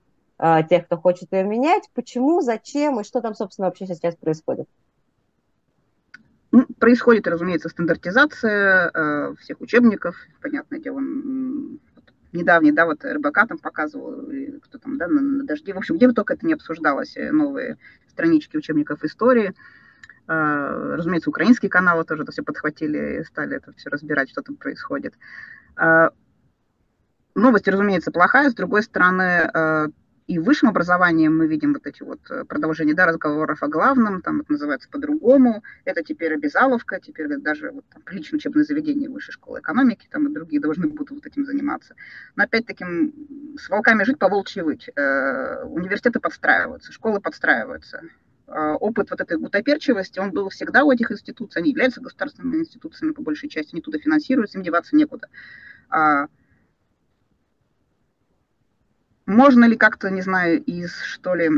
тех, 0.70 0.86
кто 0.86 0.98
хочет 0.98 1.32
ее 1.32 1.44
менять. 1.44 1.90
Почему, 1.94 2.42
зачем 2.42 3.00
и 3.00 3.04
что 3.04 3.22
там, 3.22 3.36
собственно, 3.36 3.68
вообще 3.68 3.88
сейчас 3.88 4.16
происходит? 4.16 4.68
Ну, 6.56 6.66
происходит, 6.80 7.28
разумеется, 7.28 7.68
стандартизация 7.68 8.90
э, 8.94 9.36
всех 9.42 9.60
учебников. 9.60 10.16
Понятное 10.42 10.80
дело, 10.80 11.02
недавний, 12.32 12.72
да, 12.72 12.86
вот 12.86 13.04
РБК 13.04 13.48
там 13.48 13.58
показывал, 13.58 14.30
кто 14.62 14.78
там, 14.78 14.98
да, 14.98 15.08
на, 15.08 15.22
на 15.22 15.44
дожде. 15.46 15.74
В 15.74 15.78
общем, 15.78 15.98
где 15.98 16.08
бы 16.08 16.14
только 16.14 16.34
это 16.34 16.46
не 16.46 16.54
обсуждалось, 16.54 17.18
э, 17.18 17.32
новые 17.32 17.78
странички 18.08 18.56
учебников 18.56 19.04
истории. 19.04 19.54
Э, 20.28 20.96
разумеется, 20.96 21.30
украинские 21.30 21.70
каналы 21.70 22.06
тоже 22.06 22.24
это 22.24 22.32
все 22.32 22.42
подхватили 22.42 23.20
и 23.20 23.24
стали 23.26 23.58
это 23.58 23.74
все 23.74 23.90
разбирать, 23.90 24.30
что 24.30 24.42
там 24.42 24.56
происходит. 24.56 25.14
Э, 25.78 26.10
новость, 27.36 27.68
разумеется, 27.68 28.12
плохая. 28.12 28.50
С 28.50 28.54
другой 28.54 28.84
стороны, 28.84 29.50
э, 29.54 29.88
и 30.28 30.40
высшем 30.40 30.70
образовании 30.70 31.28
мы 31.28 31.48
видим 31.48 31.74
вот 31.74 31.86
эти 31.86 32.02
вот 32.02 32.20
э, 32.32 32.46
продолжения 32.46 32.96
да, 32.96 33.06
разговоров 33.06 33.62
о 33.62 33.68
главном, 33.68 34.22
там 34.22 34.42
это 34.42 34.54
называется 34.54 34.90
по-другому, 34.90 35.64
это 35.86 36.04
теперь 36.04 36.34
обязаловка, 36.34 37.00
теперь 37.00 37.28
даже 37.38 37.70
вот, 37.72 37.86
там, 37.94 38.02
приличное 38.02 38.38
учебное 38.38 38.64
заведение 38.64 39.10
высшей 39.10 39.34
школы 39.34 39.60
экономики 39.60 40.08
там 40.10 40.28
и 40.28 40.34
другие 40.34 40.60
должны 40.60 40.88
будут 40.88 41.12
вот 41.12 41.26
этим 41.26 41.46
заниматься. 41.46 41.96
Но 42.36 42.44
опять-таки 42.44 42.86
с 43.58 43.70
волками 43.70 44.04
жить, 44.04 44.18
по 44.18 44.28
волчьи 44.28 44.64
выть. 44.64 44.90
Э, 44.96 45.64
университеты 45.66 46.20
подстраиваются, 46.20 46.92
школы 46.92 47.22
подстраиваются. 47.22 48.02
Э, 48.48 48.72
опыт 48.80 49.12
вот 49.12 49.22
этой 49.22 49.38
гутоперчивости, 49.38 50.18
он 50.18 50.32
был 50.32 50.50
всегда 50.50 50.86
у 50.86 50.92
этих 50.92 51.12
институций, 51.12 51.62
они 51.62 51.70
являются 51.70 52.02
государственными 52.02 52.62
институциями 52.62 53.14
по 53.14 53.22
большей 53.22 53.48
части, 53.48 53.76
они 53.76 53.82
туда 53.82 54.00
финансируются, 54.00 54.58
им 54.58 54.64
деваться 54.64 54.96
некуда. 54.96 55.28
Можно 59.26 59.66
ли 59.66 59.76
как-то, 59.76 60.10
не 60.10 60.22
знаю, 60.22 60.64
из, 60.64 60.96
что 61.02 61.36
ли, 61.36 61.50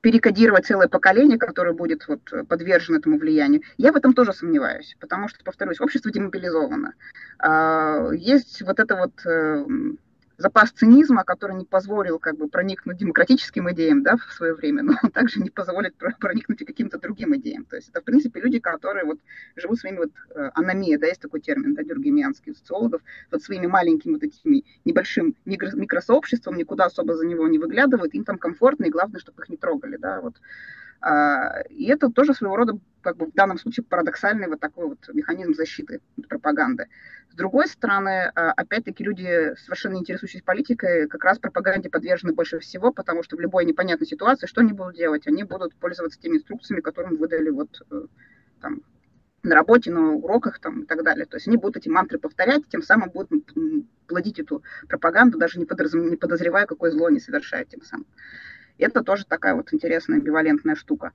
перекодировать 0.00 0.66
целое 0.66 0.88
поколение, 0.88 1.38
которое 1.38 1.72
будет 1.72 2.06
вот 2.06 2.20
подвержено 2.48 2.98
этому 2.98 3.18
влиянию. 3.18 3.62
Я 3.76 3.92
в 3.92 3.96
этом 3.96 4.12
тоже 4.12 4.32
сомневаюсь, 4.32 4.96
потому 5.00 5.28
что, 5.28 5.42
повторюсь, 5.42 5.80
общество 5.80 6.12
демобилизовано. 6.12 6.94
А, 7.38 8.10
есть 8.12 8.62
вот 8.62 8.78
это 8.78 8.96
вот 8.96 9.26
эм, 9.26 9.98
запас 10.38 10.70
цинизма, 10.70 11.24
который 11.24 11.56
не 11.56 11.64
позволил 11.64 12.18
как 12.18 12.36
бы 12.36 12.48
проникнуть 12.48 12.98
демократическим 12.98 13.70
идеям 13.72 14.02
да, 14.02 14.16
в 14.16 14.32
свое 14.32 14.54
время, 14.54 14.82
но 14.82 14.94
также 15.12 15.40
не 15.40 15.50
позволит 15.50 15.94
проникнуть 16.20 16.62
и 16.62 16.64
каким-то 16.64 16.98
другим 16.98 17.34
идеям. 17.36 17.64
То 17.64 17.76
есть 17.76 17.88
это, 17.88 18.00
в 18.00 18.04
принципе, 18.04 18.40
люди, 18.40 18.58
которые 18.58 19.04
вот 19.04 19.18
живут 19.56 19.78
своими 19.78 19.98
вот 19.98 20.10
э, 20.34 20.50
аномия, 20.54 20.98
да, 20.98 21.06
есть 21.06 21.20
такой 21.20 21.40
термин, 21.40 21.74
да, 21.74 21.82
дюргемианский 21.82 22.54
социологов, 22.54 23.02
вот 23.30 23.42
своими 23.42 23.66
маленькими 23.66 24.14
вот 24.14 24.22
этими 24.22 24.64
небольшим 24.84 25.34
микросообществом, 25.44 26.56
никуда 26.56 26.86
особо 26.86 27.14
за 27.14 27.26
него 27.26 27.46
не 27.48 27.58
выглядывают, 27.58 28.14
им 28.14 28.24
там 28.24 28.38
комфортно, 28.38 28.84
и 28.84 28.90
главное, 28.90 29.20
чтобы 29.20 29.42
их 29.42 29.48
не 29.48 29.56
трогали, 29.56 29.96
да, 29.96 30.20
вот. 30.20 30.36
А, 31.00 31.60
и 31.68 31.86
это 31.86 32.10
тоже 32.10 32.34
своего 32.34 32.56
рода, 32.56 32.78
как 33.02 33.16
бы 33.16 33.26
в 33.26 33.32
данном 33.34 33.58
случае, 33.58 33.84
парадоксальный 33.84 34.48
вот 34.48 34.60
такой 34.60 34.88
вот 34.88 34.98
механизм 35.12 35.54
защиты 35.54 36.00
от 36.18 36.28
пропаганды. 36.28 36.88
С 37.30 37.34
другой 37.34 37.68
стороны, 37.68 38.32
а, 38.34 38.52
опять-таки, 38.52 39.04
люди, 39.04 39.54
совершенно 39.56 39.96
интересующиеся 39.96 40.44
политикой, 40.44 41.08
как 41.08 41.24
раз 41.24 41.38
пропаганде 41.38 41.90
подвержены 41.90 42.32
больше 42.32 42.58
всего, 42.58 42.92
потому 42.92 43.22
что 43.22 43.36
в 43.36 43.40
любой 43.40 43.64
непонятной 43.64 44.06
ситуации 44.06 44.46
что 44.46 44.60
они 44.60 44.72
будут 44.72 44.96
делать? 44.96 45.26
Они 45.26 45.44
будут 45.44 45.74
пользоваться 45.76 46.20
теми 46.20 46.36
инструкциями, 46.36 46.80
которые 46.80 47.16
выдали 47.16 47.50
вот 47.50 47.82
э, 47.90 48.06
там, 48.60 48.82
на 49.46 49.54
работе, 49.54 49.90
на 49.92 50.12
уроках 50.12 50.58
там, 50.58 50.82
и 50.82 50.86
так 50.86 51.02
далее. 51.04 51.26
То 51.26 51.36
есть 51.36 51.46
они 51.46 51.56
будут 51.56 51.76
эти 51.76 51.88
мантры 51.88 52.18
повторять, 52.18 52.68
тем 52.68 52.82
самым 52.82 53.10
будут 53.10 53.30
плодить 54.06 54.38
эту 54.38 54.62
пропаганду, 54.88 55.38
даже 55.38 55.58
не, 55.58 55.66
не 56.10 56.16
подозревая, 56.16 56.66
какое 56.66 56.90
зло 56.90 57.06
они 57.06 57.20
совершают 57.20 57.68
тем 57.68 57.82
самым. 57.82 58.06
Это 58.78 59.02
тоже 59.02 59.24
такая 59.24 59.54
вот 59.54 59.72
интересная 59.72 60.18
амбивалентная 60.18 60.74
штука. 60.74 61.12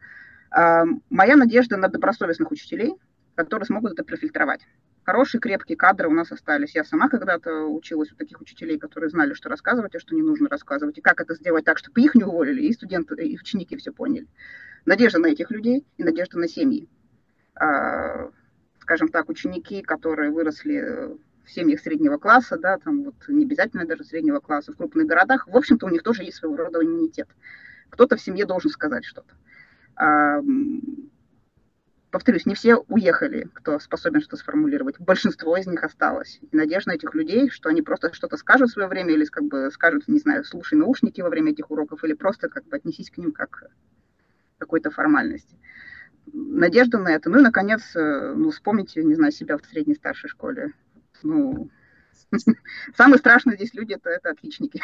Моя 0.52 1.36
надежда 1.36 1.78
на 1.78 1.88
добросовестных 1.88 2.52
учителей, 2.52 2.96
которые 3.36 3.66
смогут 3.66 3.94
это 3.94 4.04
профильтровать. 4.04 4.62
Хорошие, 5.04 5.42
крепкие 5.42 5.78
кадры 5.78 6.10
у 6.10 6.14
нас 6.14 6.32
остались. 6.32 6.76
Я 6.76 6.84
сама 6.84 7.10
когда-то 7.10 7.66
училась 7.66 8.12
у 8.12 8.16
таких 8.16 8.40
учителей, 8.40 8.78
которые 8.78 9.10
знали, 9.10 9.34
что 9.34 9.50
рассказывать, 9.50 9.96
а 9.96 10.00
что 10.00 10.14
не 10.14 10.22
нужно 10.22 10.48
рассказывать, 10.48 10.98
и 10.98 11.02
как 11.02 11.22
это 11.22 11.34
сделать 11.34 11.66
так, 11.66 11.80
чтобы 11.80 12.02
их 12.02 12.14
не 12.14 12.24
уволили, 12.24 12.62
и 12.62 12.74
студенты, 12.74 13.16
и 13.26 13.40
ученики 13.40 13.76
все 13.78 13.92
поняли. 13.92 14.28
Надежда 14.86 15.20
на 15.20 15.28
этих 15.28 15.50
людей 15.50 15.86
и 15.98 16.04
надежда 16.04 16.38
на 16.38 16.48
семьи. 16.48 16.88
А, 17.56 18.30
скажем 18.80 19.08
так, 19.08 19.30
ученики, 19.30 19.82
которые 19.82 20.32
выросли 20.32 21.18
в 21.52 21.54
семьях 21.54 21.82
среднего 21.82 22.18
класса, 22.18 22.58
да, 22.58 22.78
там 22.78 23.04
вот 23.04 23.16
не 23.28 23.44
обязательно 23.44 23.86
даже 23.86 24.06
среднего 24.06 24.40
класса, 24.40 24.72
в 24.72 24.78
крупных 24.78 25.06
городах, 25.06 25.48
в 25.48 25.56
общем-то, 25.56 25.86
у 25.86 25.90
них 25.90 26.02
тоже 26.02 26.24
есть 26.24 26.38
своего 26.38 26.56
рода 26.56 26.84
иммунитет. 26.84 27.28
Кто-то 27.90 28.16
в 28.16 28.22
семье 28.22 28.46
должен 28.46 28.72
сказать 28.72 29.04
что-то. 29.04 29.36
А, 29.98 30.40
повторюсь, 32.10 32.46
не 32.46 32.56
все 32.56 32.78
уехали, 32.88 33.50
кто 33.54 33.80
способен 33.80 34.22
что 34.22 34.32
то 34.32 34.38
сформулировать. 34.38 34.98
Большинство 35.00 35.58
из 35.58 35.68
них 35.68 35.84
осталось. 35.84 36.40
И 36.42 36.56
надежда 36.56 36.94
этих 36.94 37.14
людей, 37.14 37.50
что 37.50 37.68
они 37.68 37.82
просто 37.82 38.14
что-то 38.14 38.38
скажут 38.38 38.70
в 38.70 38.74
свое 38.74 38.88
время, 38.88 39.14
или 39.14 39.26
как 39.26 39.44
бы 39.44 39.70
скажут, 39.72 40.08
не 40.08 40.20
знаю, 40.20 40.46
слушай 40.46 40.76
наушники 40.76 41.20
во 41.20 41.30
время 41.30 41.52
этих 41.52 41.70
уроков, 41.70 42.04
или 42.06 42.14
просто 42.14 42.48
как 42.48 42.66
бы 42.66 42.78
отнесись 42.78 43.12
к 43.12 43.18
ним 43.18 43.34
как 43.34 43.50
к 43.50 43.68
какой-то 44.58 44.90
формальности. 44.90 45.58
Надежда 46.32 46.98
на 46.98 47.10
это. 47.10 47.30
Ну 47.30 47.40
и, 47.40 47.42
наконец, 47.42 47.94
э, 47.96 48.34
ну, 48.38 48.52
вспомните, 48.52 49.04
не 49.04 49.16
знаю, 49.16 49.34
себя 49.34 49.58
в 49.58 49.66
средней 49.66 49.96
старшей 49.96 50.30
школе. 50.30 50.72
Ну, 51.24 51.70
самые 52.98 53.20
страшные 53.20 53.58
здесь 53.58 53.74
люди 53.74 53.94
это, 53.94 54.10
это 54.10 54.30
отличники. 54.30 54.82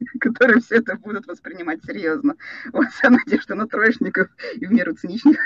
которые 0.20 0.60
все 0.60 0.76
это 0.76 0.96
будут 0.96 1.26
воспринимать 1.26 1.84
серьезно. 1.84 2.36
Вот 2.72 2.88
вся 2.88 3.10
надежда 3.10 3.54
на 3.54 3.66
троечников 3.66 4.28
и 4.54 4.66
в 4.66 4.72
меру 4.72 4.94
циничных 4.94 5.36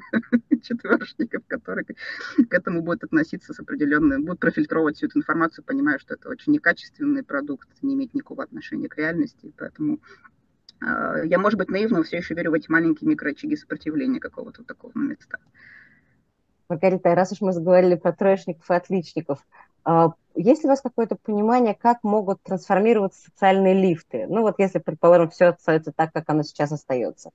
четверочников, 0.62 1.42
которые 1.46 1.84
к 1.84 2.52
этому 2.52 2.82
будут 2.82 3.04
относиться 3.04 3.52
с 3.52 3.60
определенным, 3.60 4.24
будут 4.24 4.40
профильтровать 4.40 4.96
всю 4.96 5.06
эту 5.06 5.18
информацию, 5.18 5.64
понимая, 5.64 5.98
что 5.98 6.14
это 6.14 6.28
очень 6.28 6.52
некачественный 6.52 7.22
продукт, 7.22 7.68
не 7.82 7.94
имеет 7.94 8.14
никакого 8.14 8.42
отношения 8.42 8.88
к 8.88 8.96
реальности, 8.96 9.52
поэтому 9.56 10.00
э, 10.80 11.22
я, 11.24 11.38
может 11.38 11.58
быть, 11.58 11.70
наивно, 11.70 11.98
но 11.98 12.02
все 12.02 12.18
еще 12.18 12.34
верю 12.34 12.50
в 12.50 12.54
эти 12.54 12.70
маленькие 12.70 13.08
микроочаги 13.08 13.54
сопротивления 13.54 14.20
какого-то 14.20 14.64
такого 14.64 14.92
места. 14.96 15.38
Маргарита, 16.68 17.16
раз 17.16 17.32
уж 17.32 17.40
мы 17.40 17.52
заговорили 17.52 17.96
про 17.96 18.12
троечников 18.12 18.70
и 18.70 18.74
отличников, 18.74 19.40
а, 19.40 19.69
есть 20.34 20.62
ли 20.62 20.68
у 20.68 20.70
вас 20.70 20.80
какое-то 20.80 21.16
понимание, 21.16 21.74
как 21.74 22.02
могут 22.02 22.42
трансформироваться 22.42 23.22
социальные 23.22 23.74
лифты? 23.74 24.26
Ну 24.28 24.42
вот 24.42 24.56
если, 24.58 24.78
предположим, 24.78 25.30
все 25.30 25.46
остается 25.46 25.92
так, 25.92 26.12
как 26.12 26.28
оно 26.28 26.42
сейчас 26.42 26.72
остается. 26.72 27.30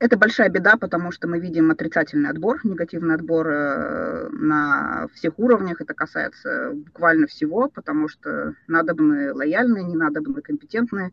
Это 0.00 0.16
большая 0.16 0.48
беда, 0.48 0.76
потому 0.76 1.10
что 1.10 1.26
мы 1.26 1.40
видим 1.40 1.72
отрицательный 1.72 2.30
отбор, 2.30 2.60
негативный 2.64 3.16
отбор 3.16 3.48
э, 3.48 4.28
на 4.28 5.08
всех 5.12 5.38
уровнях. 5.40 5.80
Это 5.80 5.92
касается 5.92 6.72
буквально 6.72 7.26
всего, 7.26 7.68
потому 7.68 8.06
что 8.08 8.54
надобны 8.68 9.34
лояльные, 9.34 9.82
не 9.82 9.96
надобны 9.96 10.40
компетентные. 10.40 11.12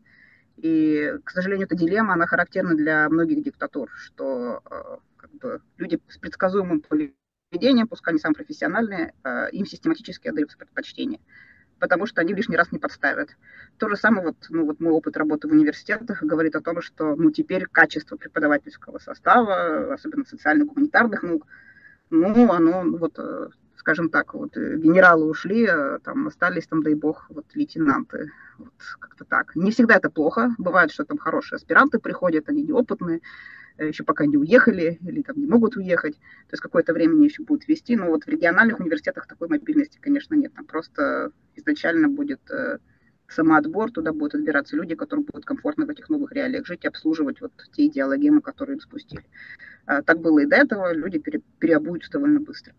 И, 0.56 1.14
к 1.24 1.30
сожалению, 1.30 1.66
эта 1.66 1.74
дилемма, 1.74 2.12
она 2.12 2.26
характерна 2.26 2.76
для 2.76 3.08
многих 3.08 3.42
диктатур, 3.42 3.90
что 3.96 4.62
э, 4.70 4.96
как 5.16 5.30
бы, 5.32 5.60
люди 5.78 5.98
с 6.08 6.18
предсказуемым 6.18 6.80
поведением, 7.50 7.88
пускай 7.88 8.12
они 8.12 8.20
самые 8.20 8.36
профессиональные, 8.36 9.14
э, 9.24 9.50
им 9.52 9.66
систематически 9.66 10.28
отдаются 10.28 10.58
предпочтение, 10.58 11.20
потому 11.78 12.06
что 12.06 12.20
они 12.20 12.34
лишний 12.34 12.56
раз 12.56 12.72
не 12.72 12.78
подставят. 12.78 13.30
То 13.78 13.88
же 13.88 13.96
самое, 13.96 14.28
вот, 14.28 14.36
ну, 14.48 14.66
вот 14.66 14.80
мой 14.80 14.92
опыт 14.92 15.16
работы 15.16 15.48
в 15.48 15.52
университетах 15.52 16.22
говорит 16.22 16.56
о 16.56 16.60
том, 16.60 16.80
что 16.80 17.14
ну, 17.14 17.30
теперь 17.30 17.66
качество 17.66 18.16
преподавательского 18.16 18.98
состава, 18.98 19.94
особенно 19.94 20.24
социально-гуманитарных 20.24 21.22
наук, 21.22 21.46
ну, 22.10 22.52
оно, 22.52 22.82
вот, 22.84 23.18
э, 23.18 23.48
скажем 23.86 24.10
так, 24.10 24.34
вот 24.34 24.56
э, 24.56 24.78
генералы 24.78 25.26
ушли, 25.26 25.68
там 26.02 26.26
остались, 26.26 26.66
там, 26.66 26.82
дай 26.82 26.94
бог, 26.94 27.26
вот 27.28 27.46
лейтенанты. 27.54 28.32
Вот 28.58 28.72
как-то 28.98 29.24
так. 29.24 29.54
Не 29.54 29.70
всегда 29.70 29.96
это 29.96 30.10
плохо. 30.10 30.54
Бывает, 30.58 30.90
что 30.90 31.04
там 31.04 31.18
хорошие 31.18 31.56
аспиранты 31.56 31.98
приходят, 31.98 32.48
они 32.48 32.62
неопытные, 32.62 33.20
Э, 33.78 33.88
еще 33.88 34.04
пока 34.04 34.26
не 34.26 34.36
уехали 34.36 34.98
или 35.02 35.22
там 35.22 35.38
не 35.38 35.46
могут 35.46 35.76
уехать, 35.76 36.14
то 36.14 36.52
есть 36.52 36.62
какое-то 36.62 36.92
время 36.94 37.22
еще 37.22 37.42
будут 37.42 37.68
вести, 37.68 37.96
но 37.96 38.06
вот 38.06 38.24
в 38.24 38.28
региональных 38.28 38.80
университетах 38.80 39.26
такой 39.26 39.48
мобильности, 39.48 39.98
конечно, 40.00 40.34
нет, 40.34 40.54
там 40.54 40.64
просто 40.64 41.30
изначально 41.56 42.08
будет 42.08 42.40
э, 42.50 42.78
самоотбор, 43.28 43.90
туда 43.90 44.12
будут 44.12 44.36
отбираться 44.36 44.76
люди, 44.76 44.94
которым 44.94 45.24
будет 45.24 45.44
комфортно 45.44 45.84
в 45.84 45.90
этих 45.90 46.08
новых 46.08 46.32
реалиях 46.32 46.66
жить 46.66 46.84
и 46.84 46.88
обслуживать 46.88 47.40
вот 47.40 47.52
те 47.72 47.86
идеологемы, 47.86 48.40
которые 48.40 48.76
им 48.76 48.80
спустили. 48.80 49.24
А, 49.84 50.02
так 50.02 50.20
было 50.20 50.38
и 50.38 50.46
до 50.46 50.56
этого, 50.56 50.94
люди 50.94 51.18
пере, 51.18 51.42
переобуются 51.58 52.10
довольно 52.12 52.40
быстро. 52.40 52.72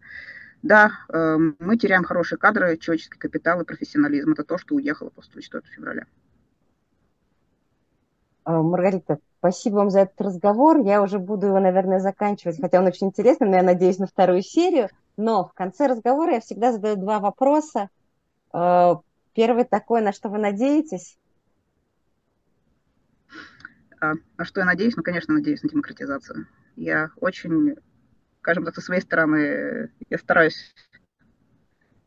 Да, 0.64 0.92
э, 1.10 1.38
мы 1.60 1.78
теряем 1.78 2.04
хорошие 2.04 2.40
кадры, 2.40 2.78
человеческий 2.78 3.18
капитал 3.18 3.62
и 3.62 3.66
профессионализм. 3.66 4.32
Это 4.32 4.44
то, 4.44 4.58
что 4.58 4.76
уехало 4.76 5.10
после 5.10 5.42
4 5.42 5.64
февраля. 5.76 6.06
А, 8.44 8.62
Маргарита, 8.62 9.20
спасибо 9.40 9.76
вам 9.76 9.90
за 9.90 10.02
этот 10.02 10.20
разговор. 10.22 10.80
Я 10.80 11.02
уже 11.02 11.20
буду 11.20 11.48
его, 11.48 11.60
наверное, 11.60 12.00
заканчивать, 12.00 12.60
хотя 12.60 12.80
он 12.80 12.88
очень 12.88 13.08
интересный, 13.08 13.48
но 13.50 13.58
я 13.58 13.64
надеюсь 13.64 14.00
на 14.00 14.08
вторую 14.08 14.42
серию. 14.42 14.90
Но 15.18 15.46
в 15.46 15.54
конце 15.54 15.88
разговора 15.88 16.36
я 16.36 16.40
всегда 16.40 16.72
задаю 16.72 16.96
два 16.96 17.20
вопроса. 17.20 17.90
А, 18.52 19.02
первый 19.34 19.66
такой, 19.66 20.02
на 20.02 20.14
что 20.14 20.30
вы 20.30 20.38
надеетесь? 20.38 21.18
А, 24.00 24.14
на 24.38 24.46
что 24.46 24.62
я 24.62 24.66
надеюсь? 24.66 24.96
Ну, 24.96 25.04
конечно, 25.04 25.34
надеюсь 25.34 25.64
на 25.64 25.70
демократизацию. 25.70 26.48
Я 26.76 27.10
очень, 27.18 27.76
скажем 28.48 28.64
так, 28.64 28.76
со 28.76 28.80
своей 28.80 29.02
стороны, 29.02 29.92
я 30.10 30.18
стараюсь 30.18 30.74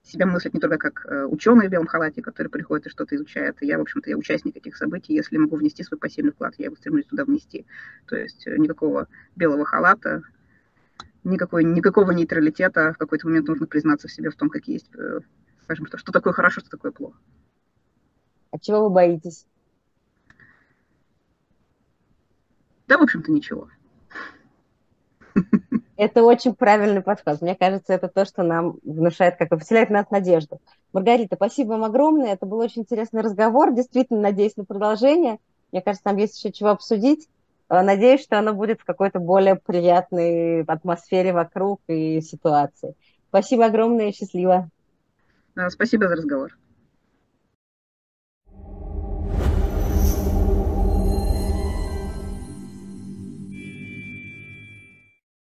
себя 0.02 0.24
мыслить 0.24 0.54
не 0.54 0.60
только 0.60 0.78
как 0.78 1.04
э, 1.04 1.26
ученый 1.26 1.68
в 1.68 1.70
белом 1.70 1.86
халате, 1.86 2.22
который 2.22 2.48
приходит 2.48 2.86
и 2.86 2.88
что-то 2.88 3.14
изучает. 3.14 3.58
Я, 3.60 3.76
в 3.76 3.82
общем-то, 3.82 4.08
я 4.08 4.16
участник 4.16 4.56
этих 4.56 4.74
событий. 4.74 5.12
Если 5.12 5.36
могу 5.36 5.56
внести 5.56 5.82
свой 5.82 6.00
пассивный 6.00 6.32
вклад, 6.32 6.54
я 6.56 6.64
его 6.64 6.76
стремлюсь 6.76 7.04
туда 7.04 7.26
внести. 7.26 7.66
То 8.06 8.16
есть 8.16 8.46
э, 8.46 8.56
никакого 8.56 9.06
белого 9.36 9.66
халата, 9.66 10.22
никакой, 11.24 11.62
никакого 11.62 12.12
нейтралитета. 12.12 12.94
В 12.94 12.96
какой-то 12.96 13.26
момент 13.28 13.46
нужно 13.46 13.66
признаться 13.66 14.08
в 14.08 14.12
себе 14.12 14.30
в 14.30 14.36
том, 14.36 14.48
как 14.48 14.66
есть, 14.66 14.88
э, 14.94 15.20
скажем, 15.64 15.84
что, 15.84 15.98
что 15.98 16.10
такое 16.10 16.32
хорошо, 16.32 16.60
что 16.62 16.70
такое 16.70 16.90
плохо. 16.90 17.18
А 18.50 18.58
чего 18.58 18.84
вы 18.84 18.94
боитесь? 18.94 19.46
Да, 22.88 22.96
в 22.96 23.02
общем-то, 23.02 23.30
ничего. 23.30 23.68
Это 26.00 26.22
очень 26.22 26.54
правильный 26.54 27.02
подход. 27.02 27.42
Мне 27.42 27.54
кажется, 27.54 27.92
это 27.92 28.08
то, 28.08 28.24
что 28.24 28.42
нам 28.42 28.78
внушает, 28.82 29.36
как 29.36 29.50
вселяет 29.60 29.90
нас 29.90 30.08
надежду. 30.08 30.58
Маргарита, 30.94 31.36
спасибо 31.36 31.72
вам 31.72 31.84
огромное. 31.84 32.32
Это 32.32 32.46
был 32.46 32.56
очень 32.60 32.82
интересный 32.82 33.20
разговор. 33.20 33.74
Действительно, 33.74 34.18
надеюсь 34.22 34.56
на 34.56 34.64
продолжение. 34.64 35.40
Мне 35.72 35.82
кажется, 35.82 36.04
там 36.04 36.16
есть 36.16 36.38
еще 36.38 36.54
чего 36.54 36.70
обсудить. 36.70 37.28
Э, 37.68 37.82
надеюсь, 37.82 38.22
что 38.22 38.38
оно 38.38 38.54
будет 38.54 38.80
в 38.80 38.86
какой-то 38.86 39.18
более 39.18 39.56
приятной 39.56 40.62
атмосфере 40.62 41.34
вокруг 41.34 41.82
и 41.86 42.22
ситуации. 42.22 42.94
Спасибо 43.28 43.66
огромное 43.66 44.08
и 44.08 44.14
счастливо. 44.14 44.70
Спасибо 45.68 46.08
за 46.08 46.16
разговор. 46.16 46.56